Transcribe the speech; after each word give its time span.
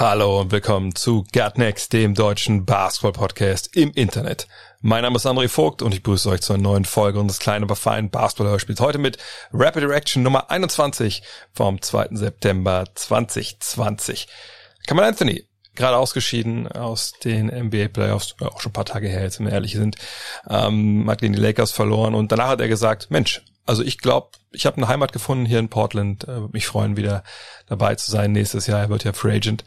Hallo 0.00 0.40
und 0.40 0.50
willkommen 0.50 0.94
zu 0.94 1.26
Gutnext, 1.30 1.92
dem 1.92 2.14
deutschen 2.14 2.64
Basketball-Podcast 2.64 3.76
im 3.76 3.92
Internet. 3.92 4.48
Mein 4.80 5.02
Name 5.02 5.16
ist 5.16 5.26
André 5.26 5.46
Vogt 5.46 5.82
und 5.82 5.92
ich 5.92 6.02
begrüße 6.02 6.30
euch 6.30 6.40
zur 6.40 6.56
neuen 6.56 6.86
Folge 6.86 7.20
unseres 7.20 7.38
kleinen, 7.38 7.64
aber 7.64 7.76
feinen 7.76 8.08
Basketball-Hörspiels. 8.08 8.80
Heute 8.80 8.96
mit 8.96 9.18
Rapid 9.52 9.82
Direction 9.82 10.22
Nummer 10.22 10.50
21 10.50 11.22
vom 11.52 11.82
2. 11.82 12.08
September 12.12 12.84
2020. 12.94 14.26
Kamal 14.86 15.04
Anthony, 15.04 15.44
gerade 15.74 15.98
ausgeschieden 15.98 16.66
aus 16.66 17.12
den 17.22 17.48
NBA 17.48 17.88
Playoffs, 17.88 18.36
auch 18.40 18.62
schon 18.62 18.70
ein 18.70 18.72
paar 18.72 18.86
Tage 18.86 19.06
her, 19.06 19.24
jetzt 19.24 19.38
wenn 19.38 19.48
wir 19.48 19.52
ehrlich 19.52 19.74
sind, 19.74 19.96
ähm, 20.48 21.10
hat 21.10 21.20
gegen 21.20 21.34
die 21.34 21.40
Lakers 21.40 21.72
verloren 21.72 22.14
und 22.14 22.32
danach 22.32 22.48
hat 22.48 22.62
er 22.62 22.68
gesagt, 22.68 23.10
Mensch, 23.10 23.42
also 23.70 23.84
ich 23.84 23.98
glaube, 23.98 24.30
ich 24.50 24.66
habe 24.66 24.78
eine 24.78 24.88
Heimat 24.88 25.12
gefunden 25.12 25.46
hier 25.46 25.60
in 25.60 25.68
Portland. 25.68 26.26
Äh, 26.26 26.40
mich 26.50 26.66
freuen, 26.66 26.96
wieder 26.96 27.22
dabei 27.68 27.94
zu 27.94 28.10
sein 28.10 28.32
nächstes 28.32 28.66
Jahr. 28.66 28.80
Er 28.80 28.88
wird 28.90 29.04
ja 29.04 29.12
Free 29.12 29.36
Agent. 29.36 29.62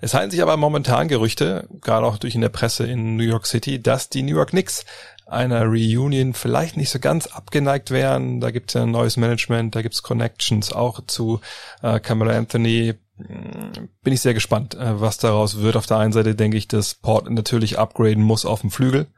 Es 0.00 0.14
halten 0.14 0.30
sich 0.30 0.40
aber 0.42 0.56
momentan 0.56 1.08
Gerüchte, 1.08 1.68
gerade 1.80 2.06
auch 2.06 2.18
durch 2.18 2.36
in 2.36 2.40
der 2.40 2.50
Presse 2.50 2.86
in 2.86 3.16
New 3.16 3.24
York 3.24 3.46
City, 3.46 3.82
dass 3.82 4.10
die 4.10 4.22
New 4.22 4.36
York 4.36 4.50
Knicks 4.50 4.84
einer 5.26 5.64
Reunion 5.64 6.34
vielleicht 6.34 6.76
nicht 6.76 6.88
so 6.88 7.00
ganz 7.00 7.26
abgeneigt 7.26 7.90
wären. 7.90 8.40
Da 8.40 8.52
gibt 8.52 8.70
es 8.70 8.74
ja 8.74 8.84
ein 8.84 8.92
neues 8.92 9.16
Management, 9.16 9.74
da 9.74 9.82
gibt 9.82 9.96
es 9.96 10.04
Connections 10.04 10.72
auch 10.72 11.00
zu 11.08 11.40
äh, 11.82 11.98
Camelo 11.98 12.30
Anthony. 12.30 12.94
Hm, 13.16 13.88
Bin 14.04 14.12
ich 14.12 14.20
sehr 14.20 14.34
gespannt, 14.34 14.76
äh, 14.76 15.00
was 15.00 15.18
daraus 15.18 15.58
wird. 15.58 15.74
Auf 15.74 15.86
der 15.86 15.96
einen 15.96 16.12
Seite 16.12 16.36
denke 16.36 16.56
ich, 16.56 16.68
dass 16.68 16.94
Portland 16.94 17.34
natürlich 17.34 17.76
upgraden 17.76 18.22
muss 18.22 18.46
auf 18.46 18.60
dem 18.60 18.70
Flügel. 18.70 19.08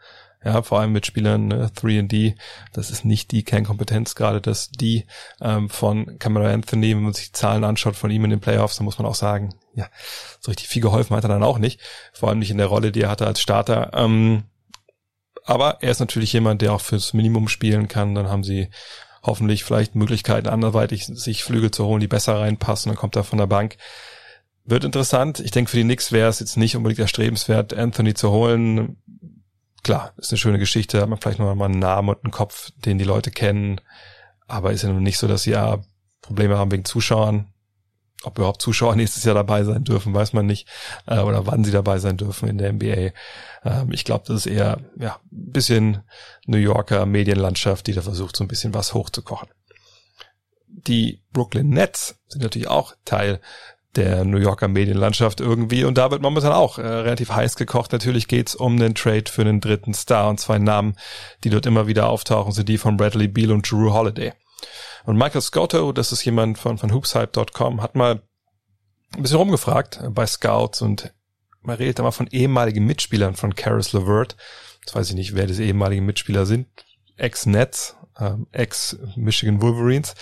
Ja, 0.43 0.63
vor 0.63 0.81
allem 0.81 0.93
mit 0.93 1.05
Spielern 1.05 1.49
ne, 1.49 1.71
3D. 1.77 2.35
Das 2.73 2.91
ist 2.91 3.05
nicht 3.05 3.31
die 3.31 3.45
Kernkompetenz, 3.45 4.15
gerade 4.15 4.41
das 4.41 4.71
die 4.71 5.05
ähm, 5.41 5.69
von 5.69 6.19
Camero 6.19 6.47
Anthony. 6.47 6.97
Wenn 6.97 7.03
man 7.03 7.13
sich 7.13 7.35
Zahlen 7.35 7.63
anschaut 7.63 7.95
von 7.95 8.11
ihm 8.11 8.25
in 8.25 8.31
den 8.31 8.41
Playoffs, 8.41 8.77
dann 8.77 8.87
muss 8.87 8.99
man 8.99 9.07
auch 9.07 9.15
sagen, 9.15 9.55
ja, 9.75 9.89
so 10.41 10.51
richtig 10.51 10.69
viel 10.69 10.81
geholfen 10.81 11.15
hat 11.15 11.25
er 11.25 11.29
dann 11.29 11.43
auch 11.43 11.59
nicht. 11.59 11.81
Vor 12.15 12.31
allem 12.31 12.39
nicht 12.39 12.51
in 12.51 12.59
der 12.59 12.69
Rolle, 12.69 12.91
die 12.91 13.03
er 13.03 13.11
hatte 13.11 13.27
als 13.27 13.41
Starter. 13.41 13.91
Ähm, 13.93 14.45
aber 15.45 15.83
er 15.83 15.91
ist 15.91 16.01
natürlich 16.01 16.33
jemand, 16.33 16.63
der 16.63 16.73
auch 16.73 16.81
fürs 16.81 17.13
Minimum 17.13 17.49
spielen 17.49 17.89
kann. 17.89 18.15
Dann 18.15 18.29
haben 18.29 18.45
sie 18.45 18.71
hoffentlich 19.23 19.65
vielleicht 19.65 19.95
Möglichkeiten, 19.95 20.49
anderweitig 20.49 21.05
sich 21.05 21.45
Flügel 21.45 21.71
zu 21.71 21.85
holen, 21.85 22.01
die 22.01 22.09
besser 22.09 22.39
reinpassen. 22.39 22.89
Dann 22.89 22.97
kommt 22.97 23.15
er 23.15 23.25
von 23.25 23.39
der 23.39 23.47
Bank. 23.47 23.77
Wird 24.65 24.85
interessant. 24.85 25.39
Ich 25.41 25.51
denke, 25.51 25.71
für 25.71 25.77
die 25.77 25.85
Knicks 25.85 26.13
wäre 26.13 26.31
es 26.31 26.41
jetzt 26.41 26.57
nicht 26.57 26.77
unbedingt 26.77 27.01
erstrebenswert, 27.01 27.75
Anthony 27.75 28.15
zu 28.15 28.31
holen 28.31 28.97
klar, 29.83 30.13
ist 30.17 30.33
eine 30.33 30.39
schöne 30.39 30.59
Geschichte, 30.59 31.01
hat 31.01 31.09
man 31.09 31.19
vielleicht 31.19 31.39
noch 31.39 31.55
mal 31.55 31.65
einen 31.67 31.79
Namen 31.79 32.11
und 32.11 32.25
einen 32.25 32.33
Kopf, 32.33 32.71
den 32.85 32.99
die 32.99 33.05
Leute 33.05 33.31
kennen, 33.31 33.81
aber 34.47 34.73
ist 34.73 34.83
ja 34.83 34.89
nun 34.89 35.03
nicht 35.03 35.19
so, 35.19 35.29
dass 35.29 35.45
sie 35.45 35.53
ja 35.53 35.81
Probleme 36.21 36.59
haben 36.59 36.71
wegen 36.71 36.85
Zuschauern. 36.85 37.53
Ob 38.23 38.37
überhaupt 38.39 38.61
Zuschauer 38.61 38.97
nächstes 38.97 39.25
Jahr 39.25 39.35
dabei 39.35 39.65
sein 39.65 39.85
dürfen, 39.85 40.13
weiß 40.13 40.33
man 40.33 40.47
nicht. 40.47 40.69
Äh, 41.07 41.21
oder 41.21 41.47
wann 41.47 41.65
sie 41.65 41.71
dabei 41.71 41.99
sein 41.99 42.17
dürfen 42.17 42.49
in 42.49 42.59
der 42.59 42.73
NBA. 42.73 43.13
Ähm, 43.65 43.93
ich 43.93 44.05
glaube, 44.05 44.25
das 44.27 44.45
ist 44.45 44.47
eher 44.47 44.81
ja 44.99 45.19
ein 45.33 45.53
bisschen 45.53 46.03
New 46.47 46.59
Yorker 46.59 47.07
Medienlandschaft, 47.07 47.87
die 47.87 47.95
da 47.95 48.03
versucht, 48.03 48.37
so 48.37 48.45
ein 48.45 48.49
bisschen 48.49 48.75
was 48.75 48.93
hochzukochen. 48.93 49.49
Die 50.67 51.23
Brooklyn 51.33 51.71
Nets 51.71 52.21
sind 52.29 52.43
natürlich 52.43 52.69
auch 52.69 52.95
Teil 53.05 53.41
der 53.97 54.25
New 54.25 54.39
Yorker 54.39 54.69
Medienlandschaft 54.69 55.41
irgendwie. 55.41 55.85
Und 55.85 55.99
da 55.99 56.11
wird 56.11 56.23
momentan 56.23 56.53
auch 56.53 56.79
äh, 56.79 56.87
relativ 56.87 57.31
heiß 57.31 57.57
gekocht. 57.57 57.93
Natürlich 57.93 58.29
geht's 58.29 58.55
um 58.55 58.79
den 58.79 58.95
Trade 58.95 59.25
für 59.31 59.43
einen 59.43 59.61
dritten 59.61 59.95
Star 59.95 60.29
und 60.29 60.39
zwei 60.39 60.59
Namen, 60.59 60.97
die 61.43 61.51
dort 61.51 61.67
immer 61.67 61.87
wieder 61.87 62.09
auftauchen, 62.09 62.53
sind 62.53 62.69
die 62.69 62.79
von 62.79 62.97
Bradley 62.97 63.29
Beal 63.29 63.51
und 63.51 63.71
Drew 63.71 63.93
Holiday. 63.93 64.33
Und 65.05 65.17
Michael 65.17 65.41
Scotto, 65.41 65.93
das 65.93 66.13
ist 66.13 66.25
jemand 66.25 66.59
von, 66.59 66.79
von 66.79 66.93
hoopshype.com, 66.93 67.83
hat 67.83 67.97
mal 67.97 68.23
ein 69.17 69.23
bisschen 69.23 69.39
rumgefragt 69.39 70.01
bei 70.11 70.27
Scouts 70.27 70.83
und 70.83 71.13
man 71.63 71.77
redet 71.77 71.99
da 71.99 72.03
mal 72.03 72.11
von 72.11 72.29
ehemaligen 72.29 72.87
Mitspielern 72.87 73.35
von 73.35 73.55
Karis 73.55 73.93
LeVert. 73.93 74.37
Jetzt 74.81 74.95
weiß 74.95 75.11
ich 75.11 75.17
nicht, 75.17 75.35
wer 75.35 75.47
diese 75.47 75.65
ehemaligen 75.65 76.07
Mitspieler 76.07 76.47
sind. 76.47 76.69
Ex-Nets, 77.17 77.97
ähm, 78.19 78.47
Ex-Michigan 78.53 79.61
Wolverines 79.61 80.15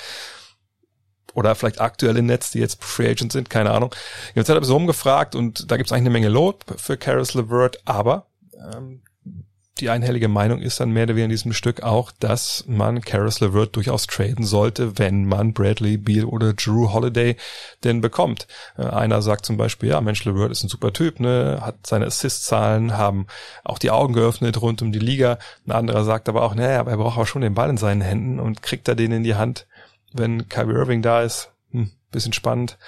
oder 1.38 1.54
vielleicht 1.54 1.81
aktuelle 1.81 2.21
Nets, 2.22 2.50
die 2.50 2.59
jetzt 2.59 2.82
Free 2.82 3.09
Agent 3.09 3.31
sind, 3.31 3.49
keine 3.49 3.71
Ahnung. 3.71 3.94
Jetzt 4.34 4.49
hat 4.49 4.56
er 4.56 4.65
so 4.65 4.75
rumgefragt 4.75 5.37
und 5.37 5.71
da 5.71 5.76
gibt 5.76 5.88
es 5.88 5.93
eigentlich 5.93 6.06
eine 6.06 6.10
Menge 6.10 6.28
Lob 6.28 6.65
für 6.76 6.97
Karis 6.97 7.34
LeVert, 7.34 7.81
aber 7.84 8.26
ähm, 8.75 9.03
die 9.78 9.91
einhellige 9.91 10.26
Meinung 10.26 10.60
ist 10.60 10.81
dann 10.81 10.91
mehr 10.91 11.04
oder 11.04 11.15
weniger 11.15 11.26
in 11.26 11.31
diesem 11.31 11.53
Stück 11.53 11.84
auch, 11.84 12.10
dass 12.10 12.65
man 12.66 13.00
Karis 13.00 13.38
LeVert 13.38 13.76
durchaus 13.76 14.09
traden 14.09 14.44
sollte, 14.44 14.99
wenn 14.99 15.25
man 15.25 15.53
Bradley 15.53 15.97
Beal 15.97 16.25
oder 16.25 16.54
Drew 16.54 16.93
Holiday 16.93 17.37
denn 17.84 18.00
bekommt. 18.00 18.49
Äh, 18.76 18.87
einer 18.87 19.22
sagt 19.22 19.47
zum 19.47 19.56
Beispiel, 19.56 19.91
ja, 19.91 20.00
Mensch, 20.00 20.25
LeVert 20.25 20.50
ist 20.50 20.65
ein 20.65 20.69
super 20.69 20.93
Typ, 20.93 21.20
ne, 21.20 21.60
hat 21.62 21.87
seine 21.87 22.06
Assist-Zahlen, 22.06 22.97
haben 22.97 23.28
auch 23.62 23.78
die 23.78 23.93
Augen 23.93 24.15
geöffnet 24.15 24.60
rund 24.60 24.82
um 24.82 24.91
die 24.91 24.99
Liga. 24.99 25.38
Ein 25.66 25.72
anderer 25.72 26.05
sagt 26.05 26.28
aber 26.28 26.43
auch, 26.43 26.56
naja, 26.56 26.81
aber 26.81 26.91
er 26.91 26.97
braucht 26.97 27.16
aber 27.16 27.26
schon 27.26 27.43
den 27.43 27.55
Ball 27.55 27.70
in 27.70 27.76
seinen 27.76 28.00
Händen 28.00 28.41
und 28.41 28.62
kriegt 28.62 28.88
er 28.88 28.97
den 28.97 29.12
in 29.12 29.22
die 29.22 29.37
Hand, 29.37 29.69
wenn 30.13 30.49
Kyrie 30.49 30.75
Irving 30.75 31.03
da 31.03 31.23
ist, 31.23 31.53
hm, 31.71 31.91
bisschen 32.11 32.33
spannend. 32.33 32.79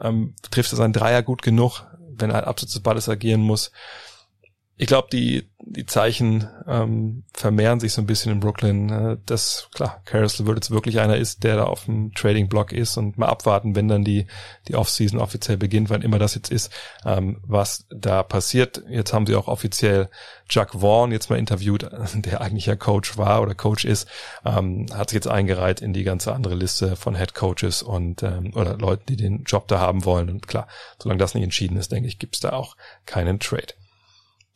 Ähm, 0.00 0.34
trifft 0.50 0.72
er 0.72 0.76
seinen 0.76 0.92
Dreier 0.92 1.22
gut 1.22 1.42
genug, 1.42 1.84
wenn 1.98 2.30
er 2.30 2.46
abseits 2.46 2.72
des 2.72 2.82
Balles 2.82 3.08
agieren 3.08 3.40
muss 3.40 3.70
ich 4.82 4.88
glaube, 4.88 5.06
die, 5.12 5.48
die 5.60 5.86
Zeichen 5.86 6.48
ähm, 6.66 7.22
vermehren 7.32 7.78
sich 7.78 7.92
so 7.92 8.02
ein 8.02 8.06
bisschen 8.06 8.32
in 8.32 8.40
Brooklyn, 8.40 8.90
äh, 8.90 9.16
dass 9.26 9.68
klar, 9.72 10.02
Caris 10.06 10.40
LeVert 10.40 10.56
jetzt 10.56 10.72
wirklich 10.72 10.98
einer 10.98 11.18
ist, 11.18 11.44
der 11.44 11.54
da 11.54 11.64
auf 11.66 11.84
dem 11.84 12.12
Trading-Block 12.14 12.72
ist 12.72 12.96
und 12.96 13.16
mal 13.16 13.28
abwarten, 13.28 13.76
wenn 13.76 13.86
dann 13.86 14.02
die, 14.02 14.26
die 14.66 14.74
Offseason 14.74 15.20
offiziell 15.20 15.56
beginnt, 15.56 15.88
wann 15.88 16.02
immer 16.02 16.18
das 16.18 16.34
jetzt 16.34 16.50
ist, 16.50 16.72
ähm, 17.04 17.38
was 17.46 17.86
da 17.90 18.24
passiert. 18.24 18.82
Jetzt 18.88 19.12
haben 19.12 19.24
sie 19.24 19.36
auch 19.36 19.46
offiziell 19.46 20.08
Chuck 20.48 20.72
Vaughn 20.72 21.12
jetzt 21.12 21.30
mal 21.30 21.38
interviewt, 21.38 21.88
der 22.14 22.40
eigentlich 22.40 22.66
ja 22.66 22.74
Coach 22.74 23.16
war 23.16 23.40
oder 23.40 23.54
Coach 23.54 23.84
ist, 23.84 24.08
ähm, 24.44 24.86
hat 24.92 25.10
sich 25.10 25.14
jetzt 25.14 25.28
eingereiht 25.28 25.80
in 25.80 25.92
die 25.92 26.02
ganze 26.02 26.32
andere 26.32 26.56
Liste 26.56 26.96
von 26.96 27.14
Head 27.14 27.36
Coaches 27.36 27.84
und 27.84 28.24
ähm, 28.24 28.50
oder 28.56 28.76
Leuten, 28.78 29.04
die 29.06 29.16
den 29.16 29.44
Job 29.44 29.68
da 29.68 29.78
haben 29.78 30.04
wollen. 30.04 30.28
Und 30.28 30.48
klar, 30.48 30.66
solange 31.00 31.20
das 31.20 31.34
nicht 31.34 31.44
entschieden 31.44 31.76
ist, 31.76 31.92
denke 31.92 32.08
ich, 32.08 32.18
gibt's 32.18 32.40
da 32.40 32.52
auch 32.52 32.76
keinen 33.06 33.38
Trade. 33.38 33.74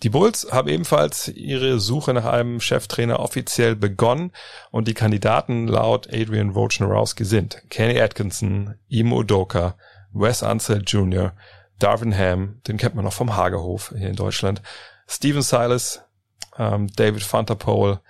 Die 0.03 0.11
Bulls 0.11 0.49
haben 0.53 0.69
ebenfalls 0.69 1.29
ihre 1.29 1.81
Suche 1.81 2.13
nach 2.13 2.27
einem 2.27 2.61
Cheftrainer 2.61 3.19
offiziell 3.19 3.77
begonnen 3.77 4.31
und 4.71 4.89
die 4.89 4.95
Kandidaten 4.95 5.67
laut 5.67 6.07
Adrian 6.13 6.55
Wojnarowski 6.55 7.25
sind 7.25 7.63
Kenny 7.71 7.99
Atkinson, 7.99 8.75
Imo 8.89 9.21
Udoka, 9.21 9.77
Wes 10.13 10.43
Ansel 10.43 10.83
Jr., 10.87 11.33
Darvin 11.79 12.17
Ham, 12.17 12.61
den 12.67 12.77
kennt 12.77 12.95
man 12.95 13.05
noch 13.05 13.13
vom 13.13 13.37
Hagerhof 13.37 13.95
hier 13.97 14.09
in 14.09 14.17
Deutschland, 14.17 14.63
Steven 15.07 15.43
Silas, 15.43 16.03
ähm, 16.59 16.89
David 16.97 17.23
Fantapole 17.23 18.01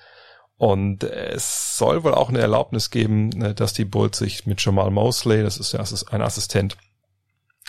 und 0.56 1.04
es 1.04 1.76
soll 1.76 2.02
wohl 2.02 2.14
auch 2.14 2.30
eine 2.30 2.40
Erlaubnis 2.40 2.90
geben, 2.90 3.28
ne, 3.28 3.54
dass 3.54 3.74
die 3.74 3.84
Bulls 3.84 4.18
sich 4.18 4.46
mit 4.46 4.64
Jamal 4.64 4.90
Mosley, 4.90 5.42
das 5.42 5.58
ist 5.58 5.74
ein 6.12 6.22
Assistent, 6.22 6.76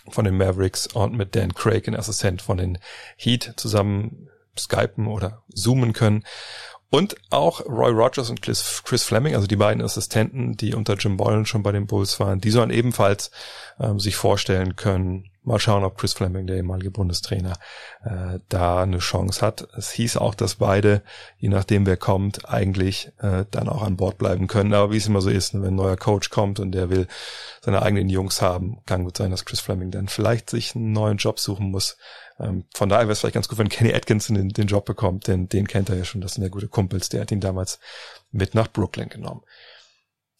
von 0.10 0.26
den 0.26 0.38
Mavericks 0.38 0.88
und 0.88 1.14
mit 1.14 1.36
Dan 1.36 1.54
Craig, 1.54 1.88
ein 1.88 1.96
Assistent 1.96 2.42
von 2.42 2.58
den 2.58 2.78
Heat, 3.16 3.54
zusammen 3.58 4.30
skypen 4.58 5.08
oder 5.08 5.44
zoomen 5.54 5.94
können. 5.94 6.24
Und 6.90 7.18
auch 7.32 7.66
Roy 7.66 7.92
Rogers 7.92 8.30
und 8.30 8.42
Chris, 8.42 8.82
Fleming, 9.04 9.36
also 9.36 9.46
die 9.46 9.58
beiden 9.58 9.84
Assistenten, 9.84 10.56
die 10.56 10.74
unter 10.74 10.96
Jim 10.96 11.18
Boylan 11.18 11.46
schon 11.46 11.62
bei 11.62 11.74
den 11.74 11.86
Bulls 11.86 12.20
waren, 12.20 12.40
die 12.40 12.52
sollen 12.52 12.70
ebenfalls 12.70 13.30
ähm, 13.80 14.00
sich 14.00 14.16
vorstellen 14.16 14.78
können, 14.78 15.30
Mal 15.48 15.60
schauen, 15.60 15.86
ob 15.86 15.98
Chris 15.98 16.12
Fleming, 16.12 16.46
der 16.46 16.58
ehemalige 16.58 16.92
Bundestrainer, 16.92 17.54
äh, 18.04 18.40
da 18.50 18.84
eine 18.84 18.98
Chance 18.98 19.46
hat. 19.46 19.66
Es 19.78 19.92
hieß 19.92 20.18
auch, 20.18 20.36
dass 20.36 20.56
beide, 20.56 21.02
je 21.38 21.48
nachdem 21.48 21.86
wer 21.86 21.96
kommt, 21.96 22.50
eigentlich 22.50 23.14
äh, 23.20 23.46
dann 23.50 23.70
auch 23.70 23.82
an 23.82 23.96
Bord 23.96 24.18
bleiben 24.18 24.48
können. 24.48 24.74
Aber 24.74 24.92
wie 24.92 24.98
es 24.98 25.08
immer 25.08 25.22
so 25.22 25.30
ist, 25.30 25.54
wenn 25.54 25.64
ein 25.64 25.76
neuer 25.76 25.96
Coach 25.96 26.32
kommt 26.32 26.60
und 26.60 26.74
der 26.74 26.90
will 26.90 27.08
seine 27.62 27.82
eigenen 27.82 28.10
Jungs 28.10 28.42
haben, 28.42 28.82
kann 28.86 29.06
gut 29.06 29.16
sein, 29.16 29.32
dass 29.32 29.46
Chris 29.46 29.62
Fleming 29.62 29.90
dann 29.90 30.10
vielleicht 30.10 30.50
sich 30.50 30.76
einen 30.76 30.92
neuen 30.92 31.16
Job 31.16 31.40
suchen 31.40 31.72
muss. 31.72 31.98
Ähm, 32.42 32.66
von 32.74 32.90
daher 32.90 33.06
wäre 33.06 33.14
es 33.14 33.22
vielleicht 33.22 33.36
ganz 33.36 33.48
gut, 33.48 33.58
wenn 33.58 33.70
Kenny 33.70 33.94
Atkinson 33.94 34.36
den, 34.36 34.50
den 34.50 34.68
Job 34.68 34.84
bekommt, 34.84 35.28
denn 35.28 35.48
den 35.48 35.66
kennt 35.66 35.90
er 35.90 35.96
ja 35.96 36.04
schon. 36.04 36.20
Das 36.20 36.34
sind 36.34 36.44
ja 36.44 36.50
gute 36.50 36.68
Kumpels. 36.68 37.08
Der 37.08 37.22
hat 37.22 37.32
ihn 37.32 37.40
damals 37.40 37.80
mit 38.32 38.54
nach 38.54 38.68
Brooklyn 38.68 39.08
genommen. 39.08 39.44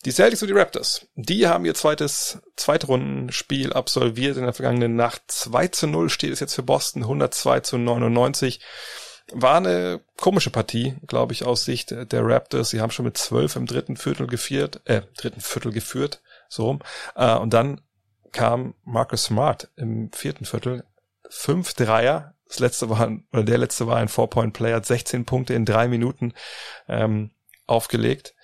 Die 0.08 0.14
Celtics 0.14 0.42
und 0.42 0.48
die 0.48 0.54
Raptors, 0.54 1.06
die 1.16 1.50
haben 1.50 1.66
ihr 1.66 1.74
zweites 1.74 2.40
Zweitrundenspiel 2.56 3.74
absolviert 3.74 4.38
in 4.38 4.44
der 4.44 4.54
vergangenen 4.54 4.96
Nacht. 4.96 5.24
2 5.28 5.68
zu 5.68 5.86
0 5.86 6.10
steht 6.10 6.32
es 6.32 6.40
jetzt 6.40 6.54
für 6.54 6.64
Boston, 6.64 7.04
102 7.04 7.60
zu 7.60 7.78
99. 7.78 8.62
war 9.34 9.58
eine 9.58 10.00
komische 10.16 10.50
Partie, 10.50 10.96
glaube 11.08 11.34
ich, 11.34 11.44
aus 11.44 11.66
Sicht 11.66 11.92
der 11.92 12.26
Raptors. 12.26 12.70
Sie 12.70 12.80
haben 12.80 12.92
schon 12.92 13.04
mit 13.04 13.18
zwölf 13.18 13.58
im 13.58 13.66
dritten 13.66 13.98
Viertel 13.98 14.28
geführt, 14.28 14.80
äh, 14.86 15.02
dritten 15.18 15.42
Viertel 15.42 15.74
geführt, 15.74 16.22
so 16.48 16.68
rum. 16.68 16.80
Äh, 17.18 17.36
und 17.36 17.54
dann 17.54 17.82
kam 18.32 18.76
Marcus 18.86 19.26
Smart 19.26 19.68
im 19.76 20.10
vierten 20.14 20.46
Viertel. 20.46 20.86
Fünf 21.30 21.74
Dreier. 21.74 22.34
Das 22.48 22.60
letzte 22.60 22.90
war, 22.90 23.12
oder 23.34 23.44
der 23.44 23.58
letzte 23.58 23.88
war 23.88 23.98
ein 23.98 24.08
Four-Point-Player, 24.08 24.78
hat 24.78 24.86
16 24.86 25.26
Punkte 25.26 25.54
in 25.54 25.66
drei 25.66 25.90
Minuten 25.90 26.34
ähm, 26.88 27.32
aufgelegt. 27.66 28.36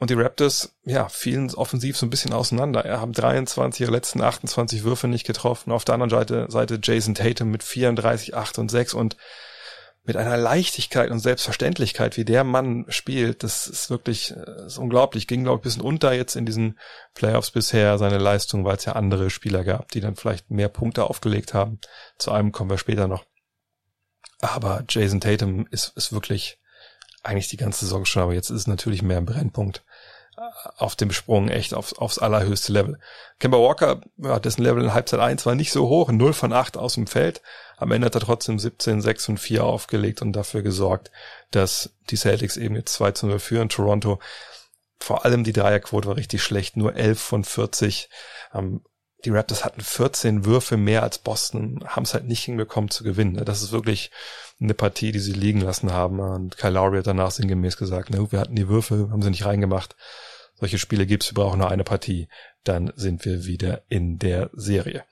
Und 0.00 0.08
die 0.08 0.14
Raptors, 0.14 0.74
ja, 0.84 1.10
fielen 1.10 1.54
offensiv 1.54 1.94
so 1.98 2.06
ein 2.06 2.10
bisschen 2.10 2.32
auseinander. 2.32 2.86
Er 2.86 3.02
haben 3.02 3.12
23 3.12 3.82
ihrer 3.82 3.92
letzten 3.92 4.22
28 4.22 4.82
Würfe 4.82 5.08
nicht 5.08 5.26
getroffen. 5.26 5.70
Auf 5.70 5.84
der 5.84 5.92
anderen 5.94 6.08
Seite, 6.08 6.46
Seite 6.48 6.80
Jason 6.82 7.14
Tatum 7.14 7.50
mit 7.50 7.62
34, 7.62 8.34
8 8.34 8.58
und 8.58 8.70
6 8.70 8.94
und 8.94 9.18
mit 10.04 10.16
einer 10.16 10.38
Leichtigkeit 10.38 11.10
und 11.10 11.18
Selbstverständlichkeit, 11.18 12.16
wie 12.16 12.24
der 12.24 12.44
Mann 12.44 12.86
spielt, 12.88 13.42
das 13.42 13.66
ist 13.66 13.90
wirklich 13.90 14.32
das 14.34 14.72
ist 14.72 14.78
unglaublich. 14.78 15.26
Ging, 15.26 15.44
glaube 15.44 15.58
ich, 15.58 15.60
ein 15.60 15.64
bisschen 15.64 15.82
unter 15.82 16.14
jetzt 16.14 16.34
in 16.34 16.46
diesen 16.46 16.78
Playoffs 17.12 17.50
bisher 17.50 17.98
seine 17.98 18.16
Leistung, 18.16 18.64
weil 18.64 18.78
es 18.78 18.86
ja 18.86 18.94
andere 18.94 19.28
Spieler 19.28 19.64
gab, 19.64 19.92
die 19.92 20.00
dann 20.00 20.16
vielleicht 20.16 20.50
mehr 20.50 20.70
Punkte 20.70 21.04
aufgelegt 21.04 21.52
haben. 21.52 21.78
Zu 22.16 22.32
einem 22.32 22.52
kommen 22.52 22.70
wir 22.70 22.78
später 22.78 23.06
noch. 23.06 23.26
Aber 24.40 24.82
Jason 24.88 25.20
Tatum 25.20 25.66
ist, 25.70 25.92
ist 25.94 26.14
wirklich 26.14 26.58
eigentlich 27.22 27.48
die 27.48 27.58
ganze 27.58 27.84
Saison 27.84 28.06
schon, 28.06 28.22
aber 28.22 28.32
jetzt 28.32 28.48
ist 28.48 28.60
es 28.60 28.66
natürlich 28.66 29.02
mehr 29.02 29.18
ein 29.18 29.26
Brennpunkt 29.26 29.78
äh, 29.78 29.89
auf 30.76 30.96
dem 30.96 31.10
Sprung 31.10 31.48
echt 31.48 31.74
aufs, 31.74 31.92
aufs 31.92 32.18
allerhöchste 32.18 32.72
Level. 32.72 32.98
Kemba 33.38 33.58
Walker, 33.58 34.00
ja, 34.16 34.38
dessen 34.38 34.62
Level 34.62 34.82
in 34.82 34.94
Halbzeit 34.94 35.20
1 35.20 35.44
war 35.46 35.54
nicht 35.54 35.72
so 35.72 35.88
hoch, 35.88 36.10
0 36.10 36.32
von 36.32 36.52
8 36.52 36.76
aus 36.76 36.94
dem 36.94 37.06
Feld. 37.06 37.42
Am 37.76 37.92
Ende 37.92 38.06
hat 38.06 38.14
er 38.14 38.20
trotzdem 38.20 38.58
17, 38.58 39.00
6 39.00 39.28
und 39.30 39.38
4 39.38 39.64
aufgelegt 39.64 40.22
und 40.22 40.32
dafür 40.32 40.62
gesorgt, 40.62 41.10
dass 41.50 41.94
die 42.10 42.16
Celtics 42.16 42.56
eben 42.56 42.74
jetzt 42.76 42.94
2 42.94 43.12
zu 43.12 43.26
0 43.26 43.38
führen. 43.38 43.68
Toronto, 43.68 44.18
vor 44.98 45.24
allem 45.24 45.44
die 45.44 45.52
Dreierquote 45.52 46.08
war 46.08 46.16
richtig 46.16 46.42
schlecht, 46.42 46.76
nur 46.76 46.94
11 46.94 47.20
von 47.20 47.44
40. 47.44 48.08
Ähm, 48.54 48.82
die 49.24 49.30
Raptors 49.30 49.64
hatten 49.64 49.82
14 49.82 50.44
Würfe 50.44 50.76
mehr 50.76 51.02
als 51.02 51.18
Boston, 51.18 51.84
haben 51.86 52.04
es 52.04 52.14
halt 52.14 52.26
nicht 52.26 52.44
hinbekommen 52.44 52.90
zu 52.90 53.04
gewinnen. 53.04 53.44
Das 53.44 53.62
ist 53.62 53.72
wirklich 53.72 54.10
eine 54.60 54.74
Partie, 54.74 55.12
die 55.12 55.18
sie 55.18 55.32
liegen 55.32 55.60
lassen 55.60 55.92
haben. 55.92 56.20
Und 56.20 56.56
Kyle 56.56 56.70
Lowry 56.70 56.98
hat 56.98 57.06
danach 57.06 57.30
sinngemäß 57.30 57.76
gesagt, 57.76 58.08
na, 58.10 58.32
wir 58.32 58.40
hatten 58.40 58.56
die 58.56 58.68
Würfe, 58.68 59.08
haben 59.10 59.22
sie 59.22 59.30
nicht 59.30 59.44
reingemacht. 59.44 59.96
Solche 60.60 60.78
Spiele 60.78 61.06
gibt's, 61.06 61.30
wir 61.30 61.42
brauchen 61.42 61.58
nur 61.58 61.70
eine 61.70 61.84
Partie. 61.84 62.28
Dann 62.64 62.92
sind 62.94 63.24
wir 63.24 63.46
wieder 63.46 63.82
in 63.88 64.18
der 64.18 64.50
Serie. 64.52 65.04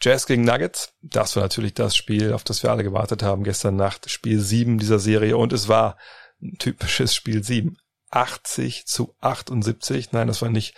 Jazz 0.00 0.26
gegen 0.26 0.44
Nuggets, 0.44 0.92
das 1.00 1.36
war 1.36 1.44
natürlich 1.44 1.72
das 1.72 1.96
Spiel, 1.96 2.32
auf 2.32 2.44
das 2.44 2.62
wir 2.62 2.70
alle 2.70 2.82
gewartet 2.82 3.22
haben 3.22 3.44
gestern 3.44 3.76
Nacht. 3.76 4.10
Spiel 4.10 4.40
7 4.40 4.78
dieser 4.78 4.98
Serie 4.98 5.36
und 5.38 5.52
es 5.52 5.68
war 5.68 5.96
ein 6.42 6.58
typisches 6.58 7.14
Spiel 7.14 7.42
7. 7.42 7.78
80 8.10 8.86
zu 8.86 9.14
78. 9.20 10.12
Nein, 10.12 10.28
das 10.28 10.40
war 10.40 10.48
nicht 10.48 10.74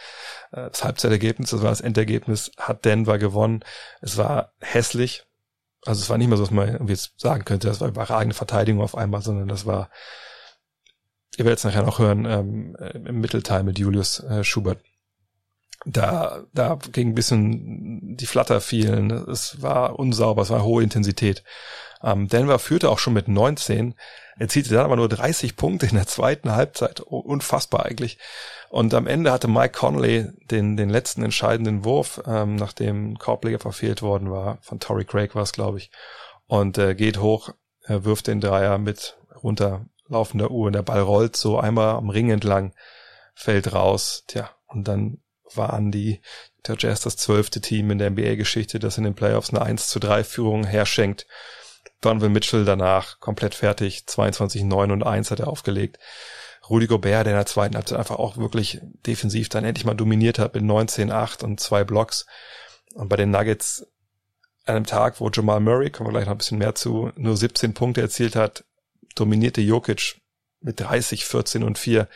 äh, 0.50 0.70
das 0.70 0.82
Halbzeitergebnis, 0.82 1.50
das 1.50 1.62
war 1.62 1.70
das 1.70 1.80
Endergebnis. 1.80 2.50
Hat 2.56 2.84
Denver 2.84 3.18
gewonnen. 3.18 3.64
Es 4.00 4.16
war 4.16 4.52
hässlich. 4.60 5.24
Also 5.84 6.02
es 6.02 6.10
war 6.10 6.18
nicht 6.18 6.28
mehr 6.28 6.36
so, 6.36 6.44
was 6.44 6.50
man 6.50 6.88
jetzt 6.88 7.12
sagen 7.16 7.44
könnte, 7.44 7.68
das 7.68 7.80
war 7.80 7.88
überragende 7.88 8.34
Verteidigung 8.34 8.82
auf 8.82 8.96
einmal, 8.96 9.22
sondern 9.22 9.46
das 9.46 9.66
war, 9.66 9.90
ihr 11.38 11.44
werdet 11.44 11.58
es 11.58 11.64
nachher 11.64 11.84
noch 11.84 12.00
hören, 12.00 12.26
ähm, 12.26 12.76
im 13.06 13.20
Mittelteil 13.20 13.62
mit 13.62 13.78
Julius 13.78 14.20
äh, 14.24 14.42
Schubert. 14.42 14.80
Da, 15.84 16.44
da 16.52 16.76
ging 16.92 17.10
ein 17.10 17.14
bisschen 17.14 18.16
die 18.16 18.26
Flatter 18.26 18.60
fielen. 18.60 19.10
Es 19.10 19.62
war 19.62 19.98
unsauber, 19.98 20.42
es 20.42 20.50
war 20.50 20.64
hohe 20.64 20.82
Intensität. 20.82 21.44
Ähm, 22.02 22.26
Denver 22.26 22.58
führte 22.58 22.90
auch 22.90 22.98
schon 22.98 23.12
mit 23.12 23.28
19. 23.28 23.94
Er 24.38 24.48
zielte 24.48 24.74
dann 24.74 24.84
aber 24.84 24.96
nur 24.96 25.08
30 25.08 25.54
Punkte 25.56 25.86
in 25.86 25.94
der 25.94 26.08
zweiten 26.08 26.50
Halbzeit. 26.50 27.00
Unfassbar 27.00 27.86
eigentlich. 27.86 28.18
Und 28.70 28.92
am 28.92 29.06
Ende 29.06 29.30
hatte 29.30 29.46
Mike 29.46 29.78
Conley 29.78 30.26
den, 30.50 30.76
den 30.76 30.90
letzten 30.90 31.22
entscheidenden 31.22 31.84
Wurf, 31.84 32.20
ähm, 32.26 32.56
nachdem 32.56 33.16
Korbleger 33.16 33.60
verfehlt 33.60 34.02
worden 34.02 34.32
war. 34.32 34.58
Von 34.62 34.80
Tory 34.80 35.04
Craig 35.04 35.36
war 35.36 35.42
es, 35.42 35.52
glaube 35.52 35.78
ich. 35.78 35.92
Und 36.48 36.76
äh, 36.78 36.96
geht 36.96 37.20
hoch, 37.20 37.50
er 37.84 38.04
wirft 38.04 38.26
den 38.26 38.40
Dreier 38.40 38.78
mit 38.78 39.16
runterlaufender 40.08 40.50
Uhr. 40.50 40.66
Und 40.66 40.72
der 40.72 40.82
Ball 40.82 41.00
rollt 41.00 41.36
so 41.36 41.58
einmal 41.58 41.96
am 41.96 42.10
Ring 42.10 42.30
entlang, 42.30 42.74
fällt 43.34 43.72
raus. 43.72 44.24
Tja, 44.26 44.50
und 44.66 44.88
dann 44.88 45.18
waren 45.54 45.90
die 45.90 46.20
der 46.66 46.76
Jazz 46.78 47.00
das 47.00 47.16
zwölfte 47.16 47.60
Team 47.60 47.90
in 47.90 47.98
der 47.98 48.10
NBA-Geschichte, 48.10 48.78
das 48.78 48.98
in 48.98 49.04
den 49.04 49.14
Playoffs 49.14 49.50
eine 49.50 49.62
1 49.62 49.88
zu 49.88 49.98
3 49.98 50.24
Führung 50.24 50.64
herschenkt. 50.64 51.26
Donovan 52.00 52.32
Mitchell 52.32 52.64
danach 52.64 53.20
komplett 53.20 53.54
fertig, 53.54 54.06
22, 54.06 54.64
9 54.64 54.90
und 54.90 55.02
1 55.02 55.30
hat 55.30 55.40
er 55.40 55.48
aufgelegt. 55.48 55.98
Rudy 56.68 56.86
Gobert, 56.86 57.26
der 57.26 57.32
in 57.32 57.38
der 57.38 57.46
zweiten 57.46 57.76
Halbzeit 57.76 57.98
einfach 57.98 58.16
auch 58.16 58.36
wirklich 58.36 58.80
defensiv 59.06 59.48
dann 59.48 59.64
endlich 59.64 59.86
mal 59.86 59.94
dominiert 59.94 60.38
hat 60.38 60.54
mit 60.54 60.62
19, 60.64 61.10
8 61.10 61.42
und 61.42 61.60
zwei 61.60 61.84
Blocks. 61.84 62.26
Und 62.94 63.08
bei 63.08 63.16
den 63.16 63.30
Nuggets 63.30 63.86
an 64.66 64.76
einem 64.76 64.86
Tag, 64.86 65.18
wo 65.18 65.30
Jamal 65.30 65.60
Murray, 65.60 65.90
kommen 65.90 66.08
wir 66.08 66.12
gleich 66.12 66.26
noch 66.26 66.32
ein 66.32 66.38
bisschen 66.38 66.58
mehr 66.58 66.74
zu, 66.74 67.10
nur 67.16 67.36
17 67.36 67.72
Punkte 67.72 68.02
erzielt 68.02 68.36
hat, 68.36 68.64
dominierte 69.18 69.60
Jokic 69.60 70.20
mit 70.60 70.80
30, 70.80 71.24
14 71.24 71.62
und 71.62 71.78
4. 71.78 72.08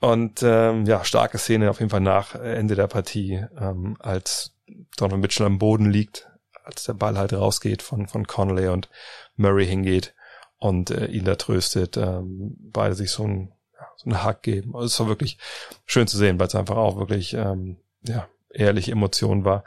Und 0.00 0.42
ähm, 0.42 0.86
ja, 0.86 1.04
starke 1.04 1.38
Szene 1.38 1.70
auf 1.70 1.80
jeden 1.80 1.90
Fall 1.90 2.00
nach 2.00 2.34
Ende 2.34 2.74
der 2.74 2.86
Partie, 2.86 3.44
ähm, 3.58 3.96
als 3.98 4.54
Donovan 4.96 5.20
Mitchell 5.20 5.46
am 5.46 5.58
Boden 5.58 5.90
liegt, 5.90 6.28
als 6.64 6.84
der 6.84 6.94
Ball 6.94 7.16
halt 7.16 7.32
rausgeht 7.32 7.82
von, 7.82 8.06
von 8.08 8.26
Conley 8.26 8.68
und 8.68 8.88
Murray 9.36 9.66
hingeht 9.66 10.14
und 10.58 10.90
äh, 10.90 11.06
ihn 11.06 11.24
da 11.24 11.36
tröstet, 11.36 11.96
ähm, 11.96 12.56
beide 12.58 12.94
sich 12.94 13.10
so 13.10 13.24
ein 13.24 13.52
so 13.96 14.10
einen 14.10 14.22
Hack 14.22 14.42
geben. 14.42 14.74
Also 14.74 14.86
es 14.86 15.00
war 15.00 15.08
wirklich 15.08 15.38
schön 15.84 16.06
zu 16.06 16.16
sehen, 16.16 16.38
weil 16.38 16.46
es 16.46 16.54
einfach 16.54 16.76
auch 16.76 16.98
wirklich 16.98 17.34
ähm, 17.34 17.78
ja, 18.02 18.28
ehrliche 18.50 18.92
Emotionen 18.92 19.44
war. 19.44 19.64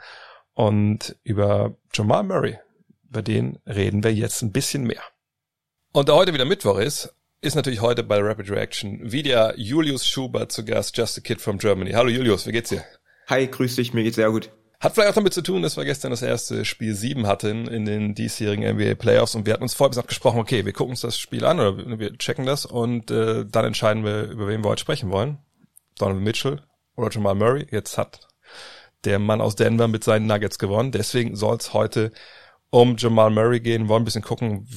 Und 0.54 1.16
über 1.22 1.76
Jamal 1.92 2.22
Murray, 2.22 2.58
über 3.08 3.22
den 3.22 3.58
reden 3.66 4.02
wir 4.02 4.12
jetzt 4.12 4.42
ein 4.42 4.52
bisschen 4.52 4.84
mehr. 4.84 5.02
Und 5.92 6.08
da 6.08 6.12
heute 6.12 6.32
wieder 6.32 6.44
Mittwoch 6.44 6.78
ist, 6.78 7.12
ist 7.40 7.56
natürlich 7.56 7.80
heute 7.80 8.04
bei 8.04 8.20
Rapid 8.20 8.48
Reaction 8.48 9.10
wieder 9.10 9.58
Julius 9.58 10.06
Schubert 10.06 10.52
zu 10.52 10.64
Gast, 10.64 10.96
Just 10.96 11.18
a 11.18 11.20
Kid 11.20 11.40
from 11.40 11.58
Germany. 11.58 11.90
Hallo 11.90 12.08
Julius, 12.08 12.46
wie 12.46 12.52
geht's 12.52 12.68
dir? 12.68 12.84
Hi, 13.26 13.48
grüß 13.48 13.74
dich, 13.74 13.92
mir 13.92 14.04
geht's 14.04 14.14
sehr 14.14 14.30
gut. 14.30 14.52
Hat 14.78 14.94
vielleicht 14.94 15.10
auch 15.10 15.14
damit 15.14 15.34
zu 15.34 15.42
tun, 15.42 15.62
dass 15.62 15.76
wir 15.76 15.84
gestern 15.84 16.12
das 16.12 16.22
erste 16.22 16.64
Spiel 16.64 16.94
7 16.94 17.26
hatten 17.26 17.66
in 17.66 17.86
den 17.86 18.14
diesjährigen 18.14 18.76
NBA 18.76 18.94
Playoffs 18.94 19.34
und 19.34 19.46
wir 19.46 19.52
hatten 19.52 19.64
uns 19.64 19.74
vorher 19.74 19.98
abgesprochen, 19.98 20.38
okay, 20.38 20.64
wir 20.64 20.72
gucken 20.72 20.92
uns 20.92 21.00
das 21.00 21.18
Spiel 21.18 21.44
an 21.44 21.58
oder 21.58 21.98
wir 21.98 22.16
checken 22.18 22.46
das 22.46 22.66
und 22.66 23.10
äh, 23.10 23.44
dann 23.44 23.64
entscheiden 23.64 24.04
wir, 24.04 24.30
über 24.30 24.46
wen 24.46 24.62
wir 24.62 24.68
heute 24.68 24.82
sprechen 24.82 25.10
wollen. 25.10 25.38
Donovan 25.98 26.22
Mitchell 26.22 26.62
oder 26.94 27.10
Jamal 27.10 27.34
Murray. 27.34 27.66
Jetzt 27.68 27.98
hat 27.98 28.28
der 29.04 29.18
Mann 29.18 29.40
aus 29.40 29.56
Denver 29.56 29.88
mit 29.88 30.04
seinen 30.04 30.26
Nuggets 30.26 30.60
gewonnen. 30.60 30.92
Deswegen 30.92 31.34
soll 31.34 31.56
es 31.56 31.74
heute 31.74 32.12
um 32.70 32.96
Jamal 32.96 33.30
Murray 33.30 33.58
gehen. 33.58 33.82
Wir 33.82 33.88
wollen 33.88 34.02
ein 34.02 34.04
bisschen 34.04 34.22
gucken, 34.22 34.68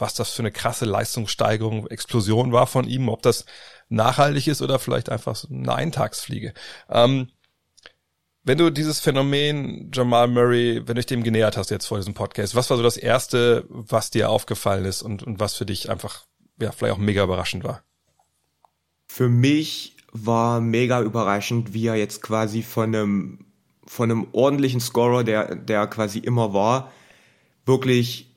was 0.00 0.14
das 0.14 0.30
für 0.30 0.42
eine 0.42 0.52
krasse 0.52 0.84
Leistungssteigerung, 0.84 1.86
Explosion 1.88 2.52
war 2.52 2.66
von 2.66 2.86
ihm, 2.88 3.08
ob 3.08 3.22
das 3.22 3.44
nachhaltig 3.88 4.48
ist 4.48 4.62
oder 4.62 4.78
vielleicht 4.78 5.10
einfach 5.10 5.44
eine 5.50 5.74
Eintagsfliege. 5.74 6.54
Ähm, 6.88 7.28
wenn 8.46 8.58
du 8.58 8.70
dieses 8.70 9.00
Phänomen 9.00 9.90
Jamal 9.92 10.28
Murray, 10.28 10.76
wenn 10.76 10.86
du 10.86 10.94
dich 10.94 11.06
dem 11.06 11.24
genähert 11.24 11.56
hast 11.56 11.70
jetzt 11.70 11.86
vor 11.86 11.98
diesem 11.98 12.14
Podcast, 12.14 12.54
was 12.54 12.70
war 12.70 12.76
so 12.76 12.82
das 12.82 12.96
erste, 12.96 13.64
was 13.68 14.10
dir 14.10 14.30
aufgefallen 14.30 14.84
ist 14.84 15.02
und, 15.02 15.24
und 15.24 15.40
was 15.40 15.54
für 15.54 15.66
dich 15.66 15.90
einfach, 15.90 16.26
ja, 16.60 16.70
vielleicht 16.70 16.94
auch 16.94 16.98
mega 16.98 17.24
überraschend 17.24 17.64
war? 17.64 17.82
Für 19.08 19.28
mich 19.28 19.96
war 20.12 20.60
mega 20.60 21.02
überraschend, 21.02 21.74
wie 21.74 21.88
er 21.88 21.96
jetzt 21.96 22.22
quasi 22.22 22.62
von 22.62 22.94
einem, 22.94 23.46
von 23.84 24.10
einem 24.10 24.28
ordentlichen 24.30 24.80
Scorer, 24.80 25.24
der, 25.24 25.56
der 25.56 25.88
quasi 25.88 26.20
immer 26.20 26.54
war, 26.54 26.92
wirklich 27.64 28.35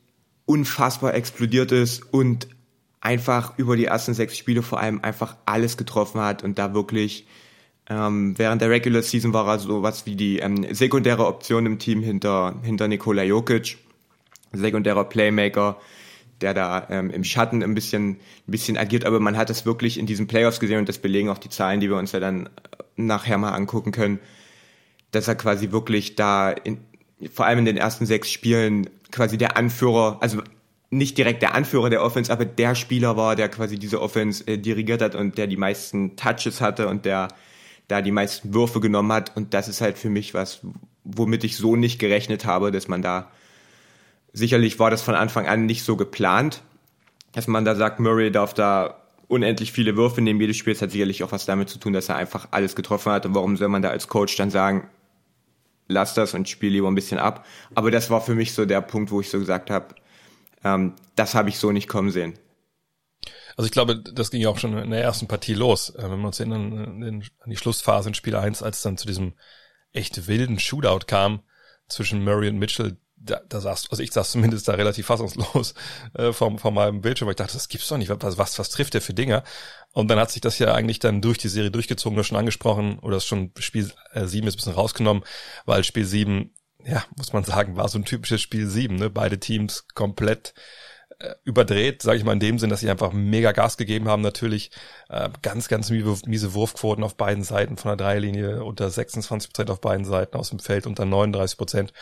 unfassbar 0.50 1.14
explodiert 1.14 1.72
ist 1.72 2.12
und 2.12 2.48
einfach 3.02 3.60
über 3.60 3.78
die 3.78 3.86
ersten 3.86 4.16
sechs 4.16 4.36
Spiele 4.36 4.64
vor 4.64 4.80
allem 4.80 5.04
einfach 5.04 5.38
alles 5.46 5.78
getroffen 5.78 6.22
hat 6.22 6.44
und 6.44 6.58
da 6.58 6.74
wirklich 6.74 7.28
ähm, 7.88 8.34
während 8.36 8.60
der 8.64 8.72
Regular 8.72 9.04
Season 9.04 9.32
war 9.32 9.48
er 9.48 9.60
so 9.60 9.84
was 9.84 10.08
wie 10.08 10.16
die 10.16 10.40
ähm, 10.40 10.66
sekundäre 10.74 11.28
Option 11.28 11.68
im 11.68 11.78
Team 11.78 12.02
hinter, 12.02 12.56
hinter 12.64 12.88
Nikola 12.88 13.22
Jokic, 13.22 13.78
sekundärer 14.52 15.04
Playmaker, 15.04 15.80
der 16.42 16.56
da 16.56 16.88
ähm, 16.90 17.12
im 17.12 17.24
Schatten 17.24 17.62
ein 17.62 17.76
bisschen, 17.76 18.14
ein 18.14 18.18
bisschen 18.48 18.76
agiert, 18.76 19.06
aber 19.06 19.20
man 19.20 19.38
hat 19.38 19.52
das 19.52 19.68
wirklich 19.68 20.00
in 20.00 20.08
diesen 20.08 20.26
Playoffs 20.26 20.60
gesehen 20.60 20.80
und 20.80 20.90
das 20.90 20.98
belegen 20.98 21.30
auch 21.30 21.38
die 21.38 21.50
Zahlen, 21.50 21.80
die 21.80 21.90
wir 21.90 21.98
uns 21.98 22.12
ja 22.12 22.20
dann 22.20 22.50
nachher 22.96 23.38
mal 23.38 23.52
angucken 23.52 23.92
können, 23.92 24.18
dass 25.12 25.28
er 25.28 25.36
quasi 25.36 25.72
wirklich 25.72 26.16
da 26.16 26.50
in, 26.50 26.80
vor 27.32 27.46
allem 27.46 27.60
in 27.60 27.66
den 27.66 27.78
ersten 27.78 28.08
sechs 28.08 28.32
Spielen 28.32 28.90
quasi 29.12 29.38
der 29.38 29.58
Anführer, 29.58 30.18
also 30.22 30.42
nicht 30.92 31.18
direkt 31.18 31.42
der 31.42 31.54
Anführer 31.54 31.90
der 31.90 32.04
Offense, 32.04 32.32
aber 32.32 32.46
der 32.46 32.76
Spieler 32.76 33.16
war, 33.16 33.36
der 33.36 33.50
quasi 33.50 33.78
diese 33.78 34.02
Offense 34.02 34.46
äh, 34.48 34.58
dirigiert 34.58 35.02
hat 35.02 35.16
und 35.16 35.38
der 35.38 35.48
die 35.48 35.58
meisten 35.58 36.16
Touches 36.16 36.62
hatte 36.62 36.88
und 36.88 37.06
der 37.06 37.28
da 37.88 38.02
die 38.02 38.12
meisten 38.12 38.54
Würfe 38.54 38.80
genommen 38.80 39.12
hat. 39.12 39.36
Und 39.36 39.54
das 39.54 39.68
ist 39.68 39.82
halt 39.82 39.98
für 39.98 40.10
mich 40.10 40.34
was, 40.34 40.62
womit 41.04 41.44
ich 41.44 41.58
so 41.58 41.76
nicht 41.76 42.00
gerechnet 42.00 42.46
habe, 42.46 42.72
dass 42.72 42.88
man 42.88 43.02
da, 43.02 43.32
sicherlich 44.32 44.80
war 44.80 44.92
das 44.92 45.02
von 45.02 45.16
Anfang 45.16 45.48
an 45.48 45.66
nicht 45.66 45.84
so 45.84 45.96
geplant, 45.96 46.62
dass 47.34 47.48
man 47.48 47.66
da 47.66 47.76
sagt, 47.76 48.00
Murray 48.00 48.32
darf 48.32 48.54
da 48.54 49.02
unendlich 49.28 49.72
viele 49.72 49.96
Würfe 49.96 50.22
nehmen 50.22 50.40
jedes 50.40 50.58
Spiel. 50.58 50.74
Das 50.74 50.82
hat 50.82 50.92
sicherlich 50.92 51.24
auch 51.24 51.32
was 51.32 51.46
damit 51.46 51.70
zu 51.70 51.80
tun, 51.80 51.94
dass 51.94 52.10
er 52.10 52.16
einfach 52.16 52.48
alles 52.52 52.76
getroffen 52.76 53.12
hat. 53.12 53.26
Und 53.26 53.36
warum 53.36 53.58
soll 53.58 53.70
man 53.70 53.82
da 53.82 53.90
als 53.90 54.08
Coach 54.08 54.36
dann 54.36 54.50
sagen, 54.50 54.88
lass 55.90 56.14
das 56.14 56.34
und 56.34 56.48
spiel 56.48 56.72
lieber 56.72 56.88
ein 56.88 56.96
bisschen 56.96 57.20
ab? 57.20 57.46
Aber 57.76 57.92
das 57.92 58.10
war 58.10 58.22
für 58.22 58.36
mich 58.36 58.54
so 58.54 58.66
der 58.66 58.82
Punkt, 58.82 59.12
wo 59.12 59.20
ich 59.20 59.30
so 59.30 59.40
gesagt 59.40 59.70
habe, 59.70 59.96
ähm, 60.64 60.94
das 61.16 61.36
habe 61.36 61.50
ich 61.50 61.60
so 61.60 61.72
nicht 61.72 61.90
kommen 61.90 62.12
sehen. 62.12 62.40
Also 63.58 63.66
ich 63.66 63.74
glaube, 63.74 64.02
das 64.02 64.32
ging 64.32 64.42
ja 64.42 64.48
auch 64.48 64.58
schon 64.58 64.78
in 64.78 64.92
der 64.92 65.04
ersten 65.04 65.28
Partie 65.28 65.54
los, 65.54 65.90
äh, 65.90 66.04
wenn 66.10 66.22
wir 66.22 66.28
uns 66.28 66.40
erinnern 66.40 67.04
an 67.04 67.50
die 67.50 67.58
Schlussphase 67.58 68.08
in 68.08 68.16
Spiel 68.16 68.36
1, 68.36 68.64
als 68.64 68.82
dann 68.82 68.98
zu 68.98 69.06
diesem 69.06 69.34
echt 69.92 70.28
wilden 70.28 70.60
Shootout 70.60 71.08
kam 71.08 71.42
zwischen 71.90 72.24
Murray 72.24 72.48
und 72.48 72.60
Mitchell, 72.60 72.98
da, 73.20 73.42
da 73.48 73.62
saß, 73.62 73.88
also 73.90 74.02
ich 74.02 74.12
saß 74.12 74.32
zumindest 74.32 74.68
da 74.68 74.74
relativ 74.74 75.08
fassungslos 75.08 75.74
äh, 76.14 76.32
vom, 76.32 76.58
von 76.58 76.74
meinem 76.74 77.02
Bildschirm, 77.02 77.28
weil 77.28 77.34
ich 77.34 77.38
dachte, 77.38 77.54
das 77.54 77.68
gibt's 77.68 77.88
doch 77.88 77.98
nicht, 77.98 78.10
was, 78.10 78.38
was, 78.38 78.60
was 78.60 78.70
trifft 78.70 78.94
der 78.94 79.02
für 79.02 79.14
Dinger? 79.14 79.44
Und 79.94 80.10
dann 80.10 80.20
hat 80.20 80.32
sich 80.32 80.42
das 80.42 80.60
ja 80.60 80.74
eigentlich 80.74 81.00
dann 81.00 81.22
durch 81.22 81.38
die 81.38 81.50
Serie 81.50 81.72
durchgezogen, 81.72 82.16
du 82.16 82.22
hast 82.22 82.28
schon 82.28 82.38
angesprochen, 82.38 83.00
oder 83.00 83.16
das 83.16 83.26
schon 83.26 83.52
Spiel 83.60 83.92
äh, 84.14 84.26
7 84.26 84.48
ist 84.48 84.54
ein 84.54 84.58
bisschen 84.58 84.74
rausgenommen, 84.74 85.24
weil 85.66 85.84
Spiel 85.84 86.06
7, 86.06 86.54
ja, 86.86 87.04
muss 87.18 87.34
man 87.34 87.44
sagen, 87.44 87.76
war 87.76 87.90
so 87.90 87.98
ein 87.98 88.06
typisches 88.06 88.42
Spiel 88.42 88.68
7, 88.68 88.96
ne? 88.96 89.10
Beide 89.10 89.40
Teams 89.40 89.86
komplett 89.94 90.54
überdreht, 91.44 92.02
sage 92.02 92.18
ich 92.18 92.24
mal 92.24 92.32
in 92.32 92.40
dem 92.40 92.60
Sinn, 92.60 92.70
dass 92.70 92.80
sie 92.80 92.90
einfach 92.90 93.12
mega 93.12 93.52
Gas 93.52 93.76
gegeben 93.76 94.08
haben. 94.08 94.22
Natürlich 94.22 94.72
äh, 95.10 95.30
ganz, 95.42 95.68
ganz 95.68 95.90
miese, 95.90 96.54
Wurfquoten 96.54 97.04
auf 97.04 97.16
beiden 97.16 97.44
Seiten 97.44 97.76
von 97.76 97.90
der 97.90 97.98
Dreierlinie, 97.98 98.64
unter 98.64 98.90
26 98.90 99.50
Prozent 99.50 99.70
auf 99.70 99.82
beiden 99.82 100.06
Seiten 100.06 100.38
aus 100.38 100.50
dem 100.50 100.60
Feld, 100.60 100.88
unter 100.88 101.04
39 101.04 101.58
Prozent. 101.58 101.94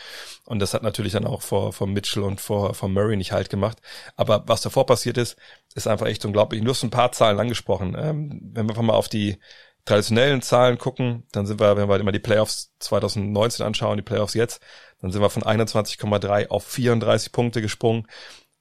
Und 0.44 0.60
das 0.60 0.72
hat 0.72 0.84
natürlich 0.84 1.14
dann 1.14 1.26
auch 1.26 1.42
vor, 1.42 1.72
vor 1.72 1.88
Mitchell 1.88 2.22
und 2.22 2.40
vor, 2.40 2.74
vor 2.74 2.88
Murray 2.88 3.16
nicht 3.16 3.32
halt 3.32 3.50
gemacht. 3.50 3.78
Aber 4.16 4.44
was 4.46 4.60
davor 4.60 4.86
passiert 4.86 5.18
ist, 5.18 5.36
ist 5.74 5.88
einfach 5.88 6.06
echt 6.06 6.24
unglaublich. 6.24 6.62
Du 6.62 6.70
hast 6.70 6.84
ein 6.84 6.90
paar 6.90 7.10
Zahlen 7.10 7.40
angesprochen. 7.40 7.96
Ähm, 7.98 8.40
wenn 8.52 8.66
wir 8.66 8.70
einfach 8.70 8.82
mal 8.82 8.94
auf 8.94 9.08
die 9.08 9.38
traditionellen 9.84 10.42
Zahlen 10.42 10.78
gucken, 10.78 11.24
dann 11.32 11.46
sind 11.46 11.58
wir, 11.58 11.76
wenn 11.76 11.88
wir 11.88 11.98
immer 11.98 12.12
die 12.12 12.18
Playoffs 12.18 12.72
2019 12.78 13.66
anschauen, 13.66 13.96
die 13.96 14.02
Playoffs 14.02 14.34
jetzt, 14.34 14.60
dann 15.00 15.10
sind 15.10 15.22
wir 15.22 15.30
von 15.30 15.42
21,3 15.42 16.48
auf 16.48 16.64
34 16.64 17.32
Punkte 17.32 17.62
gesprungen 17.62 18.06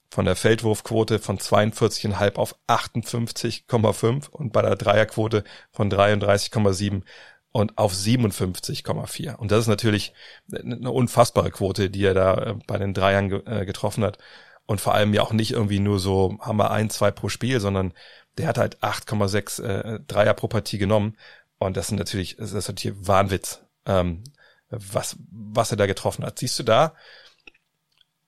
von 0.09 0.25
der 0.25 0.35
Feldwurfquote 0.35 1.19
von 1.19 1.37
42,5 1.37 2.35
auf 2.35 2.55
58,5 2.67 4.29
und 4.29 4.53
bei 4.53 4.61
der 4.61 4.75
Dreierquote 4.75 5.43
von 5.71 5.91
33,7 5.91 7.03
und 7.51 7.77
auf 7.77 7.93
57,4. 7.93 9.35
Und 9.35 9.51
das 9.51 9.61
ist 9.61 9.67
natürlich 9.67 10.13
eine 10.51 10.91
unfassbare 10.91 11.51
Quote, 11.51 11.89
die 11.89 12.05
er 12.05 12.13
da 12.13 12.35
äh, 12.35 12.55
bei 12.67 12.77
den 12.77 12.93
Dreiern 12.93 13.31
äh, 13.45 13.65
getroffen 13.65 14.03
hat. 14.03 14.17
Und 14.65 14.81
vor 14.81 14.93
allem 14.93 15.13
ja 15.13 15.21
auch 15.21 15.31
nicht 15.31 15.51
irgendwie 15.51 15.79
nur 15.79 15.99
so, 15.99 16.37
haben 16.41 16.57
wir 16.57 16.71
ein, 16.71 16.89
zwei 16.89 17.09
pro 17.09 17.29
Spiel, 17.29 17.59
sondern 17.59 17.93
der 18.37 18.47
hat 18.47 18.57
halt 18.57 18.77
8,6 18.83 19.63
äh, 19.63 19.99
Dreier 20.07 20.33
pro 20.33 20.47
Partie 20.47 20.77
genommen. 20.77 21.17
Und 21.57 21.77
das 21.77 21.87
sind 21.87 21.97
natürlich, 21.97 22.35
das 22.37 22.53
ist 22.53 22.67
natürlich 22.67 22.95
Wahnwitz, 23.07 23.61
ähm, 23.85 24.23
was, 24.69 25.17
was 25.31 25.71
er 25.71 25.77
da 25.77 25.87
getroffen 25.87 26.25
hat. 26.25 26.37
Siehst 26.37 26.59
du 26.59 26.63
da 26.63 26.93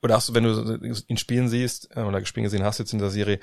oder 0.02 0.16
hast 0.16 0.30
du, 0.30 0.34
wenn 0.34 0.44
du 0.44 0.96
ihn 1.08 1.18
spielen 1.18 1.50
siehst 1.50 1.90
äh, 1.96 2.02
oder 2.02 2.26
spielen 2.26 2.46
gesehen 2.46 2.64
hast 2.64 2.80
jetzt 2.80 2.94
in 2.94 3.00
der 3.00 3.10
Serie, 3.10 3.40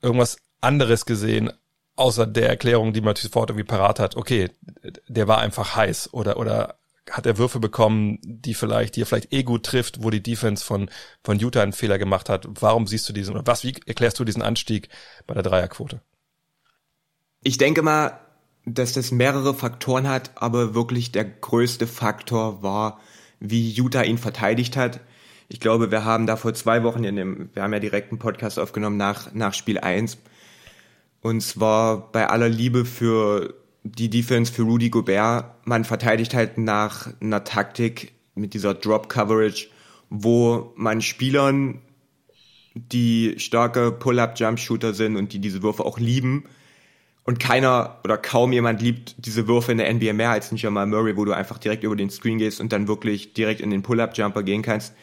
irgendwas 0.00 0.38
anderes 0.60 1.06
gesehen, 1.06 1.52
außer 1.96 2.26
der 2.26 2.48
Erklärung, 2.48 2.92
die 2.92 3.00
man 3.00 3.16
sofort 3.16 3.50
irgendwie 3.50 3.66
parat 3.66 4.00
hat, 4.00 4.16
okay, 4.16 4.50
der 5.08 5.28
war 5.28 5.38
einfach 5.38 5.76
heiß 5.76 6.12
oder, 6.12 6.38
oder 6.38 6.78
hat 7.10 7.26
er 7.26 7.38
Würfe 7.38 7.60
bekommen, 7.60 8.18
die 8.22 8.54
vielleicht, 8.54 8.96
die 8.96 9.02
er 9.02 9.06
vielleicht 9.06 9.32
eh 9.32 9.42
gut 9.42 9.64
trifft, 9.64 10.02
wo 10.02 10.10
die 10.10 10.22
Defense 10.22 10.64
von, 10.64 10.90
von 11.22 11.38
Utah 11.38 11.62
einen 11.62 11.72
Fehler 11.74 11.98
gemacht 11.98 12.28
hat. 12.28 12.46
Warum 12.48 12.86
siehst 12.86 13.08
du 13.08 13.12
diesen, 13.12 13.34
oder 13.34 13.46
was, 13.46 13.62
wie 13.62 13.74
erklärst 13.86 14.18
du 14.18 14.24
diesen 14.24 14.42
Anstieg 14.42 14.88
bei 15.26 15.34
der 15.34 15.42
Dreierquote? 15.42 16.00
Ich 17.42 17.58
denke 17.58 17.82
mal, 17.82 18.18
dass 18.64 18.94
das 18.94 19.10
mehrere 19.10 19.52
Faktoren 19.52 20.08
hat, 20.08 20.30
aber 20.36 20.74
wirklich 20.74 21.12
der 21.12 21.24
größte 21.24 21.86
Faktor 21.86 22.62
war, 22.62 23.00
wie 23.38 23.70
Utah 23.70 24.02
ihn 24.02 24.16
verteidigt 24.16 24.76
hat 24.78 25.00
ich 25.48 25.60
glaube, 25.60 25.90
wir 25.90 26.04
haben 26.04 26.26
da 26.26 26.36
vor 26.36 26.54
zwei 26.54 26.82
Wochen 26.82 27.04
in 27.04 27.16
dem, 27.16 27.50
wir 27.52 27.62
haben 27.62 27.72
ja 27.72 27.80
direkt 27.80 28.10
einen 28.10 28.18
Podcast 28.18 28.58
aufgenommen 28.58 28.96
nach, 28.96 29.32
nach 29.34 29.54
Spiel 29.54 29.78
1. 29.78 30.18
Und 31.20 31.40
zwar 31.40 32.12
bei 32.12 32.28
aller 32.28 32.48
Liebe 32.48 32.84
für 32.84 33.54
die 33.82 34.10
Defense 34.10 34.52
für 34.52 34.62
Rudy 34.62 34.90
Gobert, 34.90 35.66
man 35.66 35.84
verteidigt 35.84 36.34
halt 36.34 36.58
nach 36.58 37.08
einer 37.20 37.44
Taktik 37.44 38.12
mit 38.34 38.54
dieser 38.54 38.74
Drop 38.74 39.08
Coverage, 39.08 39.68
wo 40.10 40.72
man 40.76 41.02
Spielern, 41.02 41.80
die 42.74 43.34
starke 43.38 43.92
Pull-up-Jump-Shooter 43.92 44.94
sind 44.94 45.16
und 45.16 45.32
die 45.32 45.38
diese 45.38 45.62
Würfe 45.62 45.84
auch 45.84 45.98
lieben, 45.98 46.44
und 47.24 47.40
keiner 47.40 47.98
oder 48.04 48.18
kaum 48.18 48.52
jemand 48.52 48.82
liebt 48.82 49.14
diese 49.18 49.48
Würfe 49.48 49.72
in 49.72 49.78
der 49.78 49.92
NBA 49.92 50.12
mehr 50.12 50.30
als 50.30 50.52
nicht 50.52 50.66
einmal 50.66 50.86
Murray, 50.86 51.16
wo 51.16 51.24
du 51.24 51.32
einfach 51.32 51.58
direkt 51.58 51.82
über 51.82 51.96
den 51.96 52.10
Screen 52.10 52.38
gehst 52.38 52.60
und 52.60 52.72
dann 52.72 52.86
wirklich 52.86 53.32
direkt 53.32 53.62
in 53.62 53.70
den 53.70 53.82
Pull-up-Jumper 53.82 54.42
gehen 54.42 54.62
kannst. 54.62 54.94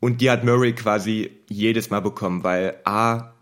Und 0.00 0.20
die 0.20 0.30
hat 0.30 0.44
Murray 0.44 0.74
quasi 0.74 1.30
jedes 1.48 1.90
Mal 1.90 2.00
bekommen, 2.00 2.44
weil 2.44 2.76
A, 2.84 3.32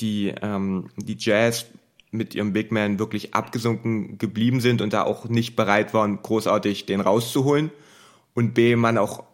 die, 0.00 0.34
ähm, 0.42 0.90
die 0.96 1.16
Jazz 1.18 1.66
mit 2.10 2.34
ihrem 2.34 2.52
Big 2.52 2.70
Man 2.70 2.98
wirklich 2.98 3.34
abgesunken 3.34 4.18
geblieben 4.18 4.60
sind 4.60 4.80
und 4.80 4.92
da 4.92 5.02
auch 5.02 5.28
nicht 5.28 5.56
bereit 5.56 5.94
waren, 5.94 6.22
großartig 6.22 6.86
den 6.86 7.00
rauszuholen. 7.00 7.70
Und 8.34 8.54
B, 8.54 8.76
man 8.76 8.98
auch 8.98 9.24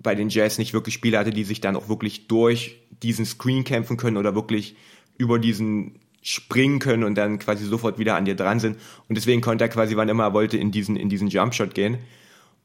bei 0.00 0.14
den 0.14 0.28
Jazz 0.28 0.58
nicht 0.58 0.74
wirklich 0.74 0.94
Spieler 0.94 1.20
hatte, 1.20 1.30
die 1.30 1.44
sich 1.44 1.60
dann 1.60 1.76
auch 1.76 1.88
wirklich 1.88 2.28
durch 2.28 2.80
diesen 3.02 3.24
Screen 3.24 3.64
kämpfen 3.64 3.96
können 3.96 4.16
oder 4.16 4.34
wirklich 4.34 4.76
über 5.16 5.38
diesen 5.38 6.00
springen 6.22 6.78
können 6.78 7.04
und 7.04 7.14
dann 7.14 7.38
quasi 7.38 7.64
sofort 7.64 7.98
wieder 7.98 8.16
an 8.16 8.24
dir 8.24 8.34
dran 8.34 8.60
sind. 8.60 8.76
Und 9.08 9.16
deswegen 9.16 9.40
konnte 9.40 9.64
er 9.64 9.68
quasi, 9.68 9.96
wann 9.96 10.08
immer 10.08 10.24
er 10.24 10.34
wollte, 10.34 10.58
in 10.58 10.70
diesen, 10.70 10.96
in 10.96 11.08
diesen 11.08 11.28
Jumpshot 11.28 11.74
gehen. 11.74 11.98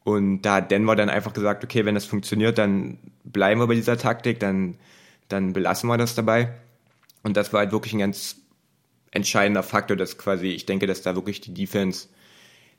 Und 0.03 0.41
da 0.41 0.55
hat 0.55 0.72
Denver 0.72 0.95
dann 0.95 1.10
einfach 1.10 1.33
gesagt, 1.33 1.63
okay, 1.63 1.86
wenn 1.86 1.95
das 1.95 2.05
funktioniert, 2.05 2.57
dann 2.57 2.98
bleiben 3.24 3.62
wir 3.62 3.67
bei 3.67 3.75
dieser 3.75 3.98
Taktik, 3.98 4.39
dann, 4.39 4.75
dann 5.29 5.53
belassen 5.53 5.88
wir 5.88 5.98
das 5.98 6.15
dabei. 6.15 6.53
Und 7.24 7.38
das 7.38 7.53
war 7.53 7.62
halt 7.62 7.72
wirklich 7.72 7.93
ein 7.93 8.00
ganz 8.00 8.36
entscheidender 9.12 9.63
Faktor, 9.63 9.95
dass 9.95 10.17
quasi, 10.17 10.48
ich 10.48 10.65
denke, 10.65 10.88
dass 10.88 11.01
da 11.01 11.15
wirklich 11.15 11.39
die 11.39 11.53
Defense, 11.53 12.07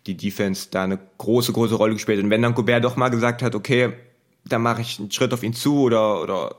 die 0.07 0.17
Defense 0.17 0.69
da 0.71 0.85
eine 0.85 0.99
große, 1.19 1.53
große 1.53 1.77
Rolle 1.77 1.95
gespielt 1.95 2.19
hat. 2.19 2.25
Und 2.25 2.31
wenn 2.31 2.43
dann 2.43 2.55
Gobert 2.55 2.85
doch 2.85 2.97
mal 2.97 3.09
gesagt 3.09 3.43
hat, 3.43 3.55
okay, 3.55 3.93
dann 4.45 4.61
mache 4.61 4.83
ich 4.83 4.99
einen 4.99 5.11
Schritt 5.11 5.33
auf 5.33 5.43
ihn 5.43 5.55
zu 5.55 5.81
oder, 5.81 6.21
oder 6.21 6.57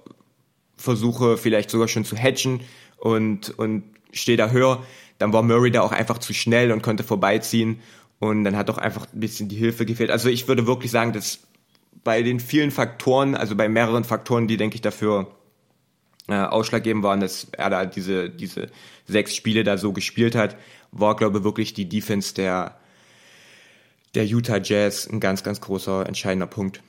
versuche 0.77 1.37
vielleicht 1.37 1.69
sogar 1.69 1.87
schon 1.87 2.05
zu 2.05 2.17
hatchen 2.17 2.61
und, 2.97 3.57
und 3.59 3.83
stehe 4.11 4.37
da 4.37 4.49
höher, 4.49 4.83
dann 5.19 5.31
war 5.31 5.43
Murray 5.43 5.71
da 5.71 5.81
auch 5.81 5.91
einfach 5.91 6.17
zu 6.17 6.33
schnell 6.33 6.71
und 6.71 6.81
konnte 6.81 7.03
vorbeiziehen 7.03 7.79
und 8.19 8.43
dann 8.43 8.55
hat 8.55 8.69
doch 8.69 8.77
einfach 8.77 9.07
ein 9.13 9.19
bisschen 9.19 9.49
die 9.49 9.55
Hilfe 9.55 9.85
gefehlt. 9.85 10.11
Also 10.11 10.29
ich 10.29 10.47
würde 10.47 10.67
wirklich 10.67 10.91
sagen, 10.91 11.13
dass 11.13 11.39
bei 12.03 12.21
den 12.21 12.39
vielen 12.39 12.71
Faktoren, 12.71 13.35
also 13.35 13.55
bei 13.55 13.67
mehreren 13.67 14.03
Faktoren, 14.03 14.47
die, 14.47 14.57
denke 14.57 14.75
ich, 14.75 14.81
dafür 14.81 15.35
äh, 16.27 16.35
ausschlaggebend 16.35 17.03
waren, 17.03 17.19
dass 17.19 17.47
er 17.51 17.69
da 17.69 17.85
diese, 17.85 18.29
diese 18.29 18.69
sechs 19.05 19.35
Spiele 19.35 19.63
da 19.63 19.77
so 19.77 19.91
gespielt 19.91 20.35
hat, 20.35 20.55
war, 20.91 21.15
glaube 21.15 21.39
ich, 21.39 21.43
wirklich 21.43 21.73
die 21.73 21.89
Defense 21.89 22.33
der, 22.33 22.77
der 24.13 24.25
Utah 24.25 24.57
Jazz 24.57 25.07
ein 25.07 25.19
ganz, 25.19 25.43
ganz 25.43 25.61
großer, 25.61 26.05
entscheidender 26.07 26.47
Punkt. 26.47 26.81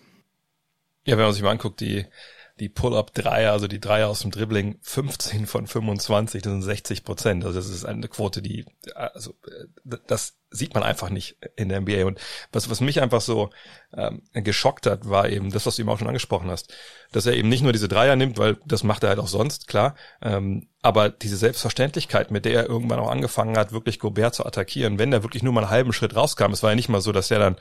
Ja, 1.07 1.17
wenn 1.17 1.25
man 1.25 1.33
sich 1.33 1.43
mal 1.43 1.51
anguckt, 1.51 1.81
die 1.81 2.05
die 2.59 2.69
Pull-up-Dreier, 2.71 3.53
also 3.53 3.69
die 3.69 3.81
Dreier 3.81 4.09
aus 4.09 4.21
dem 4.21 4.31
Dribbling, 4.31 4.79
15 4.81 5.47
von 5.47 5.67
25, 5.67 6.43
das 6.43 6.53
sind 6.53 6.63
60 6.63 7.05
Prozent. 7.05 7.45
Also 7.45 7.59
das 7.59 7.69
ist 7.69 7.85
eine 7.85 8.09
Quote, 8.09 8.41
die, 8.41 8.65
also 8.95 9.35
das 9.85 10.39
sieht 10.57 10.75
man 10.75 10.83
einfach 10.83 11.11
nicht 11.11 11.37
in 11.57 11.69
der 11.69 11.81
NBA. 11.81 12.05
Und 12.05 12.19
was, 12.53 12.71
was 12.71 12.81
mich 12.81 13.01
einfach 13.01 13.21
so 13.21 13.51
ähm, 13.97 14.23
geschockt 14.33 14.87
hat, 14.87 15.09
war 15.09 15.29
eben 15.29 15.51
das, 15.51 15.67
was 15.67 15.77
du 15.77 15.83
eben 15.83 15.91
auch 15.91 15.99
schon 15.99 16.09
angesprochen 16.09 16.51
hast, 16.51 16.75
dass 17.13 17.27
er 17.27 17.35
eben 17.35 17.49
nicht 17.49 17.63
nur 17.63 17.73
diese 17.73 17.89
Dreier 17.89 18.17
nimmt, 18.17 18.39
weil 18.39 18.57
das 18.65 18.83
macht 18.83 19.03
er 19.03 19.11
halt 19.11 19.19
auch 19.19 19.29
sonst, 19.29 19.69
klar, 19.69 19.95
ähm, 20.23 20.69
aber 20.83 21.11
diese 21.11 21.37
Selbstverständlichkeit, 21.37 22.31
mit 22.31 22.45
der 22.45 22.55
er 22.55 22.69
irgendwann 22.69 23.01
auch 23.01 23.11
angefangen 23.11 23.57
hat, 23.57 23.73
wirklich 23.73 23.99
Gobert 23.99 24.35
zu 24.35 24.47
attackieren, 24.47 24.99
wenn 24.99 25.13
er 25.13 25.23
wirklich 25.23 25.43
nur 25.43 25.53
mal 25.53 25.63
einen 25.63 25.71
halben 25.71 25.93
Schritt 25.93 26.15
rauskam, 26.15 26.53
es 26.53 26.63
war 26.63 26.71
ja 26.71 26.77
nicht 26.77 26.89
mal 26.89 27.01
so, 27.01 27.13
dass 27.13 27.31
er 27.31 27.39
dann 27.39 27.57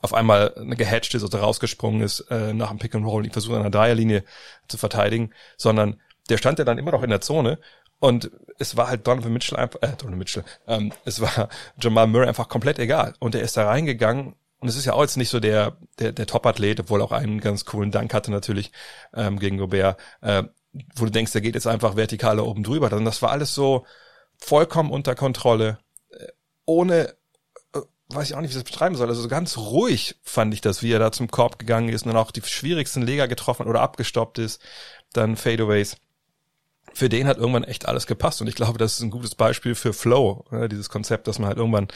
auf 0.00 0.14
einmal 0.14 0.54
gehatcht 0.76 1.14
ist 1.14 1.24
oder 1.24 1.40
rausgesprungen 1.40 2.02
ist 2.02 2.20
äh, 2.30 2.52
nach 2.52 2.68
dem 2.68 2.78
Pick 2.78 2.94
and 2.94 3.04
Roll 3.04 3.24
und 3.24 3.32
versucht 3.32 3.56
an 3.56 3.62
der 3.62 3.70
Dreierlinie 3.70 4.24
zu 4.68 4.78
verteidigen, 4.78 5.30
sondern 5.56 6.00
der 6.28 6.36
stand 6.36 6.58
ja 6.58 6.64
dann 6.64 6.78
immer 6.78 6.92
noch 6.92 7.02
in 7.02 7.10
der 7.10 7.20
Zone 7.20 7.58
und 8.00 8.30
es 8.58 8.76
war 8.76 8.88
halt 8.88 9.06
Donovan 9.06 9.32
Mitchell 9.32 9.58
einfach, 9.58 9.80
äh, 9.82 9.92
Donovan 9.96 10.18
Mitchell, 10.18 10.44
ähm, 10.66 10.92
es 11.04 11.20
war 11.20 11.48
Jamal 11.80 12.06
Murray 12.06 12.28
einfach 12.28 12.48
komplett 12.48 12.78
egal. 12.78 13.14
Und 13.18 13.34
er 13.34 13.42
ist 13.42 13.56
da 13.56 13.66
reingegangen 13.66 14.34
und 14.60 14.68
es 14.68 14.76
ist 14.76 14.84
ja 14.84 14.92
auch 14.92 15.02
jetzt 15.02 15.16
nicht 15.16 15.28
so 15.28 15.40
der, 15.40 15.76
der, 15.98 16.12
der 16.12 16.26
Top-Athlet, 16.26 16.80
obwohl 16.80 17.02
auch 17.02 17.12
einen 17.12 17.40
ganz 17.40 17.64
coolen 17.64 17.90
Dank 17.90 18.12
hatte 18.12 18.30
natürlich 18.30 18.72
ähm, 19.14 19.38
gegen 19.38 19.58
Gobert, 19.58 20.00
äh, 20.20 20.44
wo 20.96 21.04
du 21.04 21.10
denkst, 21.10 21.32
der 21.32 21.40
geht 21.40 21.54
jetzt 21.54 21.66
einfach 21.66 21.96
vertikal 21.96 22.36
da 22.36 22.42
oben 22.42 22.64
drüber. 22.64 22.92
Und 22.92 23.04
das 23.04 23.22
war 23.22 23.30
alles 23.30 23.54
so 23.54 23.86
vollkommen 24.36 24.90
unter 24.90 25.14
Kontrolle, 25.14 25.78
äh, 26.10 26.26
ohne, 26.64 27.14
äh, 27.72 27.80
weiß 28.08 28.30
ich 28.30 28.34
auch 28.34 28.40
nicht, 28.40 28.50
wie 28.50 28.58
ich 28.58 28.62
das 28.62 28.70
beschreiben 28.70 28.96
soll. 28.96 29.08
Also 29.08 29.22
so 29.22 29.28
ganz 29.28 29.56
ruhig 29.56 30.16
fand 30.22 30.52
ich 30.54 30.60
das, 30.60 30.82
wie 30.82 30.92
er 30.92 30.98
da 30.98 31.12
zum 31.12 31.30
Korb 31.30 31.60
gegangen 31.60 31.88
ist 31.88 32.02
und 32.02 32.08
dann 32.08 32.20
auch 32.20 32.32
die 32.32 32.42
schwierigsten 32.42 33.02
Leger 33.02 33.28
getroffen 33.28 33.66
oder 33.66 33.80
abgestoppt 33.80 34.38
ist, 34.38 34.60
dann 35.12 35.36
Fadeaways 35.36 35.96
für 36.98 37.08
den 37.08 37.28
hat 37.28 37.38
irgendwann 37.38 37.62
echt 37.62 37.86
alles 37.86 38.08
gepasst. 38.08 38.40
Und 38.40 38.48
ich 38.48 38.56
glaube, 38.56 38.76
das 38.76 38.94
ist 38.94 39.02
ein 39.02 39.10
gutes 39.10 39.36
Beispiel 39.36 39.76
für 39.76 39.92
Flow, 39.92 40.44
ne? 40.50 40.68
dieses 40.68 40.88
Konzept, 40.90 41.28
dass 41.28 41.38
man 41.38 41.46
halt 41.46 41.56
irgendwann 41.56 41.86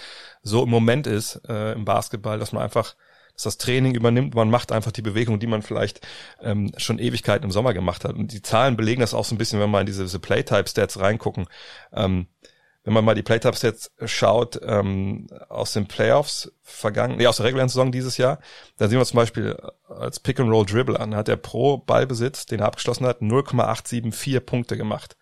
so 0.45 0.63
im 0.63 0.71
Moment 0.71 1.09
ist 1.09 1.41
äh, 1.49 1.73
im 1.73 1.85
Basketball, 1.85 2.39
dass 2.39 2.53
man 2.53 2.63
einfach 2.63 2.95
dass 3.35 3.45
das 3.45 3.59
Training 3.59 3.95
übernimmt, 3.95 4.35
man 4.35 4.51
macht 4.51 4.73
einfach 4.73 4.93
die 4.93 5.03
Bewegung, 5.03 5.41
die 5.41 5.47
man 5.47 5.63
vielleicht 5.63 6.07
ähm, 6.43 6.71
schon 6.77 6.99
Ewigkeiten 6.99 7.47
im 7.47 7.51
Sommer 7.51 7.73
gemacht 7.73 8.05
hat. 8.05 8.15
Und 8.15 8.33
die 8.33 8.43
Zahlen 8.43 8.77
belegen 8.77 9.01
das 9.01 9.15
auch 9.15 9.25
so 9.25 9.35
ein 9.35 9.39
bisschen, 9.39 9.59
wenn 9.59 9.71
mal 9.71 9.81
in 9.81 9.87
diese, 9.87 10.03
diese 10.03 10.19
Playtype-Stats 10.19 11.01
reingucken. 11.01 11.47
Ähm, 11.95 12.27
wenn 12.85 12.93
man 12.93 13.05
mal 13.05 13.15
die 13.15 13.23
Playtypes 13.23 13.63
jetzt 13.63 13.93
schaut 14.05 14.61
ähm, 14.63 15.29
aus 15.49 15.73
den 15.73 15.87
Playoffs 15.87 16.53
vergangen, 16.63 17.17
nee, 17.17 17.27
aus 17.27 17.37
der 17.37 17.47
regulären 17.47 17.69
Saison 17.69 17.93
dieses 17.93 18.17
Jahr, 18.17 18.41
da 18.77 18.89
sehen 18.89 18.99
wir 18.99 19.05
zum 19.07 19.19
Beispiel 19.19 19.57
als 19.89 20.19
Pick 20.19 20.41
and 20.41 20.51
Roll 20.51 20.67
Dribble 20.67 20.99
an, 20.99 21.15
hat 21.15 21.29
er 21.29 21.37
pro 21.37 21.79
Ballbesitz, 21.79 22.47
den 22.47 22.61
er 22.61 22.67
abgeschlossen 22.67 23.07
hat, 23.07 23.23
0,874 23.23 24.45
Punkte 24.45 24.77
gemacht. 24.77 25.17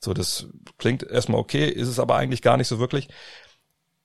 So, 0.00 0.12
das 0.12 0.48
klingt 0.76 1.02
erstmal 1.02 1.40
okay, 1.40 1.68
ist 1.68 1.88
es 1.88 1.98
aber 1.98 2.16
eigentlich 2.16 2.42
gar 2.42 2.56
nicht 2.56 2.68
so 2.68 2.78
wirklich 2.78 3.08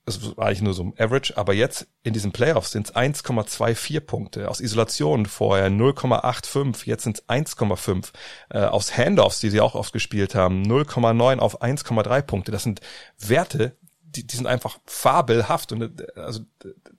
das 0.05 0.37
war 0.37 0.47
eigentlich 0.47 0.61
nur 0.61 0.73
so 0.73 0.83
ein 0.83 0.93
Average, 0.97 1.37
aber 1.37 1.53
jetzt 1.53 1.87
in 2.03 2.13
diesen 2.13 2.31
Playoffs 2.31 2.71
sind 2.71 2.87
es 2.87 2.95
1,24 2.95 3.99
Punkte. 4.01 4.49
Aus 4.49 4.59
Isolation 4.59 5.25
vorher 5.25 5.69
0,85, 5.69 6.85
jetzt 6.85 7.03
sind 7.03 7.19
es 7.19 7.29
1,5. 7.29 8.11
Äh, 8.49 8.59
aus 8.59 8.97
Handoffs, 8.97 9.39
die 9.39 9.49
sie 9.49 9.61
auch 9.61 9.75
oft 9.75 9.93
gespielt 9.93 10.33
haben, 10.35 10.63
0,9 10.63 11.39
auf 11.39 11.61
1,3 11.61 12.21
Punkte. 12.23 12.51
Das 12.51 12.63
sind 12.63 12.81
Werte, 13.19 13.77
die, 14.01 14.25
die 14.25 14.35
sind 14.35 14.47
einfach 14.47 14.79
fabelhaft 14.85 15.71
und 15.71 16.01
äh, 16.01 16.05
also 16.15 16.41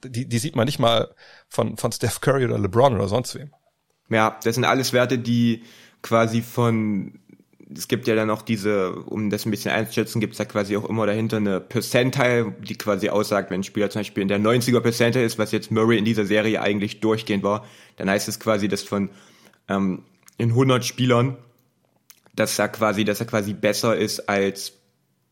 die, 0.04 0.28
die 0.28 0.38
sieht 0.38 0.56
man 0.56 0.66
nicht 0.66 0.78
mal 0.78 1.14
von, 1.48 1.76
von 1.76 1.92
Steph 1.92 2.20
Curry 2.20 2.44
oder 2.44 2.58
LeBron 2.58 2.94
oder 2.94 3.08
sonst 3.08 3.34
wem. 3.34 3.52
Ja, 4.08 4.38
das 4.42 4.54
sind 4.54 4.64
alles 4.64 4.92
Werte, 4.92 5.18
die 5.18 5.64
quasi 6.02 6.42
von 6.42 7.20
es 7.74 7.88
gibt 7.88 8.06
ja 8.08 8.14
dann 8.14 8.28
noch 8.28 8.42
diese, 8.42 8.92
um 8.92 9.30
das 9.30 9.46
ein 9.46 9.50
bisschen 9.50 9.70
einzuschätzen, 9.70 10.20
gibt 10.20 10.32
es 10.32 10.38
ja 10.38 10.44
quasi 10.44 10.76
auch 10.76 10.88
immer 10.88 11.06
dahinter 11.06 11.36
eine 11.36 11.60
Percentile, 11.60 12.54
die 12.60 12.76
quasi 12.76 13.08
aussagt, 13.08 13.50
wenn 13.50 13.60
ein 13.60 13.64
Spieler 13.64 13.90
zum 13.90 14.00
Beispiel 14.00 14.22
in 14.22 14.28
der 14.28 14.40
90er 14.40 14.80
Percentile 14.80 15.24
ist, 15.24 15.38
was 15.38 15.52
jetzt 15.52 15.70
Murray 15.70 15.98
in 15.98 16.04
dieser 16.04 16.24
Serie 16.24 16.60
eigentlich 16.60 17.00
durchgehend 17.00 17.44
war, 17.44 17.64
dann 17.96 18.10
heißt 18.10 18.28
es 18.28 18.40
quasi, 18.40 18.68
dass 18.68 18.82
von 18.82 19.10
ähm, 19.68 20.02
in 20.38 20.50
100 20.50 20.84
Spielern, 20.84 21.36
dass 22.34 22.58
er 22.58 22.68
quasi, 22.68 23.04
dass 23.04 23.20
er 23.20 23.26
quasi 23.26 23.52
besser 23.52 23.96
ist 23.96 24.28
als 24.28 24.72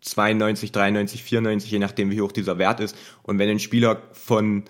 92, 0.02 0.70
93, 0.70 1.24
94, 1.24 1.70
je 1.70 1.78
nachdem 1.78 2.10
wie 2.10 2.20
hoch 2.20 2.32
dieser 2.32 2.58
Wert 2.58 2.80
ist. 2.80 2.96
Und 3.22 3.38
wenn 3.38 3.48
ein 3.48 3.58
Spieler 3.58 4.02
von 4.12 4.64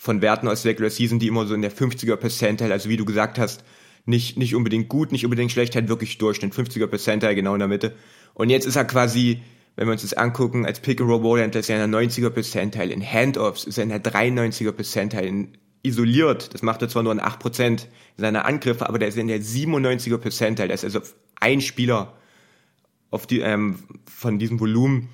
von 0.00 0.22
Werten 0.22 0.46
aus 0.46 0.62
der 0.62 0.70
Regular 0.70 0.90
Season, 0.90 1.18
die 1.18 1.26
immer 1.26 1.44
so 1.44 1.54
in 1.54 1.62
der 1.62 1.72
50er 1.72 2.14
Percentile, 2.14 2.72
also 2.72 2.88
wie 2.88 2.96
du 2.96 3.04
gesagt 3.04 3.36
hast, 3.36 3.64
nicht, 4.08 4.38
nicht 4.38 4.54
unbedingt 4.54 4.88
gut, 4.88 5.12
nicht 5.12 5.24
unbedingt 5.24 5.52
schlecht, 5.52 5.74
halt 5.74 5.88
wirklich 5.88 6.18
Durchschnitt, 6.18 6.54
50er 6.54 6.86
Percentile 6.86 7.34
genau 7.34 7.54
in 7.54 7.60
der 7.60 7.68
Mitte. 7.68 7.94
Und 8.34 8.50
jetzt 8.50 8.66
ist 8.66 8.76
er 8.76 8.84
quasi, 8.84 9.42
wenn 9.76 9.86
wir 9.86 9.92
uns 9.92 10.02
das 10.02 10.14
angucken, 10.14 10.66
als 10.66 10.80
Pick 10.80 11.00
and 11.00 11.10
Roll 11.10 11.20
Ballhändler 11.20 11.60
ist 11.60 11.70
er 11.70 11.84
in 11.84 11.90
der 11.90 12.00
90er 12.00 12.30
Percentile, 12.30 12.92
in 12.92 13.02
Handoffs 13.02 13.64
ist 13.64 13.78
er 13.78 13.84
in 13.84 13.90
der 13.90 14.02
93er 14.02 14.72
Percentile, 14.72 15.26
in 15.26 15.58
isoliert, 15.82 16.52
das 16.54 16.62
macht 16.62 16.82
er 16.82 16.88
zwar 16.88 17.02
nur 17.04 17.12
in 17.12 17.20
8% 17.20 17.86
seiner 18.16 18.44
Angriffe, 18.46 18.88
aber 18.88 18.98
der 18.98 19.08
ist 19.08 19.16
in 19.16 19.28
der 19.28 19.40
97er 19.40 20.18
Percentile, 20.18 20.68
das 20.68 20.82
ist 20.82 20.96
also 20.96 21.08
ein 21.38 21.60
Spieler 21.60 22.14
auf 23.10 23.26
die, 23.26 23.40
ähm, 23.40 23.78
von 24.06 24.38
diesem 24.38 24.58
Volumen 24.58 25.08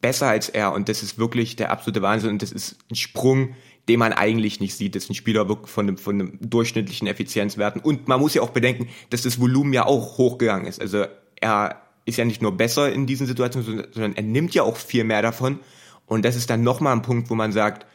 besser 0.00 0.28
als 0.28 0.48
er. 0.48 0.72
Und 0.72 0.88
das 0.88 1.02
ist 1.02 1.18
wirklich 1.18 1.56
der 1.56 1.70
absolute 1.70 2.02
Wahnsinn. 2.02 2.30
Und 2.30 2.42
das 2.42 2.52
ist 2.52 2.76
ein 2.90 2.96
Sprung, 2.96 3.54
den 3.88 4.00
man 4.00 4.12
eigentlich 4.12 4.60
nicht 4.60 4.74
sieht. 4.74 4.94
Das 4.94 5.04
ist 5.04 5.10
ein 5.10 5.14
Spieler 5.14 5.46
von 5.64 5.86
einem, 5.86 5.98
von 5.98 6.20
einem 6.20 6.38
durchschnittlichen 6.40 7.06
Effizienzwerten. 7.06 7.80
Und 7.80 8.08
man 8.08 8.20
muss 8.20 8.34
ja 8.34 8.42
auch 8.42 8.50
bedenken, 8.50 8.88
dass 9.10 9.22
das 9.22 9.40
Volumen 9.40 9.72
ja 9.72 9.86
auch 9.86 10.18
hochgegangen 10.18 10.66
ist. 10.66 10.80
Also 10.80 11.04
er 11.40 11.82
ist 12.04 12.18
ja 12.18 12.24
nicht 12.24 12.42
nur 12.42 12.56
besser 12.56 12.92
in 12.92 13.06
diesen 13.06 13.26
Situationen, 13.26 13.86
sondern 13.92 14.14
er 14.14 14.22
nimmt 14.22 14.54
ja 14.54 14.62
auch 14.62 14.76
viel 14.76 15.04
mehr 15.04 15.22
davon. 15.22 15.60
Und 16.06 16.24
das 16.24 16.36
ist 16.36 16.50
dann 16.50 16.62
nochmal 16.62 16.94
ein 16.94 17.02
Punkt, 17.02 17.30
wo 17.30 17.34
man 17.34 17.52
sagt, 17.52 17.86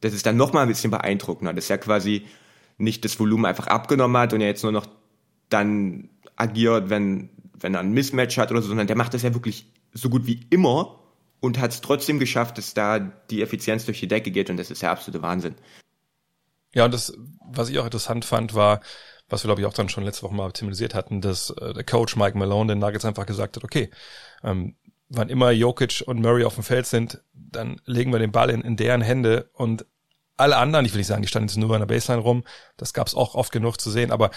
das 0.00 0.14
ist 0.14 0.26
dann 0.26 0.36
nochmal 0.36 0.62
ein 0.62 0.68
bisschen 0.68 0.90
beeindruckender. 0.90 1.52
dass 1.52 1.70
er 1.70 1.78
quasi 1.78 2.26
nicht 2.78 3.04
das 3.04 3.18
Volumen 3.18 3.46
einfach 3.46 3.68
abgenommen 3.68 4.20
hat 4.20 4.32
und 4.32 4.40
er 4.40 4.48
jetzt 4.48 4.62
nur 4.62 4.72
noch 4.72 4.86
dann 5.48 6.10
agiert, 6.36 6.90
wenn, 6.90 7.30
wenn 7.58 7.74
er 7.74 7.80
ein 7.80 7.92
Mismatch 7.92 8.36
hat 8.36 8.50
oder 8.50 8.62
so, 8.62 8.68
sondern 8.68 8.86
der 8.86 8.96
macht 8.96 9.14
das 9.14 9.22
ja 9.22 9.32
wirklich 9.32 9.72
so 9.92 10.10
gut 10.10 10.26
wie 10.26 10.40
immer 10.50 10.98
und 11.40 11.58
hat 11.58 11.72
es 11.72 11.80
trotzdem 11.80 12.18
geschafft, 12.18 12.58
dass 12.58 12.74
da 12.74 12.98
die 12.98 13.42
Effizienz 13.42 13.84
durch 13.84 14.00
die 14.00 14.08
Decke 14.08 14.30
geht 14.30 14.50
und 14.50 14.56
das 14.56 14.70
ist 14.70 14.82
der 14.82 14.90
absolute 14.90 15.22
Wahnsinn. 15.22 15.54
Ja, 16.74 16.84
und 16.84 16.94
das, 16.94 17.16
was 17.40 17.68
ich 17.68 17.78
auch 17.78 17.84
interessant 17.84 18.24
fand, 18.24 18.54
war, 18.54 18.80
was 19.28 19.44
wir 19.44 19.48
glaube 19.48 19.60
ich 19.60 19.66
auch 19.66 19.74
dann 19.74 19.88
schon 19.88 20.04
letzte 20.04 20.22
Woche 20.22 20.34
mal 20.34 20.52
thematisiert 20.52 20.94
hatten, 20.94 21.20
dass 21.20 21.50
äh, 21.50 21.72
der 21.74 21.84
Coach 21.84 22.16
Mike 22.16 22.36
Malone 22.36 22.74
den 22.74 22.78
Nuggets 22.78 23.04
einfach 23.04 23.26
gesagt 23.26 23.56
hat, 23.56 23.64
okay, 23.64 23.90
ähm, 24.42 24.76
wann 25.08 25.28
immer 25.28 25.50
Jokic 25.50 26.02
und 26.06 26.20
Murray 26.20 26.44
auf 26.44 26.54
dem 26.54 26.64
Feld 26.64 26.86
sind, 26.86 27.22
dann 27.32 27.80
legen 27.84 28.12
wir 28.12 28.18
den 28.18 28.32
Ball 28.32 28.50
in, 28.50 28.62
in 28.62 28.76
deren 28.76 29.00
Hände 29.00 29.50
und 29.52 29.86
alle 30.36 30.56
anderen, 30.56 30.84
ich 30.84 30.92
will 30.92 30.98
nicht 30.98 31.06
sagen, 31.06 31.22
die 31.22 31.28
standen 31.28 31.48
jetzt 31.48 31.56
nur 31.56 31.72
an 31.74 31.80
der 31.80 31.86
Baseline 31.86 32.22
rum, 32.22 32.44
das 32.76 32.92
gab 32.92 33.06
es 33.06 33.14
auch 33.14 33.34
oft 33.34 33.52
genug 33.52 33.80
zu 33.80 33.90
sehen, 33.90 34.10
aber 34.10 34.30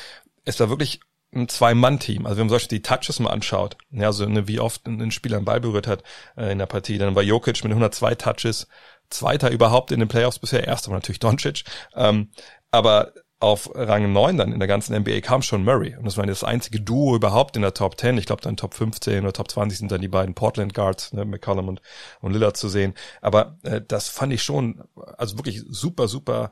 es 0.46 0.60
war 0.60 0.70
wirklich 0.70 1.02
ein 1.34 1.48
Zwei-Mann-Team. 1.48 2.26
Also 2.26 2.38
wenn 2.38 2.46
man 2.46 2.50
zum 2.50 2.56
Beispiel 2.56 2.78
die 2.80 2.84
Touches 2.84 3.20
mal 3.20 3.30
anschaut, 3.30 3.78
ja, 3.92 4.12
so 4.12 4.26
ne, 4.26 4.48
wie 4.48 4.60
oft 4.60 4.88
ein, 4.88 5.12
Spieler 5.12 5.38
einen 5.38 5.46
Ball 5.46 5.62
berührt 5.62 5.88
hat 5.88 6.04
äh, 6.38 6.52
in 6.52 6.60
der 6.60 6.66
Partie, 6.66 6.98
dann 6.98 7.16
war 7.16 7.24
Jokic 7.24 7.64
mit 7.64 7.72
102 7.72 8.16
Touches, 8.16 8.68
zweiter 9.10 9.52
überhaupt 9.52 9.92
in 9.92 10.00
den 10.00 10.10
Playoffs 10.10 10.40
bisher, 10.40 10.68
erster 10.68 10.90
war 10.90 10.98
natürlich 10.98 11.20
Doncic, 11.20 11.64
ähm, 11.96 12.30
aber 12.72 13.14
auf 13.40 13.72
Rang 13.74 14.12
9 14.12 14.38
dann 14.38 14.52
in 14.52 14.60
der 14.60 14.68
ganzen 14.68 14.94
NBA 14.94 15.22
kam 15.22 15.42
schon 15.42 15.64
Murray. 15.64 15.96
Und 15.96 16.06
das 16.06 16.18
war 16.18 16.26
das 16.26 16.44
einzige 16.44 16.82
Duo 16.82 17.16
überhaupt 17.16 17.56
in 17.56 17.62
der 17.62 17.74
Top 17.74 17.98
10. 17.98 18.18
Ich 18.18 18.26
glaube, 18.26 18.42
dann 18.42 18.58
Top 18.58 18.74
15 18.74 19.24
oder 19.24 19.32
Top 19.32 19.50
20 19.50 19.80
sind 19.80 19.92
dann 19.92 20.02
die 20.02 20.10
beiden 20.10 20.36
Portland 20.36 20.74
Guards, 20.74 21.14
ne, 21.14 21.24
McCollum 21.24 21.70
und, 21.70 21.82
und 22.20 22.34
Lillard 22.34 22.58
zu 22.58 22.68
sehen. 22.68 22.94
Aber 23.22 23.58
äh, 23.64 23.82
das 23.88 24.10
fand 24.10 24.34
ich 24.34 24.44
schon, 24.44 24.84
also 25.18 25.38
wirklich 25.38 25.64
super, 25.70 26.10
super 26.10 26.52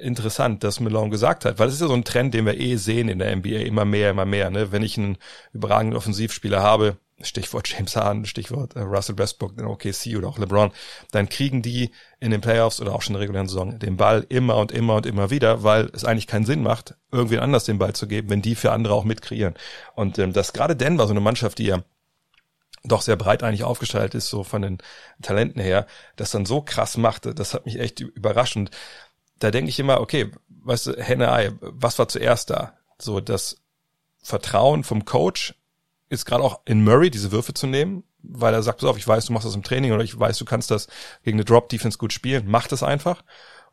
interessant, 0.00 0.64
dass 0.64 0.80
Malone 0.80 1.10
gesagt 1.10 1.44
hat, 1.44 1.58
weil 1.58 1.68
es 1.68 1.74
ist 1.74 1.80
ja 1.80 1.88
so 1.88 1.94
ein 1.94 2.04
Trend, 2.04 2.34
den 2.34 2.46
wir 2.46 2.58
eh 2.58 2.76
sehen 2.76 3.08
in 3.08 3.18
der 3.18 3.34
NBA, 3.34 3.60
immer 3.60 3.84
mehr, 3.84 4.10
immer 4.10 4.26
mehr. 4.26 4.50
Ne? 4.50 4.72
Wenn 4.72 4.82
ich 4.82 4.98
einen 4.98 5.16
überragenden 5.52 5.96
Offensivspieler 5.96 6.62
habe, 6.62 6.96
Stichwort 7.22 7.68
James 7.72 7.96
Harden, 7.96 8.24
Stichwort 8.24 8.76
äh, 8.76 8.80
Russell 8.80 9.18
Westbrook, 9.18 9.58
in 9.58 9.66
OKC 9.66 10.16
oder 10.16 10.28
auch 10.28 10.38
LeBron, 10.38 10.72
dann 11.12 11.28
kriegen 11.28 11.62
die 11.62 11.90
in 12.18 12.30
den 12.30 12.40
Playoffs 12.40 12.80
oder 12.80 12.94
auch 12.94 13.02
schon 13.02 13.14
in 13.14 13.20
der 13.20 13.22
regulären 13.22 13.48
Saison 13.48 13.78
den 13.78 13.96
Ball 13.96 14.26
immer 14.28 14.56
und 14.56 14.72
immer 14.72 14.96
und 14.96 15.06
immer 15.06 15.30
wieder, 15.30 15.62
weil 15.62 15.90
es 15.92 16.04
eigentlich 16.04 16.26
keinen 16.26 16.46
Sinn 16.46 16.62
macht, 16.62 16.94
irgendwen 17.10 17.40
anders 17.40 17.64
den 17.64 17.78
Ball 17.78 17.94
zu 17.94 18.06
geben, 18.06 18.30
wenn 18.30 18.42
die 18.42 18.54
für 18.54 18.72
andere 18.72 18.94
auch 18.94 19.04
mitkreieren. 19.04 19.54
Und 19.94 20.18
ähm, 20.18 20.32
das 20.32 20.52
gerade 20.52 20.76
Denver, 20.76 21.06
so 21.06 21.12
eine 21.12 21.20
Mannschaft, 21.20 21.58
die 21.58 21.66
ja 21.66 21.82
doch 22.84 23.02
sehr 23.02 23.16
breit 23.16 23.42
eigentlich 23.42 23.64
aufgestellt 23.64 24.14
ist, 24.14 24.28
so 24.28 24.42
von 24.42 24.62
den 24.62 24.78
Talenten 25.20 25.60
her, 25.60 25.86
das 26.16 26.30
dann 26.30 26.46
so 26.46 26.62
krass 26.62 26.96
machte, 26.96 27.34
das 27.34 27.52
hat 27.52 27.66
mich 27.66 27.78
echt 27.78 28.00
überrascht. 28.00 28.56
Da 29.40 29.50
denke 29.50 29.70
ich 29.70 29.78
immer, 29.78 30.00
okay, 30.00 30.30
weißt 30.48 30.86
du, 30.86 30.92
Henne 30.92 31.32
Ei, 31.32 31.50
was 31.60 31.98
war 31.98 32.08
zuerst 32.08 32.50
da? 32.50 32.74
So 32.98 33.20
das 33.20 33.60
Vertrauen 34.22 34.84
vom 34.84 35.04
Coach 35.04 35.54
ist 36.08 36.26
gerade 36.26 36.44
auch 36.44 36.60
in 36.66 36.84
Murray 36.84 37.10
diese 37.10 37.32
Würfe 37.32 37.54
zu 37.54 37.66
nehmen, 37.66 38.04
weil 38.22 38.52
er 38.52 38.62
sagt, 38.62 38.80
pass 38.80 38.88
auf, 38.88 38.98
ich 38.98 39.08
weiß, 39.08 39.26
du 39.26 39.32
machst 39.32 39.46
das 39.46 39.54
im 39.54 39.62
Training 39.62 39.92
oder 39.92 40.04
ich 40.04 40.18
weiß, 40.18 40.38
du 40.38 40.44
kannst 40.44 40.70
das 40.70 40.88
gegen 41.22 41.36
eine 41.36 41.44
Drop 41.44 41.68
Defense 41.68 41.98
gut 41.98 42.12
spielen, 42.12 42.44
mach 42.46 42.68
das 42.68 42.82
einfach. 42.82 43.24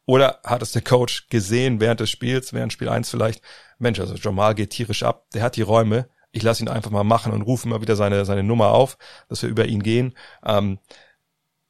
Oder 0.05 0.39
hat 0.45 0.61
es 0.61 0.71
der 0.71 0.83
Coach 0.83 1.27
gesehen 1.29 1.81
während 1.81 1.99
des 1.99 2.09
Spiels, 2.09 2.53
während 2.53 2.71
Spiel 2.71 2.87
1 2.87 3.09
vielleicht, 3.09 3.43
Mensch, 3.77 3.99
also 3.99 4.15
Jamal 4.15 4.55
geht 4.55 4.69
tierisch 4.69 5.03
ab, 5.03 5.25
der 5.33 5.43
hat 5.43 5.57
die 5.57 5.63
Räume, 5.63 6.07
ich 6.31 6.43
lasse 6.43 6.63
ihn 6.63 6.69
einfach 6.69 6.91
mal 6.91 7.03
machen 7.03 7.33
und 7.33 7.41
rufe 7.41 7.67
immer 7.67 7.81
wieder 7.81 7.95
seine, 7.95 8.23
seine 8.23 8.43
Nummer 8.43 8.69
auf, 8.69 8.97
dass 9.27 9.41
wir 9.41 9.49
über 9.49 9.65
ihn 9.65 9.83
gehen. 9.83 10.13
Ähm, 10.45 10.79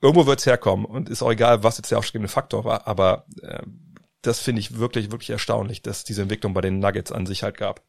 irgendwo 0.02 0.28
wird's 0.28 0.46
herkommen 0.46 0.86
und 0.86 1.10
ist 1.10 1.24
auch 1.24 1.32
egal, 1.32 1.64
was 1.64 1.78
jetzt 1.78 1.90
der 1.90 1.98
ausschlaggebende 1.98 2.32
Faktor 2.32 2.64
war, 2.66 2.88
aber 2.88 3.26
äh, 3.42 3.64
das 4.28 4.40
finde 4.40 4.60
ich 4.60 4.78
wirklich, 4.78 5.12
wirklich 5.12 5.30
erstaunlich, 5.30 5.82
dass 5.82 6.04
diese 6.04 6.22
Entwicklung 6.22 6.54
bei 6.54 6.62
den 6.62 6.80
Nuggets 6.80 7.12
an 7.12 7.26
sich 7.26 7.44
halt 7.44 7.58
gab. 7.58 7.82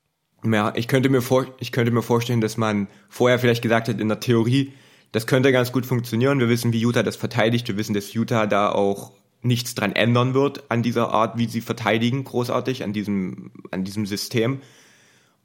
Ja, 0.44 0.72
ich 0.77 0.87
könnte 0.87 1.09
mir 1.09 1.20
vor, 1.20 1.46
ich 1.59 1.72
könnte 1.72 1.90
mir 1.90 2.03
vorstellen, 2.03 2.40
dass 2.40 2.57
man 2.57 2.87
vorher 3.09 3.40
vielleicht 3.40 3.62
gesagt 3.62 3.88
hat 3.88 4.01
in 4.01 4.09
der 4.09 4.20
Theorie, 4.20 4.72
das 5.11 5.27
könnte 5.27 5.51
ganz 5.51 5.72
gut 5.72 5.85
funktionieren. 5.85 6.38
Wir 6.38 6.48
wissen, 6.48 6.72
wie 6.72 6.81
Utah 6.81 7.03
das 7.03 7.16
verteidigt. 7.16 7.66
Wir 7.66 7.77
wissen, 7.77 7.94
dass 7.94 8.12
Utah 8.12 8.46
da 8.46 8.70
auch 8.70 9.12
nichts 9.42 9.74
dran 9.74 9.92
ändern 9.92 10.35
wird 10.35 10.70
an 10.70 10.83
dieser 10.83 11.11
Art, 11.11 11.38
wie 11.38 11.46
sie 11.46 11.61
verteidigen, 11.61 12.24
großartig, 12.24 12.85
an 12.85 12.92
diesem, 12.92 13.51
an 13.70 13.85
diesem 13.85 14.07
System. 14.07 14.61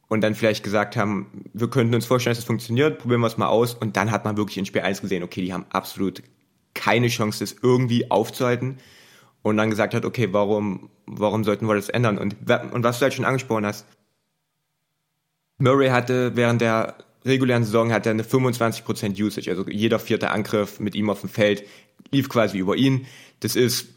Und 0.09 0.21
dann 0.21 0.35
vielleicht 0.35 0.63
gesagt 0.63 0.95
haben, 0.95 1.43
wir 1.53 1.69
könnten 1.69 1.95
uns 1.95 2.05
vorstellen, 2.05 2.33
dass 2.33 2.39
es 2.39 2.45
funktioniert, 2.45 2.99
probieren 2.99 3.21
wir 3.21 3.27
es 3.27 3.37
mal 3.37 3.47
aus. 3.47 3.73
Und 3.73 3.97
dann 3.97 4.11
hat 4.11 4.25
man 4.25 4.37
wirklich 4.37 4.57
in 4.57 4.65
Spiel 4.65 4.81
1 4.81 5.01
gesehen, 5.01 5.23
okay, 5.23 5.41
die 5.41 5.53
haben 5.53 5.65
absolut 5.69 6.21
keine 6.75 7.07
Chance, 7.07 7.39
das 7.39 7.55
irgendwie 7.63 8.11
aufzuhalten 8.11 8.77
und 9.43 9.57
dann 9.57 9.69
gesagt 9.69 9.93
hat, 9.93 10.05
okay, 10.05 10.29
warum, 10.31 10.89
warum 11.05 11.43
sollten 11.43 11.67
wir 11.67 11.75
das 11.75 11.89
ändern? 11.89 12.17
Und, 12.17 12.35
und 12.49 12.83
was 12.83 12.97
du 12.97 13.03
halt 13.03 13.13
schon 13.13 13.25
angesprochen 13.25 13.65
hast, 13.65 13.85
Murray 15.59 15.89
hatte 15.89 16.35
während 16.35 16.61
der 16.61 16.95
regulären 17.25 17.63
Saison 17.63 17.93
hatte 17.93 18.09
eine 18.09 18.23
25% 18.23 19.21
Usage, 19.21 19.49
also 19.49 19.65
jeder 19.69 19.99
vierte 19.99 20.31
Angriff 20.31 20.79
mit 20.79 20.95
ihm 20.95 21.09
auf 21.09 21.21
dem 21.21 21.29
Feld 21.29 21.63
lief 22.11 22.27
quasi 22.27 22.57
über 22.57 22.75
ihn. 22.75 23.05
Das 23.39 23.55
ist 23.55 23.87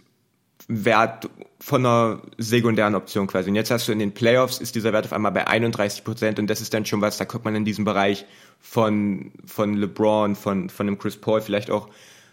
Wert 0.69 1.29
von 1.61 1.85
einer 1.85 2.23
sekundären 2.39 2.95
Option 2.95 3.27
quasi. 3.27 3.51
Und 3.51 3.57
jetzt 3.57 3.71
hast 3.71 3.89
du 3.89 3.93
in 3.93 3.99
den 3.99 4.13
Playoffs 4.13 4.59
ist 4.59 4.75
dieser 4.75 4.93
Wert 4.93 5.07
auf 5.07 5.13
einmal 5.13 5.33
bei 5.33 5.47
31 5.47 6.05
Prozent 6.05 6.39
und 6.39 6.49
das 6.49 6.61
ist 6.61 6.75
dann 6.75 6.87
schon 6.87 7.01
was, 7.01 7.19
da 7.19 7.25
kommt 7.25 7.45
man 7.45 7.55
in 7.55 7.65
diesem 7.65 7.85
Bereich 7.85 8.27
von, 8.59 9.33
von 9.45 9.75
LeBron, 9.75 10.35
von, 10.35 10.71
von 10.71 10.87
einem 10.87 10.99
Chris 10.99 11.17
Paul 11.17 11.41
vielleicht 11.41 11.71
auch, 11.71 11.89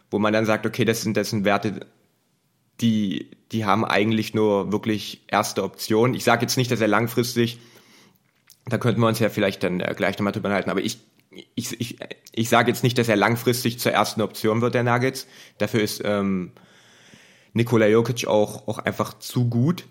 wo 0.09 0.19
man 0.19 0.33
dann 0.33 0.45
sagt, 0.45 0.65
okay, 0.65 0.85
das 0.85 1.01
sind, 1.01 1.17
das 1.17 1.29
sind 1.29 1.45
Werte, 1.45 1.85
die, 2.81 3.31
die 3.51 3.65
haben 3.65 3.85
eigentlich 3.85 4.33
nur 4.33 4.71
wirklich 4.71 5.21
erste 5.27 5.63
Option. 5.63 6.13
Ich 6.13 6.23
sage 6.23 6.41
jetzt 6.41 6.57
nicht, 6.57 6.71
dass 6.71 6.81
er 6.81 6.87
langfristig, 6.87 7.59
da 8.65 8.77
könnten 8.77 9.01
wir 9.01 9.07
uns 9.07 9.19
ja 9.19 9.29
vielleicht 9.29 9.63
dann 9.63 9.79
äh, 9.79 9.93
gleich 9.95 10.17
nochmal 10.17 10.33
drüber 10.33 10.49
halten, 10.51 10.69
aber 10.69 10.81
ich, 10.81 10.99
ich, 11.55 11.79
ich, 11.79 11.97
ich 12.31 12.49
sage 12.49 12.71
jetzt 12.71 12.83
nicht, 12.83 12.97
dass 12.97 13.09
er 13.09 13.15
langfristig 13.15 13.79
zur 13.79 13.91
ersten 13.91 14.21
Option 14.21 14.61
wird, 14.61 14.75
der 14.75 14.83
Nuggets. 14.83 15.27
Dafür 15.57 15.81
ist 15.81 16.01
ähm, 16.03 16.51
Nikola 17.53 17.87
Jokic 17.87 18.27
auch, 18.27 18.67
auch 18.67 18.79
einfach 18.79 19.17
zu 19.19 19.49
gut. 19.49 19.85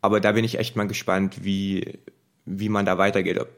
Aber 0.00 0.20
da 0.20 0.32
bin 0.32 0.44
ich 0.44 0.58
echt 0.58 0.76
mal 0.76 0.86
gespannt, 0.86 1.44
wie, 1.44 1.98
wie 2.44 2.68
man 2.68 2.86
da 2.86 2.98
weitergeht. 2.98 3.40
Ob, 3.40 3.48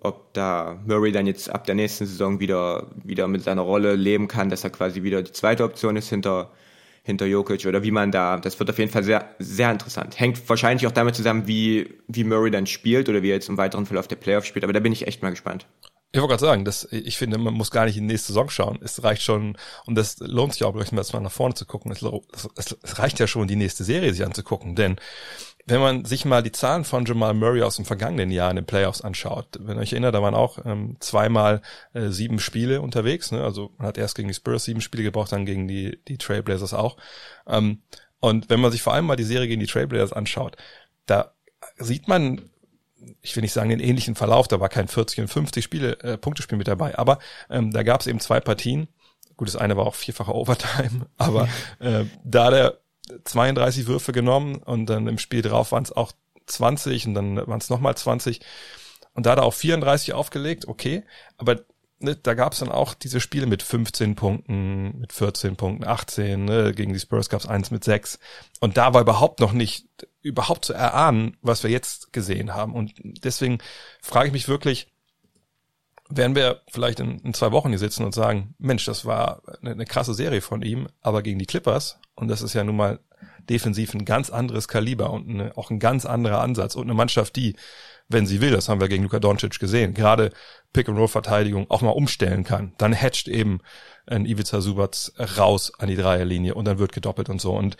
ob 0.00 0.34
da 0.34 0.78
Murray 0.86 1.12
dann 1.12 1.26
jetzt 1.26 1.48
ab 1.50 1.64
der 1.66 1.74
nächsten 1.74 2.06
Saison 2.06 2.40
wieder, 2.40 2.88
wieder 3.02 3.28
mit 3.28 3.42
seiner 3.42 3.62
Rolle 3.62 3.94
leben 3.94 4.28
kann, 4.28 4.50
dass 4.50 4.64
er 4.64 4.70
quasi 4.70 5.02
wieder 5.02 5.22
die 5.22 5.32
zweite 5.32 5.64
Option 5.64 5.96
ist 5.96 6.10
hinter, 6.10 6.50
hinter 7.06 7.24
Jokic 7.24 7.64
oder 7.66 7.84
wie 7.84 7.92
man 7.92 8.10
da, 8.10 8.36
das 8.36 8.58
wird 8.58 8.68
auf 8.68 8.78
jeden 8.78 8.90
Fall 8.90 9.04
sehr, 9.04 9.36
sehr 9.38 9.70
interessant. 9.70 10.18
Hängt 10.18 10.48
wahrscheinlich 10.48 10.86
auch 10.88 10.92
damit 10.92 11.14
zusammen, 11.14 11.46
wie, 11.46 11.94
wie 12.08 12.24
Murray 12.24 12.50
dann 12.50 12.66
spielt 12.66 13.08
oder 13.08 13.22
wie 13.22 13.30
er 13.30 13.36
jetzt 13.36 13.48
im 13.48 13.56
weiteren 13.56 13.86
Verlauf 13.86 14.08
der 14.08 14.16
Playoffs 14.16 14.48
spielt, 14.48 14.64
aber 14.64 14.72
da 14.72 14.80
bin 14.80 14.92
ich 14.92 15.06
echt 15.06 15.22
mal 15.22 15.30
gespannt. 15.30 15.66
Ich 16.12 16.20
wollte 16.20 16.32
gerade 16.32 16.44
sagen, 16.44 16.64
dass 16.64 16.88
ich 16.90 17.16
finde, 17.16 17.38
man 17.38 17.54
muss 17.54 17.70
gar 17.70 17.84
nicht 17.84 17.96
in 17.96 18.08
die 18.08 18.14
nächste 18.14 18.28
Saison 18.28 18.48
schauen. 18.48 18.78
Es 18.82 19.02
reicht 19.04 19.22
schon, 19.22 19.56
und 19.86 19.96
das 19.96 20.16
lohnt 20.18 20.52
sich 20.52 20.64
auch, 20.64 20.72
gleich 20.72 20.90
mal 20.90 21.20
nach 21.20 21.32
vorne 21.32 21.54
zu 21.54 21.66
gucken. 21.66 21.92
Es, 21.92 22.02
es, 22.56 22.76
es 22.82 22.98
reicht 22.98 23.18
ja 23.18 23.26
schon, 23.26 23.48
die 23.48 23.56
nächste 23.56 23.84
Serie 23.84 24.12
sich 24.12 24.24
anzugucken. 24.24 24.76
Denn 24.76 24.96
wenn 25.66 25.80
man 25.80 26.04
sich 26.04 26.24
mal 26.24 26.42
die 26.42 26.52
Zahlen 26.52 26.84
von 26.84 27.04
Jamal 27.04 27.34
Murray 27.34 27.62
aus 27.62 27.76
dem 27.76 27.84
vergangenen 27.84 28.30
Jahr 28.30 28.50
in 28.50 28.56
den 28.56 28.66
Playoffs 28.66 29.00
anschaut, 29.00 29.58
wenn 29.60 29.76
ihr 29.76 29.80
euch 29.80 29.92
erinnert, 29.92 30.14
da 30.14 30.22
waren 30.22 30.34
auch 30.34 30.64
ähm, 30.64 30.96
zweimal 31.00 31.60
äh, 31.92 32.08
sieben 32.08 32.38
Spiele 32.38 32.80
unterwegs. 32.80 33.32
Ne? 33.32 33.42
Also 33.42 33.72
man 33.76 33.88
hat 33.88 33.98
erst 33.98 34.14
gegen 34.14 34.28
die 34.28 34.34
Spurs 34.34 34.64
sieben 34.64 34.80
Spiele 34.80 35.02
gebraucht, 35.02 35.32
dann 35.32 35.44
gegen 35.44 35.66
die, 35.66 35.98
die 36.06 36.18
Trailblazers 36.18 36.72
auch. 36.72 36.96
Ähm, 37.48 37.82
und 38.20 38.48
wenn 38.48 38.60
man 38.60 38.70
sich 38.70 38.80
vor 38.80 38.94
allem 38.94 39.06
mal 39.06 39.16
die 39.16 39.24
Serie 39.24 39.48
gegen 39.48 39.60
die 39.60 39.66
Trailblazers 39.66 40.12
anschaut, 40.12 40.56
da 41.04 41.32
sieht 41.78 42.06
man 42.06 42.48
ich 43.22 43.36
will 43.36 43.42
nicht 43.42 43.52
sagen 43.52 43.70
den 43.70 43.80
ähnlichen 43.80 44.14
Verlauf, 44.14 44.48
da 44.48 44.60
war 44.60 44.68
kein 44.68 44.88
40 44.88 45.20
und 45.20 45.28
50 45.28 45.64
Spiele, 45.64 46.00
äh, 46.00 46.18
Punktespiel 46.18 46.58
mit 46.58 46.68
dabei, 46.68 46.98
aber 46.98 47.18
ähm, 47.50 47.70
da 47.72 47.82
gab 47.82 48.00
es 48.00 48.06
eben 48.06 48.20
zwei 48.20 48.40
Partien. 48.40 48.88
Gut, 49.36 49.48
das 49.48 49.56
eine 49.56 49.76
war 49.76 49.86
auch 49.86 49.94
vierfache 49.94 50.34
Overtime, 50.34 51.06
aber 51.16 51.48
äh, 51.78 52.04
da 52.24 52.50
der 52.50 52.78
32 53.24 53.86
Würfe 53.86 54.12
genommen 54.12 54.56
und 54.56 54.86
dann 54.86 55.06
im 55.06 55.18
Spiel 55.18 55.42
drauf 55.42 55.72
waren 55.72 55.84
es 55.84 55.92
auch 55.92 56.12
20 56.46 57.08
und 57.08 57.14
dann 57.14 57.36
waren 57.36 57.58
es 57.58 57.70
nochmal 57.70 57.96
20 57.96 58.40
und 59.14 59.26
da 59.26 59.32
hat 59.32 59.38
er 59.38 59.44
auch 59.44 59.54
34 59.54 60.12
aufgelegt, 60.12 60.68
okay, 60.68 61.02
aber 61.38 61.60
ne, 61.98 62.16
da 62.16 62.34
gab 62.34 62.52
es 62.52 62.60
dann 62.60 62.70
auch 62.70 62.94
diese 62.94 63.20
Spiele 63.20 63.46
mit 63.46 63.62
15 63.62 64.14
Punkten, 64.14 64.98
mit 65.00 65.12
14 65.12 65.56
Punkten, 65.56 65.84
18, 65.84 66.44
ne, 66.44 66.72
gegen 66.74 66.92
die 66.92 67.00
Spurs 67.00 67.28
gab 67.28 67.40
es 67.40 67.46
eins 67.46 67.70
mit 67.70 67.84
6 67.84 68.18
und 68.60 68.76
da 68.76 68.94
war 68.94 69.00
überhaupt 69.00 69.40
noch 69.40 69.52
nicht 69.52 69.86
überhaupt 70.22 70.64
zu 70.64 70.72
erahnen, 70.72 71.36
was 71.40 71.62
wir 71.62 71.70
jetzt 71.70 72.12
gesehen 72.12 72.52
haben. 72.52 72.74
Und 72.74 72.94
deswegen 72.96 73.58
frage 74.02 74.26
ich 74.26 74.32
mich 74.32 74.48
wirklich, 74.48 74.88
werden 76.08 76.34
wir 76.34 76.62
vielleicht 76.68 77.00
in, 77.00 77.20
in, 77.20 77.34
zwei 77.34 77.52
Wochen 77.52 77.70
hier 77.70 77.78
sitzen 77.78 78.04
und 78.04 78.14
sagen, 78.14 78.54
Mensch, 78.58 78.84
das 78.84 79.04
war 79.04 79.42
eine, 79.60 79.70
eine, 79.70 79.84
krasse 79.84 80.14
Serie 80.14 80.40
von 80.40 80.62
ihm, 80.62 80.88
aber 81.00 81.22
gegen 81.22 81.38
die 81.38 81.46
Clippers, 81.46 82.00
und 82.16 82.28
das 82.28 82.42
ist 82.42 82.54
ja 82.54 82.64
nun 82.64 82.76
mal 82.76 82.98
defensiv 83.48 83.94
ein 83.94 84.04
ganz 84.04 84.30
anderes 84.30 84.68
Kaliber 84.68 85.10
und 85.10 85.28
eine, 85.28 85.56
auch 85.56 85.70
ein 85.70 85.78
ganz 85.78 86.04
anderer 86.04 86.40
Ansatz 86.40 86.74
und 86.74 86.84
eine 86.84 86.94
Mannschaft, 86.94 87.36
die, 87.36 87.54
wenn 88.08 88.26
sie 88.26 88.40
will, 88.40 88.50
das 88.50 88.68
haben 88.68 88.80
wir 88.80 88.88
gegen 88.88 89.04
Luka 89.04 89.20
Doncic 89.20 89.58
gesehen, 89.58 89.94
gerade 89.94 90.32
Pick-and-Roll-Verteidigung 90.72 91.70
auch 91.70 91.82
mal 91.82 91.90
umstellen 91.90 92.44
kann. 92.44 92.72
Dann 92.78 92.94
hatcht 92.94 93.28
eben 93.28 93.60
ein 94.06 94.26
Ivica 94.26 94.60
Subac 94.60 95.12
raus 95.38 95.72
an 95.78 95.88
die 95.88 95.96
Dreierlinie 95.96 96.54
und 96.54 96.64
dann 96.64 96.78
wird 96.78 96.92
gedoppelt 96.92 97.28
und 97.28 97.40
so. 97.40 97.54
Und 97.54 97.76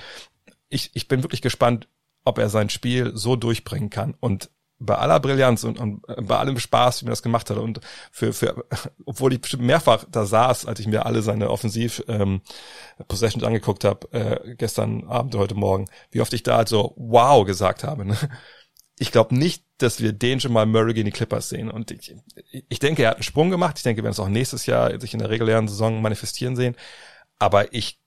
ich, 0.69 0.91
ich 0.95 1.09
bin 1.09 1.23
wirklich 1.23 1.43
gespannt, 1.43 1.89
ob 2.25 2.39
er 2.39 2.49
sein 2.49 2.71
Spiel 2.71 3.13
so 3.15 3.37
durchbringen 3.37 3.91
kann. 3.91 4.15
Und 4.19 4.51
bei 4.79 4.97
aller 4.97 5.21
Brillanz 5.21 5.65
und, 5.65 5.79
und 5.79 6.03
bei 6.27 6.37
allem 6.37 6.59
Spaß, 6.59 7.01
wie 7.01 7.07
man 7.07 7.13
das 7.13 7.23
gemacht 7.23 7.49
hat 7.49 7.57
und 7.57 7.81
für, 8.11 8.33
für 8.33 8.65
obwohl 9.07 9.33
ich 9.33 9.59
mehrfach 9.59 10.05
da 10.11 10.27
saß, 10.27 10.67
als 10.67 10.81
ich 10.81 10.87
mir 10.87 11.07
alle 11.07 11.23
seine 11.23 11.51
Offensiv 11.51 12.05
ähm, 12.09 12.43
Possessions 13.09 13.45
angeguckt 13.45 13.85
habe, 13.85 14.13
äh, 14.13 14.55
gestern 14.57 15.05
Abend 15.05 15.35
heute 15.35 15.55
Morgen, 15.55 15.87
wie 16.11 16.21
oft 16.21 16.33
ich 16.33 16.43
da 16.43 16.59
halt 16.59 16.69
so 16.69 16.95
wow 16.97 17.45
gesagt 17.45 17.85
habe. 17.85 18.05
Ne? 18.05 18.17
Ich 18.99 19.13
glaube 19.13 19.35
nicht, 19.35 19.65
dass 19.79 20.01
wir 20.01 20.13
den 20.13 20.41
schon 20.41 20.53
mal 20.53 20.67
Murray 20.67 20.95
gegen 20.95 21.07
die 21.07 21.13
Clippers 21.13 21.51
sehen. 21.51 21.71
Und 21.71 21.91
ich, 21.91 22.15
ich 22.51 22.79
denke, 22.79 23.03
er 23.03 23.11
hat 23.11 23.17
einen 23.17 23.25
Sprung 23.25 23.51
gemacht. 23.51 23.77
Ich 23.77 23.83
denke, 23.83 23.99
wir 23.99 24.05
werden 24.05 24.13
es 24.13 24.21
auch 24.21 24.29
nächstes 24.29 24.65
Jahr 24.65 24.99
sich 24.99 25.13
in 25.13 25.19
der 25.19 25.29
regulären 25.29 25.69
Saison 25.69 26.01
manifestieren 26.01 26.57
sehen. 26.57 26.77
Aber 27.39 27.75
ich 27.75 28.01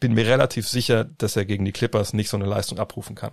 bin 0.00 0.14
mir 0.14 0.26
relativ 0.26 0.66
sicher, 0.68 1.04
dass 1.04 1.36
er 1.36 1.44
gegen 1.44 1.64
die 1.64 1.72
Clippers 1.72 2.14
nicht 2.14 2.30
so 2.30 2.36
eine 2.36 2.46
Leistung 2.46 2.78
abrufen 2.78 3.14
kann. 3.14 3.32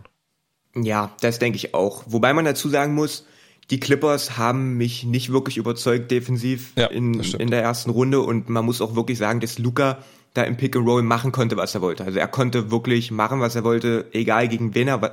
Ja, 0.75 1.12
das 1.21 1.39
denke 1.39 1.58
ich 1.58 1.73
auch. 1.73 2.03
Wobei 2.08 2.34
man 2.34 2.45
dazu 2.45 2.69
sagen 2.69 2.93
muss, 2.93 3.25
die 3.69 3.79
Clippers 3.79 4.38
haben 4.38 4.77
mich 4.77 5.03
nicht 5.03 5.32
wirklich 5.32 5.58
überzeugt 5.58 6.10
defensiv 6.12 6.73
ja, 6.77 6.88
in, 6.88 7.19
in 7.19 7.51
der 7.51 7.62
ersten 7.62 7.91
Runde 7.91 8.21
und 8.21 8.49
man 8.49 8.65
muss 8.65 8.82
auch 8.82 8.95
wirklich 8.95 9.17
sagen, 9.17 9.39
dass 9.39 9.60
Luca 9.60 9.99
da 10.34 10.43
im 10.43 10.58
Pick 10.58 10.75
and 10.75 10.88
Roll 10.88 11.03
machen 11.03 11.32
konnte, 11.32 11.58
was 11.58 11.75
er 11.75 11.82
wollte. 11.82 12.03
Also 12.03 12.19
er 12.19 12.27
konnte 12.27 12.71
wirklich 12.71 13.12
machen, 13.12 13.39
was 13.39 13.55
er 13.55 13.63
wollte, 13.63 14.08
egal 14.12 14.47
gegen 14.47 14.75
wen 14.75 14.88
er 14.88 15.12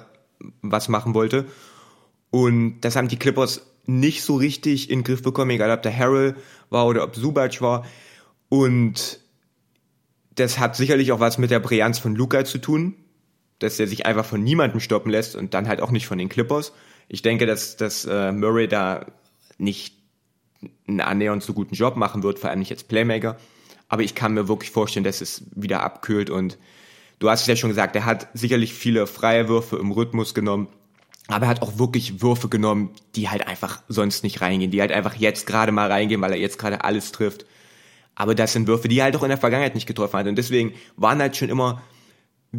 was 0.62 0.88
machen 0.88 1.14
wollte. 1.14 1.46
Und 2.30 2.80
das 2.80 2.96
haben 2.96 3.08
die 3.08 3.18
Clippers 3.18 3.66
nicht 3.86 4.22
so 4.22 4.36
richtig 4.36 4.90
in 4.90 5.00
den 5.00 5.04
Griff 5.04 5.22
bekommen, 5.22 5.50
egal 5.52 5.70
ob 5.70 5.82
der 5.82 5.96
Harrell 5.96 6.36
war 6.70 6.86
oder 6.86 7.04
ob 7.04 7.16
Subac 7.16 7.60
war. 7.60 7.84
Und 8.48 9.20
das 10.34 10.58
hat 10.58 10.76
sicherlich 10.76 11.12
auch 11.12 11.20
was 11.20 11.38
mit 11.38 11.50
der 11.50 11.60
Brillanz 11.60 11.98
von 11.98 12.14
Luca 12.14 12.44
zu 12.44 12.58
tun, 12.58 12.94
dass 13.58 13.80
er 13.80 13.86
sich 13.86 14.06
einfach 14.06 14.24
von 14.24 14.42
niemandem 14.42 14.80
stoppen 14.80 15.10
lässt 15.10 15.36
und 15.36 15.54
dann 15.54 15.68
halt 15.68 15.80
auch 15.80 15.90
nicht 15.90 16.06
von 16.06 16.18
den 16.18 16.28
Clippers. 16.28 16.72
Ich 17.08 17.22
denke, 17.22 17.46
dass, 17.46 17.76
dass 17.76 18.04
äh, 18.04 18.32
Murray 18.32 18.68
da 18.68 19.06
nicht 19.58 19.94
einen 20.86 21.00
annähernd 21.00 21.42
so 21.42 21.52
guten 21.52 21.74
Job 21.74 21.96
machen 21.96 22.22
wird, 22.22 22.38
vor 22.38 22.50
allem 22.50 22.58
nicht 22.58 22.72
als 22.72 22.84
Playmaker. 22.84 23.36
Aber 23.88 24.02
ich 24.02 24.14
kann 24.14 24.34
mir 24.34 24.48
wirklich 24.48 24.70
vorstellen, 24.70 25.04
dass 25.04 25.20
es 25.20 25.44
wieder 25.54 25.82
abkühlt 25.82 26.28
und 26.30 26.58
du 27.18 27.30
hast 27.30 27.42
es 27.42 27.46
ja 27.46 27.56
schon 27.56 27.70
gesagt, 27.70 27.94
er 27.96 28.04
hat 28.04 28.28
sicherlich 28.34 28.74
viele 28.74 29.06
freie 29.06 29.48
Würfe 29.48 29.76
im 29.76 29.92
Rhythmus 29.92 30.34
genommen, 30.34 30.68
aber 31.28 31.46
er 31.46 31.48
hat 31.50 31.62
auch 31.62 31.78
wirklich 31.78 32.20
Würfe 32.22 32.48
genommen, 32.48 32.90
die 33.14 33.28
halt 33.28 33.46
einfach 33.46 33.82
sonst 33.88 34.22
nicht 34.22 34.40
reingehen, 34.40 34.70
die 34.70 34.80
halt 34.80 34.92
einfach 34.92 35.14
jetzt 35.14 35.46
gerade 35.46 35.72
mal 35.72 35.90
reingehen, 35.90 36.20
weil 36.20 36.32
er 36.32 36.38
jetzt 36.38 36.58
gerade 36.58 36.84
alles 36.84 37.12
trifft. 37.12 37.46
Aber 38.14 38.34
das 38.34 38.52
sind 38.52 38.66
Würfe, 38.66 38.88
die 38.88 38.98
er 38.98 39.04
halt 39.04 39.16
auch 39.16 39.22
in 39.22 39.28
der 39.28 39.38
Vergangenheit 39.38 39.74
nicht 39.74 39.86
getroffen 39.86 40.18
hat. 40.18 40.26
Und 40.26 40.36
deswegen 40.36 40.72
waren 40.96 41.20
halt 41.20 41.36
schon 41.36 41.48
immer 41.48 41.82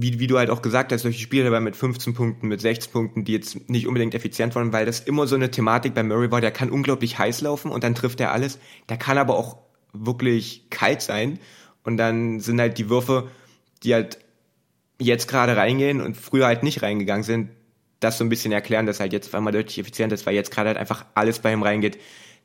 wie, 0.02 0.20
wie 0.20 0.28
du 0.28 0.38
halt 0.38 0.50
auch 0.50 0.62
gesagt 0.62 0.92
hast, 0.92 1.02
solche 1.02 1.20
Spiele 1.20 1.46
dabei 1.46 1.60
mit 1.60 1.76
15 1.76 2.14
Punkten, 2.14 2.48
mit 2.48 2.62
16 2.62 2.92
Punkten, 2.92 3.24
die 3.24 3.34
jetzt 3.34 3.70
nicht 3.70 3.88
unbedingt 3.88 4.14
effizient 4.16 4.56
waren, 4.56 4.74
weil 4.74 4.86
das 4.86 5.00
immer 5.00 5.28
so 5.28 5.36
eine 5.36 5.52
Thematik 5.52 5.94
bei 5.94 6.04
Murray 6.04 6.32
war, 6.32 6.42
der 6.42 6.52
kann 6.52 6.70
unglaublich 6.70 7.18
heiß 7.18 7.42
laufen 7.42 7.72
und 7.72 7.84
dann 7.84 7.96
trifft 7.96 8.20
er 8.20 8.32
alles. 8.32 8.60
Der 8.90 8.98
kann 8.98 9.18
aber 9.18 9.36
auch 9.36 9.58
wirklich 9.94 10.70
kalt 10.70 11.02
sein 11.02 11.40
und 11.84 11.98
dann 11.98 12.40
sind 12.40 12.60
halt 12.60 12.78
die 12.78 12.90
Würfe, 12.90 13.30
die 13.84 13.94
halt 13.94 14.20
jetzt 15.00 15.28
gerade 15.28 15.56
reingehen 15.56 16.02
und 16.02 16.18
früher 16.18 16.48
halt 16.48 16.64
nicht 16.64 16.82
reingegangen 16.82 17.24
sind, 17.24 17.50
das 18.00 18.18
so 18.18 18.24
ein 18.24 18.30
bisschen 18.30 18.52
erklären, 18.52 18.86
dass 18.86 19.00
halt 19.00 19.14
jetzt 19.14 19.34
einmal 19.34 19.54
deutlich 19.54 19.80
effizient 19.80 20.12
ist, 20.14 20.26
weil 20.26 20.36
jetzt 20.36 20.52
gerade 20.52 20.70
halt 20.70 20.78
einfach 20.78 21.06
alles 21.16 21.40
bei 21.40 21.52
ihm 21.52 21.64
reingeht. 21.64 21.98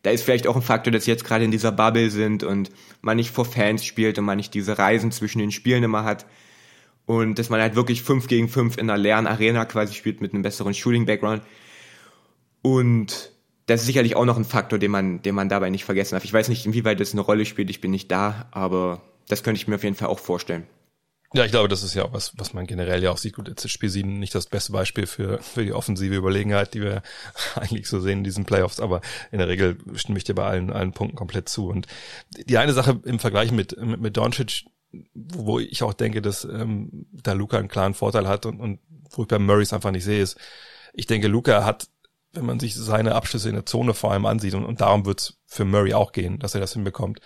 Da 0.03 0.11
ist 0.11 0.23
vielleicht 0.23 0.47
auch 0.47 0.57
ein 0.57 0.63
Faktor, 0.63 0.93
dass 0.93 1.07
jetzt 1.07 1.25
gerade 1.25 1.45
in 1.45 1.51
dieser 1.51 1.73
Bubble 1.73 2.11
sind 2.11 2.43
und 2.43 2.71
man 3.03 3.17
nicht 3.17 3.31
vor 3.31 3.45
Fans 3.45 3.85
spielt 3.85 4.19
und 4.19 4.25
man 4.25 4.37
nicht 4.37 4.55
diese 4.55 4.79
Reisen 4.79 5.13
zwischen 5.13 5.39
den 5.39 5.53
Spielen 5.53 5.85
immer 5.85 6.05
hat 6.05 6.27
und 7.07 7.39
dass 7.39 7.51
man 7.51 7.61
halt 7.61 7.75
wirklich 7.75 8.03
5 8.03 8.27
gegen 8.27 8.49
5 8.49 8.77
in 8.77 8.89
einer 8.89 8.99
leeren 8.99 9.27
Arena 9.27 9.65
quasi 9.65 9.95
spielt 9.95 10.21
mit 10.21 10.33
einem 10.33 10.43
besseren 10.43 10.75
Shooting-Background. 10.75 11.43
Und 12.63 13.33
das 13.67 13.81
ist 13.81 13.87
sicherlich 13.87 14.17
auch 14.17 14.25
noch 14.25 14.37
ein 14.37 14.45
Faktor, 14.45 14.79
den 14.79 14.91
man, 14.91 15.23
den 15.23 15.35
man 15.35 15.49
dabei 15.49 15.71
nicht 15.71 15.85
vergessen 15.85 16.15
darf. 16.15 16.25
Ich 16.25 16.33
weiß 16.33 16.49
nicht, 16.49 16.67
inwieweit 16.67 17.01
das 17.01 17.13
eine 17.13 17.23
Rolle 17.23 17.45
spielt, 17.45 17.71
ich 17.71 17.81
bin 17.81 17.91
nicht 17.91 18.11
da, 18.11 18.47
aber 18.51 19.03
das 19.29 19.43
könnte 19.43 19.61
ich 19.61 19.69
mir 19.69 19.77
auf 19.77 19.85
jeden 19.85 19.97
Fall 19.97 20.09
auch 20.09 20.19
vorstellen. 20.19 20.67
Ja, 21.35 21.47
ich 21.47 21.51
glaube, 21.51 21.69
das 21.69 21.83
ist 21.83 21.95
ja 21.95 22.05
auch 22.05 22.13
was, 22.13 22.39
was 22.39 22.53
man 22.53 22.67
generell 22.67 23.03
ja 23.03 23.11
auch 23.11 23.17
sieht. 23.17 23.35
Gut, 23.35 23.49
jetzt 23.49 23.65
ist 23.65 23.71
Spiel 23.71 23.89
7 23.89 24.19
nicht 24.19 24.35
das 24.35 24.47
beste 24.47 24.73
Beispiel 24.73 25.07
für, 25.07 25.39
für 25.39 25.65
die 25.65 25.73
offensive 25.73 26.15
Überlegenheit, 26.15 26.75
die 26.75 26.83
wir 26.83 27.03
eigentlich 27.55 27.89
so 27.89 28.01
sehen 28.01 28.19
in 28.19 28.25
diesen 28.25 28.45
Playoffs, 28.45 28.81
aber 28.81 29.01
in 29.31 29.39
der 29.39 29.49
Regel 29.49 29.79
stimme 29.95 30.19
ich 30.19 30.25
dir 30.25 30.35
bei 30.35 30.45
allen, 30.45 30.71
allen 30.71 30.93
Punkten 30.93 31.17
komplett 31.17 31.49
zu. 31.49 31.69
Und 31.69 31.87
die 32.37 32.59
eine 32.59 32.75
Sache 32.75 33.01
im 33.05 33.19
Vergleich 33.19 33.51
mit, 33.51 33.75
mit, 33.81 34.01
mit 34.01 34.17
Doncic, 34.17 34.65
wo 35.15 35.59
ich 35.59 35.83
auch 35.83 35.95
denke, 35.95 36.23
dass 36.23 36.45
ähm, 36.45 37.07
da 37.13 37.33
Luca 37.33 37.59
einen 37.59 37.69
klaren 37.69 37.95
Vorteil 37.95 38.29
hat 38.29 38.47
und, 38.47 38.61
und 38.61 38.81
wo 39.11 39.23
ich 39.23 39.29
bei 39.29 39.39
Murrays 39.39 39.73
einfach 39.73 39.91
nicht 39.91 40.05
sehe, 40.05 40.23
ist, 40.23 40.39
ich 40.93 41.07
denke, 41.07 41.29
Luca 41.29 41.65
hat, 41.65 41.89
wenn 42.33 42.47
man 42.47 42.61
sich 42.61 42.75
seine 42.75 43.15
Abschlüsse 43.15 43.49
in 43.49 43.55
der 43.55 43.67
Zone 43.67 43.95
vor 43.95 44.13
allem 44.13 44.27
ansieht, 44.27 44.55
und, 44.55 44.65
und 44.65 44.81
darum 44.81 45.07
wird 45.07 45.21
es 45.21 45.39
für 45.47 45.65
Murray 45.65 45.95
auch 45.95 46.13
gehen, 46.13 46.39
dass 46.39 46.55
er 46.55 46.61
das 46.61 46.75
hinbekommt, 46.75 47.21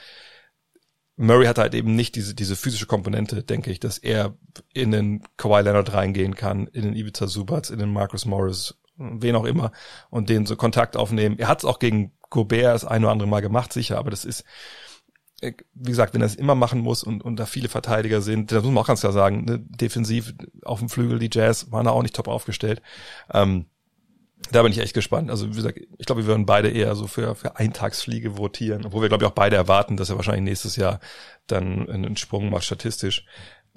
Murray 1.17 1.47
hat 1.47 1.59
halt 1.59 1.75
eben 1.75 1.97
nicht 1.97 2.15
diese, 2.15 2.35
diese 2.35 2.57
physische 2.57 2.87
Komponente, 2.87 3.43
denke 3.43 3.71
ich, 3.71 3.81
dass 3.81 3.97
er 3.99 4.37
in 4.75 4.91
den 4.91 5.23
Kawhi 5.39 5.63
Leonard 5.63 5.95
reingehen 5.95 6.35
kann, 6.35 6.67
in 6.67 6.83
den 6.83 6.95
Ibiza 6.95 7.27
Subats, 7.27 7.71
in 7.71 7.79
den 7.79 7.93
Marcus 7.93 8.27
Morris, 8.27 8.75
wen 8.97 9.35
auch 9.35 9.47
immer, 9.47 9.73
und 10.11 10.29
den 10.29 10.45
so 10.45 10.57
Kontakt 10.57 10.97
aufnehmen. 10.97 11.39
Er 11.39 11.49
hat 11.49 11.61
es 11.61 11.65
auch 11.65 11.79
gegen 11.79 12.13
Gobert 12.29 12.75
das 12.75 12.85
ein 12.85 13.03
oder 13.03 13.13
andere 13.13 13.29
Mal 13.29 13.41
gemacht, 13.41 13.73
sicher, 13.73 13.99
aber 13.99 14.11
das 14.11 14.27
ist, 14.27 14.45
wie 15.41 15.91
gesagt, 15.91 16.15
wenn 16.15 16.23
er 16.23 16.27
es 16.27 16.35
immer 16.35 16.55
machen 16.55 16.81
muss 16.81 17.03
und, 17.03 17.23
und 17.23 17.37
da 17.37 17.47
viele 17.47 17.69
Verteidiger 17.69 18.23
sind, 18.23 18.53
das 18.53 18.63
muss 18.63 18.73
man 18.73 18.83
auch 18.83 18.87
ganz 18.87 19.01
klar 19.01 19.13
sagen, 19.13 19.45
ne, 19.45 19.59
defensiv 19.59 20.35
auf 20.65 20.79
dem 20.79 20.89
Flügel, 20.89 21.19
die 21.19 21.31
Jazz 21.31 21.71
waren 21.71 21.85
da 21.85 21.91
auch 21.91 22.03
nicht 22.03 22.17
top 22.17 22.29
aufgestellt. 22.29 22.81
Ähm, 23.33 23.67
da 24.51 24.63
bin 24.63 24.73
ich 24.73 24.79
echt 24.79 24.95
gespannt. 24.95 25.31
Also 25.31 25.51
wie 25.51 25.57
gesagt, 25.57 25.81
ich 25.99 26.07
glaube, 26.07 26.23
wir 26.23 26.29
würden 26.29 26.47
beide 26.47 26.69
eher 26.69 26.95
so 26.95 27.07
für, 27.07 27.35
für 27.35 27.57
Eintagsfliege 27.57 28.39
votieren, 28.39 28.87
obwohl 28.87 29.03
wir, 29.03 29.09
glaube 29.09 29.25
ich, 29.25 29.31
auch 29.31 29.35
beide 29.35 29.57
erwarten, 29.57 29.97
dass 29.97 30.11
er 30.11 30.17
wahrscheinlich 30.17 30.45
nächstes 30.45 30.77
Jahr 30.77 31.01
dann 31.47 31.89
einen 31.89 32.17
Sprung 32.17 32.51
macht 32.51 32.65
statistisch. 32.65 33.27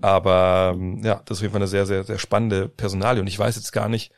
Aber 0.02 0.74
ähm, 0.76 1.04
ja, 1.04 1.22
das 1.26 1.38
ist 1.38 1.39
auf 1.39 1.41
jeden 1.41 1.52
Fall 1.54 1.62
eine 1.62 1.67
sehr, 1.67 1.86
sehr, 1.86 2.04
sehr 2.04 2.19
spannende 2.19 2.69
Personalie. 2.69 3.22
Und 3.22 3.28
ich 3.28 3.39
weiß 3.39 3.56
jetzt 3.56 3.72
gar 3.72 3.89
nicht, 3.89 4.12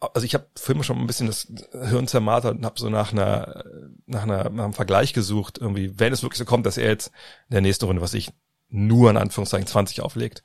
also 0.00 0.24
ich 0.24 0.34
habe 0.34 0.46
vorhin 0.56 0.82
schon 0.82 0.98
ein 0.98 1.06
bisschen 1.06 1.26
das 1.26 1.48
Hirn 1.72 2.08
zermartert 2.08 2.56
und 2.56 2.64
habe 2.64 2.80
so 2.80 2.88
nach 2.88 3.12
einer, 3.12 3.64
nach 4.06 4.22
einer 4.22 4.48
nach 4.50 4.64
einem 4.64 4.72
Vergleich 4.72 5.12
gesucht, 5.12 5.58
irgendwie, 5.58 5.98
wenn 5.98 6.12
es 6.12 6.22
wirklich 6.22 6.38
so 6.38 6.44
kommt, 6.44 6.66
dass 6.66 6.78
er 6.78 6.88
jetzt 6.88 7.08
in 7.48 7.54
der 7.54 7.60
nächsten 7.60 7.84
Runde, 7.84 8.02
was 8.02 8.14
ich 8.14 8.32
nur 8.68 9.10
in 9.10 9.16
Anführungszeichen 9.16 9.66
20 9.66 10.00
auflegt, 10.00 10.42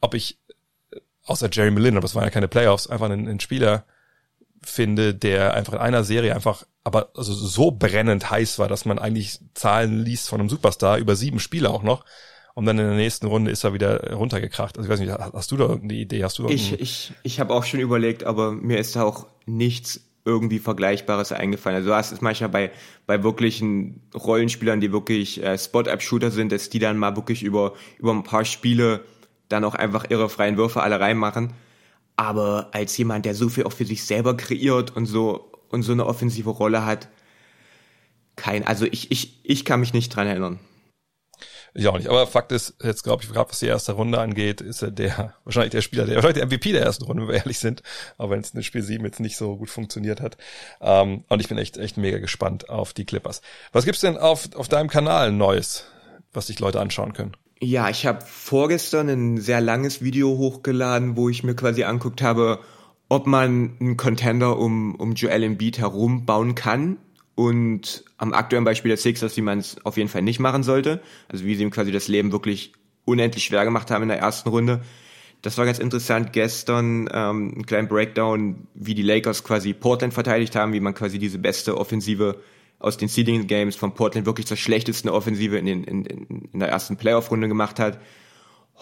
ob 0.00 0.14
ich 0.14 0.38
außer 1.24 1.48
Jerry 1.50 1.70
Millin, 1.70 1.96
aber 1.96 2.02
das 2.02 2.14
waren 2.14 2.24
ja 2.24 2.30
keine 2.30 2.48
Playoffs, 2.48 2.86
einfach 2.86 3.06
einen, 3.06 3.26
einen 3.26 3.40
Spieler 3.40 3.84
finde, 4.62 5.14
der 5.14 5.54
einfach 5.54 5.74
in 5.74 5.78
einer 5.78 6.04
Serie 6.04 6.34
einfach 6.34 6.64
aber 6.84 7.10
also 7.16 7.32
so 7.32 7.70
brennend 7.70 8.30
heiß 8.30 8.58
war, 8.58 8.68
dass 8.68 8.84
man 8.84 8.98
eigentlich 8.98 9.40
Zahlen 9.54 10.04
liest 10.04 10.28
von 10.28 10.40
einem 10.40 10.50
Superstar 10.50 10.98
über 10.98 11.16
sieben 11.16 11.40
Spiele 11.40 11.70
auch 11.70 11.82
noch. 11.82 12.04
Und 12.54 12.66
dann 12.66 12.78
in 12.78 12.86
der 12.86 12.96
nächsten 12.96 13.26
Runde 13.26 13.50
ist 13.50 13.64
er 13.64 13.74
wieder 13.74 14.12
runtergekracht. 14.12 14.78
Also 14.78 14.88
ich 14.88 14.92
weiß 14.92 15.00
nicht, 15.00 15.12
hast 15.12 15.50
du 15.50 15.56
da 15.56 15.64
irgendeine 15.64 16.00
Idee? 16.00 16.22
Hast 16.22 16.38
du 16.38 16.48
ich 16.48 16.80
ich, 16.80 17.12
ich 17.24 17.40
habe 17.40 17.52
auch 17.52 17.64
schon 17.64 17.80
überlegt, 17.80 18.22
aber 18.22 18.52
mir 18.52 18.78
ist 18.78 18.94
da 18.94 19.02
auch 19.02 19.26
nichts 19.44 20.00
irgendwie 20.24 20.60
Vergleichbares 20.60 21.32
eingefallen. 21.32 21.76
Also 21.76 21.90
du 21.90 21.94
hast 21.94 22.12
es 22.12 22.20
manchmal 22.20 22.48
bei, 22.50 22.70
bei 23.06 23.22
wirklichen 23.22 24.00
Rollenspielern, 24.14 24.80
die 24.80 24.92
wirklich 24.92 25.42
äh, 25.42 25.58
Spot-Up-Shooter 25.58 26.30
sind, 26.30 26.52
dass 26.52 26.70
die 26.70 26.78
dann 26.78 26.96
mal 26.96 27.16
wirklich 27.16 27.42
über, 27.42 27.74
über 27.98 28.12
ein 28.12 28.22
paar 28.22 28.44
Spiele 28.44 29.04
dann 29.48 29.64
auch 29.64 29.74
einfach 29.74 30.08
ihre 30.08 30.28
freien 30.28 30.56
Würfe 30.56 30.82
alle 30.82 31.00
reinmachen. 31.00 31.52
Aber 32.16 32.70
als 32.72 32.96
jemand, 32.96 33.26
der 33.26 33.34
so 33.34 33.48
viel 33.48 33.64
auch 33.64 33.72
für 33.72 33.84
sich 33.84 34.04
selber 34.04 34.36
kreiert 34.36 34.96
und 34.96 35.06
so 35.06 35.50
und 35.70 35.82
so 35.82 35.92
eine 35.92 36.06
offensive 36.06 36.50
Rolle 36.50 36.86
hat, 36.86 37.08
kein, 38.36 38.66
also 38.66 38.86
ich, 38.86 39.10
ich, 39.10 39.40
ich 39.42 39.64
kann 39.64 39.80
mich 39.80 39.92
nicht 39.92 40.14
dran 40.14 40.26
erinnern. 40.26 40.58
Ich 41.76 41.88
auch 41.88 41.98
nicht. 41.98 42.08
Aber 42.08 42.26
Fakt 42.28 42.52
ist, 42.52 42.76
jetzt 42.82 43.02
glaube 43.02 43.24
ich, 43.24 43.30
gerade 43.30 43.50
was 43.50 43.58
die 43.58 43.66
erste 43.66 43.92
Runde 43.92 44.20
angeht, 44.20 44.60
ist 44.60 44.82
er 44.82 44.92
der, 44.92 45.34
wahrscheinlich 45.44 45.72
der 45.72 45.82
Spieler, 45.82 46.06
der, 46.06 46.14
wahrscheinlich 46.14 46.38
der 46.38 46.46
MVP 46.46 46.70
der 46.70 46.82
ersten 46.82 47.04
Runde, 47.04 47.22
wenn 47.22 47.30
wir 47.30 47.34
ehrlich 47.34 47.58
sind. 47.58 47.82
Aber 48.16 48.30
wenn 48.30 48.40
es 48.40 48.50
in 48.50 48.62
Spiel 48.62 48.82
7 48.82 49.04
jetzt 49.04 49.18
nicht 49.18 49.36
so 49.36 49.56
gut 49.56 49.70
funktioniert 49.70 50.20
hat. 50.20 50.36
Ähm, 50.80 51.24
und 51.28 51.40
ich 51.40 51.48
bin 51.48 51.58
echt, 51.58 51.76
echt 51.76 51.96
mega 51.96 52.18
gespannt 52.18 52.68
auf 52.68 52.92
die 52.92 53.04
Clippers. 53.04 53.42
Was 53.72 53.84
gibt's 53.84 54.02
denn 54.02 54.16
auf, 54.16 54.54
auf 54.54 54.68
deinem 54.68 54.88
Kanal 54.88 55.32
Neues, 55.32 55.84
was 56.32 56.46
sich 56.46 56.60
Leute 56.60 56.80
anschauen 56.80 57.12
können? 57.12 57.36
Ja, 57.60 57.88
ich 57.88 58.06
habe 58.06 58.24
vorgestern 58.24 59.08
ein 59.08 59.40
sehr 59.40 59.60
langes 59.60 60.00
Video 60.00 60.36
hochgeladen, 60.36 61.16
wo 61.16 61.28
ich 61.28 61.42
mir 61.42 61.56
quasi 61.56 61.82
anguckt 61.82 62.22
habe, 62.22 62.60
ob 63.08 63.26
man 63.26 63.76
einen 63.80 63.96
Contender 63.96 64.58
um, 64.58 64.94
um 64.94 65.14
Joel 65.14 65.42
Embiid 65.42 65.78
herum 65.78 66.24
bauen 66.24 66.54
kann 66.54 66.98
und 67.34 68.04
am 68.16 68.32
aktuellen 68.32 68.64
Beispiel 68.64 68.90
der 68.90 68.96
Sixers, 68.96 69.36
wie 69.36 69.42
man 69.42 69.58
es 69.58 69.84
auf 69.84 69.96
jeden 69.96 70.08
Fall 70.08 70.22
nicht 70.22 70.38
machen 70.38 70.62
sollte. 70.62 71.00
Also 71.28 71.44
wie 71.44 71.54
sie 71.54 71.64
ihm 71.64 71.70
quasi 71.70 71.90
das 71.90 72.08
Leben 72.08 72.32
wirklich 72.32 72.72
unendlich 73.04 73.44
schwer 73.44 73.64
gemacht 73.64 73.90
haben 73.90 74.02
in 74.02 74.08
der 74.08 74.18
ersten 74.18 74.48
Runde. 74.48 74.82
Das 75.42 75.58
war 75.58 75.66
ganz 75.66 75.78
interessant. 75.78 76.32
Gestern 76.32 77.08
ähm, 77.12 77.54
ein 77.58 77.66
kleiner 77.66 77.88
Breakdown, 77.88 78.66
wie 78.74 78.94
die 78.94 79.02
Lakers 79.02 79.44
quasi 79.44 79.74
Portland 79.74 80.14
verteidigt 80.14 80.56
haben, 80.56 80.72
wie 80.72 80.80
man 80.80 80.94
quasi 80.94 81.18
diese 81.18 81.38
beste 81.38 81.76
Offensive 81.76 82.40
aus 82.78 82.96
den 82.96 83.08
Seeding 83.08 83.46
Games 83.46 83.76
von 83.76 83.94
Portland 83.94 84.26
wirklich 84.26 84.46
zur 84.46 84.56
schlechtesten 84.56 85.08
Offensive 85.08 85.58
in, 85.58 85.66
den, 85.66 85.84
in, 85.84 86.04
in 86.52 86.60
der 86.60 86.68
ersten 86.68 86.96
Playoff-Runde 86.96 87.48
gemacht 87.48 87.78
hat. 87.78 87.98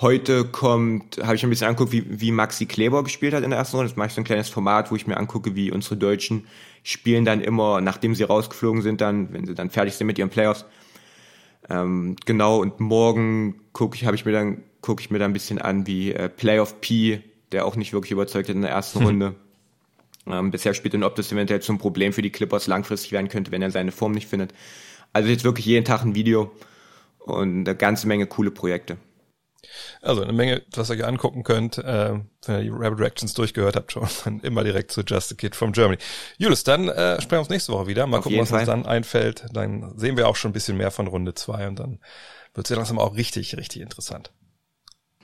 Heute 0.01 0.47
kommt, 0.47 1.19
habe 1.23 1.35
ich 1.35 1.45
ein 1.45 1.51
bisschen 1.51 1.69
anguckt, 1.69 1.93
wie, 1.93 2.05
wie 2.09 2.33
Maxi 2.33 2.67
Kleber 2.67 3.05
gespielt 3.05 3.35
hat 3.35 3.45
in 3.45 3.51
der 3.51 3.59
ersten 3.59 3.77
Runde. 3.77 3.91
Das 3.91 3.97
mache 3.97 4.09
ich 4.09 4.15
so 4.15 4.21
ein 4.21 4.25
kleines 4.25 4.49
Format, 4.49 4.91
wo 4.91 4.97
ich 4.97 5.07
mir 5.07 5.17
angucke, 5.17 5.55
wie 5.55 5.71
unsere 5.71 5.97
Deutschen 5.97 6.47
spielen 6.83 7.25
dann 7.25 7.41
immer, 7.41 7.81
nachdem 7.81 8.15
sie 8.15 8.25
rausgeflogen 8.25 8.83
sind, 8.83 9.01
dann, 9.01 9.33
wenn 9.33 9.47
sie 9.47 9.55
dann 9.55 9.71
fertig 9.71 9.95
sind 9.95 10.07
mit 10.07 10.19
ihren 10.19 10.31
Playoffs. 10.31 10.65
Ähm, 11.69 12.17
genau, 12.25 12.59
und 12.59 12.81
morgen 12.81 13.61
gucke 13.73 13.97
ich, 13.97 14.07
habe 14.07 14.17
ich 14.17 14.25
mir 14.25 14.33
dann, 14.33 14.63
gucke 14.81 15.01
ich 15.01 15.11
mir 15.11 15.19
dann 15.19 15.31
ein 15.31 15.35
bisschen 15.35 15.61
an, 15.61 15.87
wie 15.87 16.13
äh, 16.13 16.29
Playoff 16.29 16.81
P, 16.81 17.21
der 17.53 17.67
auch 17.67 17.77
nicht 17.77 17.93
wirklich 17.93 18.13
überzeugt 18.13 18.49
hat 18.49 18.57
in 18.57 18.63
der 18.63 18.71
ersten 18.71 19.01
hm. 19.01 19.07
Runde. 19.07 19.35
Ähm, 20.27 20.51
bisher 20.51 20.75
spielt 20.75 20.95
und 20.95 21.05
ob 21.05 21.17
das 21.17 21.31
eventuell 21.33 21.61
zum 21.61 21.79
Problem 21.79 22.13
für 22.13 22.23
die 22.23 22.31
Clippers 22.31 22.67
langfristig 22.67 23.13
werden 23.13 23.29
könnte, 23.29 23.51
wenn 23.53 23.63
er 23.63 23.71
seine 23.71 23.93
Form 23.93 24.13
nicht 24.13 24.29
findet. 24.29 24.55
Also 25.13 25.29
jetzt 25.29 25.45
wirklich 25.45 25.67
jeden 25.67 25.85
Tag 25.85 26.03
ein 26.03 26.15
Video 26.15 26.51
und 27.19 27.69
eine 27.69 27.77
ganze 27.77 28.07
Menge 28.07 28.27
coole 28.27 28.51
Projekte. 28.51 28.97
Also 30.01 30.23
eine 30.23 30.33
Menge, 30.33 30.63
was 30.75 30.91
ihr 30.91 30.97
euch 30.97 31.05
angucken 31.05 31.45
könnt, 31.45 31.79
äh, 31.79 32.19
wenn 32.47 32.57
ihr 32.57 32.63
die 32.63 32.69
Rabbit 32.71 33.01
Reactions 33.01 33.35
durchgehört 33.35 33.77
habt 33.77 33.93
schon, 33.93 34.09
dann 34.25 34.41
immer 34.41 34.65
direkt 34.65 34.93
zu 34.93 35.03
Just 35.03 35.33
a 35.33 35.35
Kid 35.35 35.55
from 35.55 35.73
Germany. 35.73 35.99
Julius, 36.39 36.65
dann 36.65 36.89
äh, 36.89 37.21
sprechen 37.21 37.31
wir 37.31 37.41
uns 37.41 37.49
nächste 37.49 37.73
Woche 37.73 37.87
wieder. 37.87 38.07
Mal 38.07 38.19
Auf 38.19 38.25
gucken, 38.25 38.41
was 38.41 38.51
Fall. 38.51 38.61
uns 38.61 38.69
dann 38.69 38.87
einfällt. 38.87 39.47
Dann 39.53 39.97
sehen 39.97 40.17
wir 40.17 40.29
auch 40.29 40.37
schon 40.37 40.51
ein 40.51 40.55
bisschen 40.55 40.77
mehr 40.77 40.91
von 40.91 41.07
Runde 41.07 41.35
zwei 41.35 41.69
und 41.69 41.79
dann 41.79 42.01
wird 42.55 42.67
es 42.67 42.71
ja 42.71 42.77
langsam 42.77 42.99
auch 42.99 43.17
richtig, 43.17 43.57
richtig 43.57 43.83
interessant. 43.83 44.33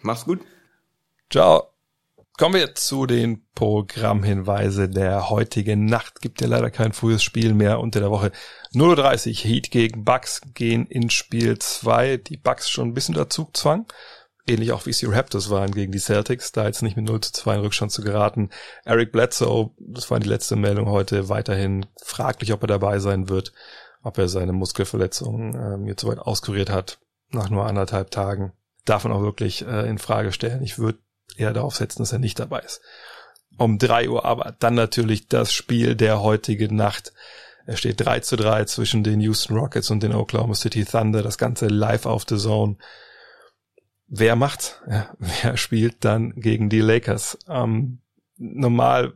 Mach's 0.02 0.24
gut. 0.24 0.40
Ciao. 1.30 1.72
Kommen 2.38 2.54
wir 2.54 2.76
zu 2.76 3.06
den 3.06 3.44
Programmhinweise 3.56 4.88
der 4.88 5.28
heutigen 5.28 5.86
Nacht. 5.86 6.20
Gibt 6.20 6.40
ja 6.40 6.46
leider 6.46 6.70
kein 6.70 6.92
frühes 6.92 7.20
Spiel 7.24 7.52
mehr 7.52 7.80
unter 7.80 7.98
der 7.98 8.12
Woche. 8.12 8.30
0.30 8.72 9.42
Heat 9.42 9.72
gegen 9.72 10.04
Bucks 10.04 10.42
gehen 10.54 10.86
in 10.86 11.10
Spiel 11.10 11.58
2. 11.58 12.18
Die 12.18 12.36
Bucks 12.36 12.70
schon 12.70 12.90
ein 12.90 12.94
bisschen 12.94 13.16
unter 13.16 13.28
Zugzwang 13.28 13.86
ähnlich 14.48 14.72
auch 14.72 14.86
wie 14.86 14.90
es 14.90 14.98
die 14.98 15.06
Raptors 15.06 15.50
waren 15.50 15.70
gegen 15.70 15.92
die 15.92 15.98
Celtics, 15.98 16.52
da 16.52 16.66
jetzt 16.66 16.82
nicht 16.82 16.96
mit 16.96 17.06
0 17.06 17.20
zu 17.20 17.32
2 17.32 17.54
in 17.56 17.60
Rückstand 17.60 17.92
zu 17.92 18.02
geraten. 18.02 18.50
Eric 18.84 19.12
Bledsoe, 19.12 19.70
das 19.78 20.10
war 20.10 20.20
die 20.20 20.28
letzte 20.28 20.56
Meldung 20.56 20.88
heute, 20.88 21.28
weiterhin 21.28 21.86
fraglich, 22.02 22.52
ob 22.52 22.62
er 22.62 22.68
dabei 22.68 22.98
sein 22.98 23.28
wird, 23.28 23.52
ob 24.02 24.18
er 24.18 24.28
seine 24.28 24.52
Muskelverletzung 24.52 25.54
ähm, 25.54 25.86
jetzt 25.86 26.02
soweit 26.02 26.18
auskuriert 26.18 26.70
hat, 26.70 26.98
nach 27.30 27.50
nur 27.50 27.66
anderthalb 27.66 28.10
Tagen. 28.10 28.52
Darf 28.84 29.04
man 29.04 29.12
auch 29.12 29.22
wirklich 29.22 29.66
äh, 29.66 29.88
in 29.88 29.98
Frage 29.98 30.32
stellen. 30.32 30.62
Ich 30.62 30.78
würde 30.78 30.98
eher 31.36 31.52
darauf 31.52 31.76
setzen, 31.76 32.00
dass 32.00 32.12
er 32.12 32.18
nicht 32.18 32.38
dabei 32.38 32.60
ist. 32.60 32.80
Um 33.58 33.78
drei 33.78 34.08
Uhr 34.08 34.24
aber 34.24 34.54
dann 34.58 34.74
natürlich 34.74 35.26
das 35.26 35.52
Spiel 35.52 35.96
der 35.96 36.22
heutigen 36.22 36.76
Nacht. 36.76 37.12
Es 37.66 37.80
steht 37.80 38.00
3 38.00 38.20
zu 38.20 38.36
3 38.36 38.64
zwischen 38.64 39.04
den 39.04 39.20
Houston 39.20 39.58
Rockets 39.58 39.90
und 39.90 40.02
den 40.02 40.14
Oklahoma 40.14 40.54
City 40.54 40.86
Thunder. 40.86 41.22
Das 41.22 41.36
Ganze 41.36 41.66
live 41.66 42.06
auf 42.06 42.24
the 42.26 42.38
Zone 42.38 42.76
wer 44.08 44.36
macht? 44.36 44.82
Ja, 44.90 45.14
wer 45.18 45.56
spielt 45.56 46.04
dann 46.04 46.34
gegen 46.34 46.68
die 46.68 46.80
Lakers? 46.80 47.38
Ähm, 47.48 48.00
normal 48.36 49.14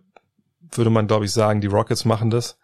würde 0.61 0.91
man, 0.91 1.07
glaube 1.07 1.25
ich, 1.25 1.33
sagen, 1.33 1.61
die 1.61 1.67
Rockets 1.67 2.05
machen 2.05 2.31
das. 2.31 2.59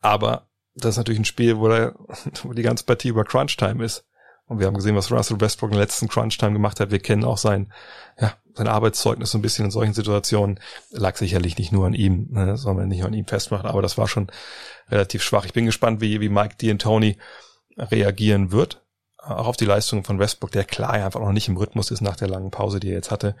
Aber 0.00 0.48
das 0.74 0.90
ist 0.90 0.96
natürlich 0.98 1.20
ein 1.20 1.24
Spiel, 1.24 1.58
wo, 1.58 1.68
der, 1.68 1.94
wo 2.42 2.52
die 2.52 2.62
ganze 2.62 2.84
Partie 2.84 3.08
über 3.08 3.24
Crunch-Time 3.24 3.84
ist. 3.84 4.04
Und 4.46 4.60
wir 4.60 4.66
haben 4.66 4.74
gesehen, 4.74 4.96
was 4.96 5.12
Russell 5.12 5.40
Westbrook 5.40 5.72
der 5.72 5.80
letzten 5.80 6.08
Crunch-Time 6.08 6.54
gemacht 6.54 6.80
hat. 6.80 6.90
Wir 6.90 7.00
kennen 7.00 7.22
auch 7.22 7.36
sein, 7.36 7.70
ja, 8.18 8.32
sein 8.54 8.66
Arbeitszeugnis 8.66 9.30
so 9.30 9.36
ein 9.36 9.42
bisschen 9.42 9.66
in 9.66 9.70
solchen 9.70 9.92
Situationen. 9.92 10.58
Lag 10.90 11.16
sicherlich 11.16 11.58
nicht 11.58 11.70
nur 11.70 11.86
an 11.86 11.92
ihm, 11.92 12.28
ne, 12.30 12.56
soll 12.56 12.74
man 12.74 12.88
nicht 12.88 13.04
an 13.04 13.12
ihm 13.12 13.26
festmachen, 13.26 13.68
aber 13.68 13.82
das 13.82 13.98
war 13.98 14.08
schon 14.08 14.28
relativ 14.88 15.22
schwach. 15.22 15.44
Ich 15.44 15.52
bin 15.52 15.66
gespannt, 15.66 16.00
wie, 16.00 16.22
wie 16.22 16.30
Mike 16.30 16.56
D'Antoni 16.58 17.18
reagieren 17.76 18.50
wird 18.50 18.82
auch 19.28 19.46
auf 19.46 19.56
die 19.56 19.64
Leistung 19.64 20.04
von 20.04 20.18
Westbrook, 20.18 20.52
der 20.52 20.64
klar 20.64 20.90
einfach 20.90 21.20
noch 21.20 21.32
nicht 21.32 21.48
im 21.48 21.56
Rhythmus 21.56 21.90
ist 21.90 22.00
nach 22.00 22.16
der 22.16 22.28
langen 22.28 22.50
Pause, 22.50 22.80
die 22.80 22.88
er 22.88 22.94
jetzt 22.94 23.10
hatte. 23.10 23.36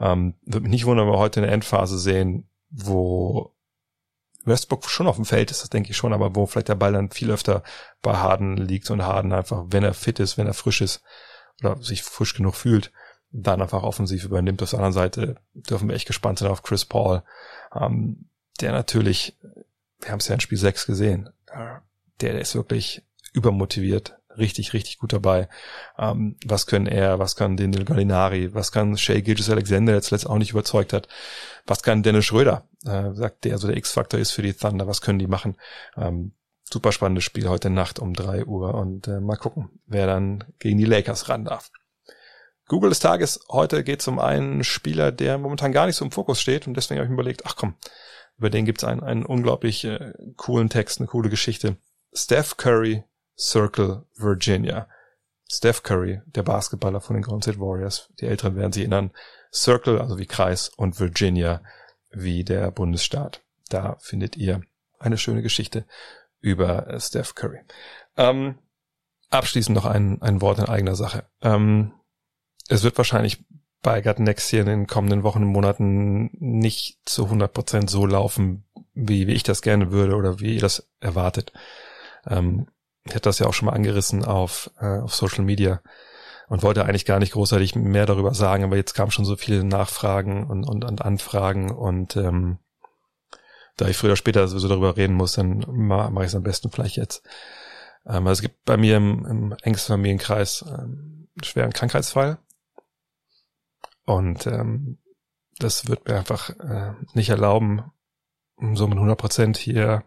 Ähm, 0.00 0.34
würde 0.44 0.62
mich 0.62 0.70
nicht 0.70 0.86
wundern, 0.86 1.06
wenn 1.06 1.14
wir 1.14 1.18
heute 1.18 1.42
eine 1.42 1.50
Endphase 1.50 1.98
sehen, 1.98 2.48
wo 2.70 3.52
Westbrook 4.44 4.88
schon 4.88 5.06
auf 5.06 5.16
dem 5.16 5.24
Feld 5.24 5.50
ist, 5.50 5.62
das 5.62 5.70
denke 5.70 5.90
ich 5.90 5.96
schon, 5.96 6.12
aber 6.12 6.34
wo 6.34 6.46
vielleicht 6.46 6.68
der 6.68 6.74
Ball 6.74 6.92
dann 6.92 7.10
viel 7.10 7.30
öfter 7.30 7.62
bei 8.00 8.16
Harden 8.16 8.56
liegt 8.56 8.90
und 8.90 9.02
Harden 9.02 9.32
einfach, 9.32 9.64
wenn 9.68 9.84
er 9.84 9.94
fit 9.94 10.18
ist, 10.18 10.38
wenn 10.38 10.46
er 10.46 10.54
frisch 10.54 10.80
ist 10.80 11.02
oder 11.62 11.80
sich 11.82 12.02
frisch 12.02 12.34
genug 12.34 12.56
fühlt, 12.56 12.92
dann 13.30 13.62
einfach 13.62 13.82
offensiv 13.82 14.24
übernimmt. 14.24 14.62
Auf 14.62 14.70
der 14.70 14.78
anderen 14.80 14.92
Seite 14.92 15.36
dürfen 15.54 15.88
wir 15.88 15.94
echt 15.94 16.06
gespannt 16.06 16.38
sein 16.38 16.50
auf 16.50 16.62
Chris 16.62 16.84
Paul, 16.84 17.22
ähm, 17.74 18.28
der 18.60 18.72
natürlich, 18.72 19.38
wir 20.00 20.10
haben 20.10 20.18
es 20.18 20.28
ja 20.28 20.34
in 20.34 20.40
Spiel 20.40 20.58
6 20.58 20.86
gesehen, 20.86 21.30
der, 22.20 22.32
der 22.32 22.40
ist 22.40 22.54
wirklich 22.54 23.04
übermotiviert, 23.32 24.18
richtig, 24.36 24.72
richtig 24.72 24.98
gut 24.98 25.12
dabei. 25.12 25.48
Ähm, 25.98 26.36
was 26.44 26.66
können 26.66 26.86
er, 26.86 27.18
was 27.18 27.36
kann 27.36 27.56
Daniel 27.56 27.84
Gallinari, 27.84 28.54
was 28.54 28.72
kann 28.72 28.96
Shea 28.96 29.20
Gilgis 29.20 29.50
Alexander, 29.50 29.92
der 29.92 29.98
jetzt 29.98 30.10
letztens 30.10 30.30
auch 30.30 30.38
nicht 30.38 30.50
überzeugt 30.50 30.92
hat, 30.92 31.08
was 31.66 31.82
kann 31.82 32.02
Dennis 32.02 32.24
Schröder, 32.24 32.68
äh, 32.84 33.12
sagt 33.12 33.44
der, 33.44 33.52
also 33.52 33.68
der 33.68 33.76
X-Faktor 33.76 34.20
ist 34.20 34.32
für 34.32 34.42
die 34.42 34.54
Thunder, 34.54 34.86
was 34.86 35.00
können 35.00 35.18
die 35.18 35.26
machen? 35.26 35.56
Ähm, 35.96 36.32
super 36.70 36.92
spannendes 36.92 37.24
Spiel 37.24 37.48
heute 37.48 37.70
Nacht 37.70 37.98
um 37.98 38.14
drei 38.14 38.44
Uhr 38.44 38.74
und 38.74 39.08
äh, 39.08 39.20
mal 39.20 39.36
gucken, 39.36 39.80
wer 39.86 40.06
dann 40.06 40.44
gegen 40.58 40.78
die 40.78 40.84
Lakers 40.84 41.28
ran 41.28 41.44
darf. 41.44 41.70
Google 42.68 42.90
des 42.90 43.00
Tages, 43.00 43.40
heute 43.50 43.84
geht 43.84 44.00
es 44.00 44.08
um 44.08 44.18
einen 44.18 44.64
Spieler, 44.64 45.12
der 45.12 45.36
momentan 45.36 45.72
gar 45.72 45.86
nicht 45.86 45.96
so 45.96 46.04
im 46.04 46.10
Fokus 46.10 46.40
steht 46.40 46.66
und 46.66 46.74
deswegen 46.74 46.98
habe 46.98 47.04
ich 47.04 47.10
mir 47.10 47.16
überlegt, 47.16 47.42
ach 47.44 47.56
komm, 47.56 47.74
über 48.38 48.50
den 48.50 48.64
gibt 48.64 48.82
es 48.82 48.88
einen, 48.88 49.02
einen 49.02 49.26
unglaublich 49.26 49.84
äh, 49.84 50.12
coolen 50.36 50.68
Text, 50.68 50.98
eine 50.98 51.06
coole 51.06 51.28
Geschichte. 51.28 51.76
Steph 52.14 52.56
Curry, 52.56 53.04
Circle, 53.42 54.06
Virginia. 54.16 54.88
Steph 55.50 55.82
Curry, 55.82 56.22
der 56.24 56.44
Basketballer 56.44 57.02
von 57.02 57.14
den 57.14 57.22
Golden 57.22 57.42
State 57.42 57.60
Warriors, 57.60 58.08
die 58.20 58.26
Älteren 58.26 58.56
werden 58.56 58.72
sich 58.72 58.82
erinnern, 58.82 59.10
Circle, 59.52 60.00
also 60.00 60.18
wie 60.18 60.24
Kreis, 60.24 60.70
und 60.70 60.98
Virginia, 60.98 61.62
wie 62.10 62.42
der 62.42 62.70
Bundesstaat. 62.70 63.42
Da 63.68 63.96
findet 64.00 64.36
ihr 64.36 64.62
eine 64.98 65.18
schöne 65.18 65.42
Geschichte 65.42 65.84
über 66.40 66.86
äh, 66.86 66.98
Steph 67.00 67.34
Curry. 67.34 67.60
Ähm, 68.16 68.58
abschließend 69.28 69.74
noch 69.74 69.84
ein, 69.84 70.22
ein 70.22 70.40
Wort 70.40 70.58
in 70.58 70.66
eigener 70.66 70.94
Sache. 70.94 71.26
Ähm, 71.42 71.92
es 72.68 72.82
wird 72.82 72.96
wahrscheinlich 72.96 73.44
bei 73.82 74.00
Gut 74.00 74.20
Next 74.20 74.48
hier 74.48 74.60
in 74.60 74.66
den 74.66 74.86
kommenden 74.86 75.22
Wochen 75.22 75.42
und 75.42 75.48
Monaten 75.48 76.30
nicht 76.38 76.98
zu 77.04 77.26
100% 77.26 77.90
so 77.90 78.06
laufen, 78.06 78.64
wie, 78.94 79.26
wie 79.26 79.32
ich 79.32 79.42
das 79.42 79.60
gerne 79.60 79.90
würde 79.90 80.14
oder 80.14 80.40
wie 80.40 80.54
ihr 80.54 80.60
das 80.60 80.88
erwartet. 81.00 81.52
Ähm, 82.26 82.68
ich 83.04 83.14
hatte 83.14 83.28
das 83.28 83.38
ja 83.38 83.46
auch 83.46 83.54
schon 83.54 83.66
mal 83.66 83.74
angerissen 83.74 84.24
auf, 84.24 84.70
äh, 84.80 85.00
auf 85.00 85.14
Social 85.14 85.44
Media 85.44 85.82
und 86.48 86.62
wollte 86.62 86.84
eigentlich 86.84 87.04
gar 87.04 87.18
nicht 87.18 87.32
großartig 87.32 87.74
mehr 87.74 88.06
darüber 88.06 88.34
sagen, 88.34 88.64
aber 88.64 88.76
jetzt 88.76 88.94
kamen 88.94 89.10
schon 89.10 89.24
so 89.24 89.36
viele 89.36 89.64
Nachfragen 89.64 90.46
und, 90.48 90.64
und, 90.64 90.84
und 90.84 91.02
Anfragen 91.02 91.70
und 91.70 92.16
ähm, 92.16 92.58
da 93.76 93.88
ich 93.88 93.96
früher 93.96 94.10
oder 94.10 94.16
später 94.16 94.46
sowieso 94.46 94.68
darüber 94.68 94.96
reden 94.96 95.14
muss, 95.14 95.32
dann 95.32 95.64
mache 95.68 96.12
ich 96.20 96.26
es 96.26 96.34
am 96.34 96.42
besten 96.42 96.70
vielleicht 96.70 96.96
jetzt. 96.96 97.24
Ähm, 98.06 98.26
also 98.26 98.32
es 98.32 98.42
gibt 98.42 98.64
bei 98.64 98.76
mir 98.76 98.98
im, 98.98 99.24
im 99.26 99.56
engsten 99.62 99.94
Familienkreis 99.94 100.64
ähm, 100.68 101.28
einen 101.34 101.44
schweren 101.44 101.72
Krankheitsfall 101.72 102.38
und 104.04 104.46
ähm, 104.46 104.98
das 105.58 105.88
wird 105.88 106.06
mir 106.06 106.16
einfach 106.16 106.50
äh, 106.50 106.92
nicht 107.14 107.30
erlauben, 107.30 107.90
so 108.74 108.86
mit 108.86 108.96
100 108.96 109.18
Prozent 109.18 109.56
hier 109.56 110.04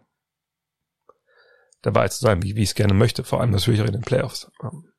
dabei 1.86 2.08
zu 2.08 2.18
sein, 2.18 2.42
wie, 2.42 2.56
wie 2.56 2.64
ich 2.64 2.70
es 2.70 2.74
gerne 2.74 2.94
möchte, 2.94 3.22
vor 3.22 3.40
allem 3.40 3.50
natürlich 3.50 3.80
auch 3.80 3.86
in 3.86 3.92
den 3.92 4.02
Playoffs. 4.02 4.50
Ähm, 4.62 4.92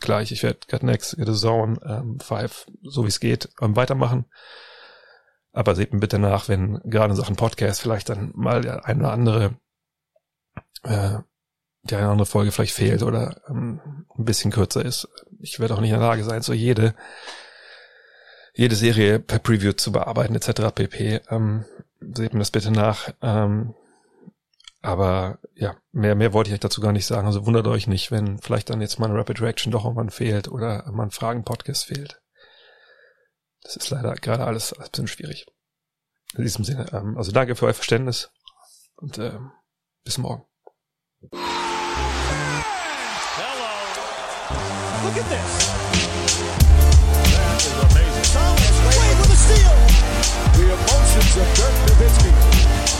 klar, 0.00 0.20
ich, 0.20 0.42
werde 0.42 0.60
Get 0.68 0.82
Next, 0.82 1.18
a 1.18 1.32
Zone, 1.32 1.78
ähm, 1.86 2.20
Five, 2.20 2.66
so 2.82 3.04
wie 3.04 3.08
es 3.08 3.18
geht, 3.18 3.48
ähm, 3.62 3.74
weitermachen. 3.76 4.26
Aber 5.52 5.74
seht 5.74 5.94
mir 5.94 6.00
bitte 6.00 6.18
nach, 6.18 6.48
wenn 6.48 6.80
gerade 6.84 7.12
in 7.12 7.16
Sachen 7.16 7.36
Podcast 7.36 7.80
vielleicht 7.80 8.10
dann 8.10 8.32
mal 8.34 8.60
der 8.60 8.84
eine 8.84 9.00
oder 9.00 9.12
andere, 9.12 9.56
äh, 10.82 11.18
die 11.84 11.94
eine 11.94 12.04
oder 12.04 12.12
andere 12.12 12.26
Folge 12.26 12.52
vielleicht 12.52 12.74
fehlt 12.74 13.02
oder 13.02 13.40
ähm, 13.48 14.04
ein 14.16 14.24
bisschen 14.24 14.50
kürzer 14.50 14.84
ist. 14.84 15.08
Ich 15.40 15.60
werde 15.60 15.74
auch 15.74 15.80
nicht 15.80 15.92
in 15.92 15.98
der 15.98 16.06
Lage 16.06 16.24
sein, 16.24 16.42
so 16.42 16.52
jede, 16.52 16.94
jede 18.52 18.76
Serie 18.76 19.18
per 19.18 19.38
Preview 19.38 19.72
zu 19.72 19.92
bearbeiten 19.92 20.34
etc. 20.34 20.74
pp. 20.74 21.20
Ähm, 21.30 21.64
seht 22.00 22.34
mir 22.34 22.40
das 22.40 22.50
bitte 22.50 22.70
nach. 22.70 23.14
Ähm, 23.22 23.74
aber 24.84 25.38
ja, 25.54 25.76
mehr, 25.92 26.14
mehr 26.14 26.34
wollte 26.34 26.50
ich 26.50 26.54
euch 26.54 26.60
dazu 26.60 26.82
gar 26.82 26.92
nicht 26.92 27.06
sagen. 27.06 27.26
Also 27.26 27.46
wundert 27.46 27.66
euch 27.66 27.86
nicht, 27.86 28.10
wenn 28.10 28.38
vielleicht 28.38 28.68
dann 28.68 28.82
jetzt 28.82 28.98
mal 28.98 29.08
eine 29.08 29.18
Rapid 29.18 29.40
Reaction 29.40 29.72
doch 29.72 29.84
irgendwann 29.84 30.10
fehlt 30.10 30.48
oder 30.48 30.84
mal 30.92 31.04
ein 31.04 31.10
Fragen-Podcast 31.10 31.86
fehlt. 31.86 32.20
Das 33.62 33.76
ist 33.76 33.88
leider 33.88 34.12
gerade 34.14 34.44
alles, 34.44 34.74
alles 34.74 34.88
ein 34.88 34.90
bisschen 34.90 35.08
schwierig. 35.08 35.46
In 36.36 36.42
diesem 36.42 36.64
Sinne, 36.66 36.92
ähm, 36.92 37.16
also 37.16 37.32
danke 37.32 37.56
für 37.56 37.64
euer 37.64 37.72
Verständnis 37.72 38.30
und 38.96 39.16
ähm, 39.16 39.52
bis 40.04 40.18
morgen. 40.18 40.44
Hello. 41.32 41.40
Look 45.02 45.16
at 45.16 45.30
this. 45.30 45.64
The 50.54 50.62
emotions 50.62 51.36
of 51.36 51.54
Dirk 51.56 51.74
Nowitzki. 51.88 52.83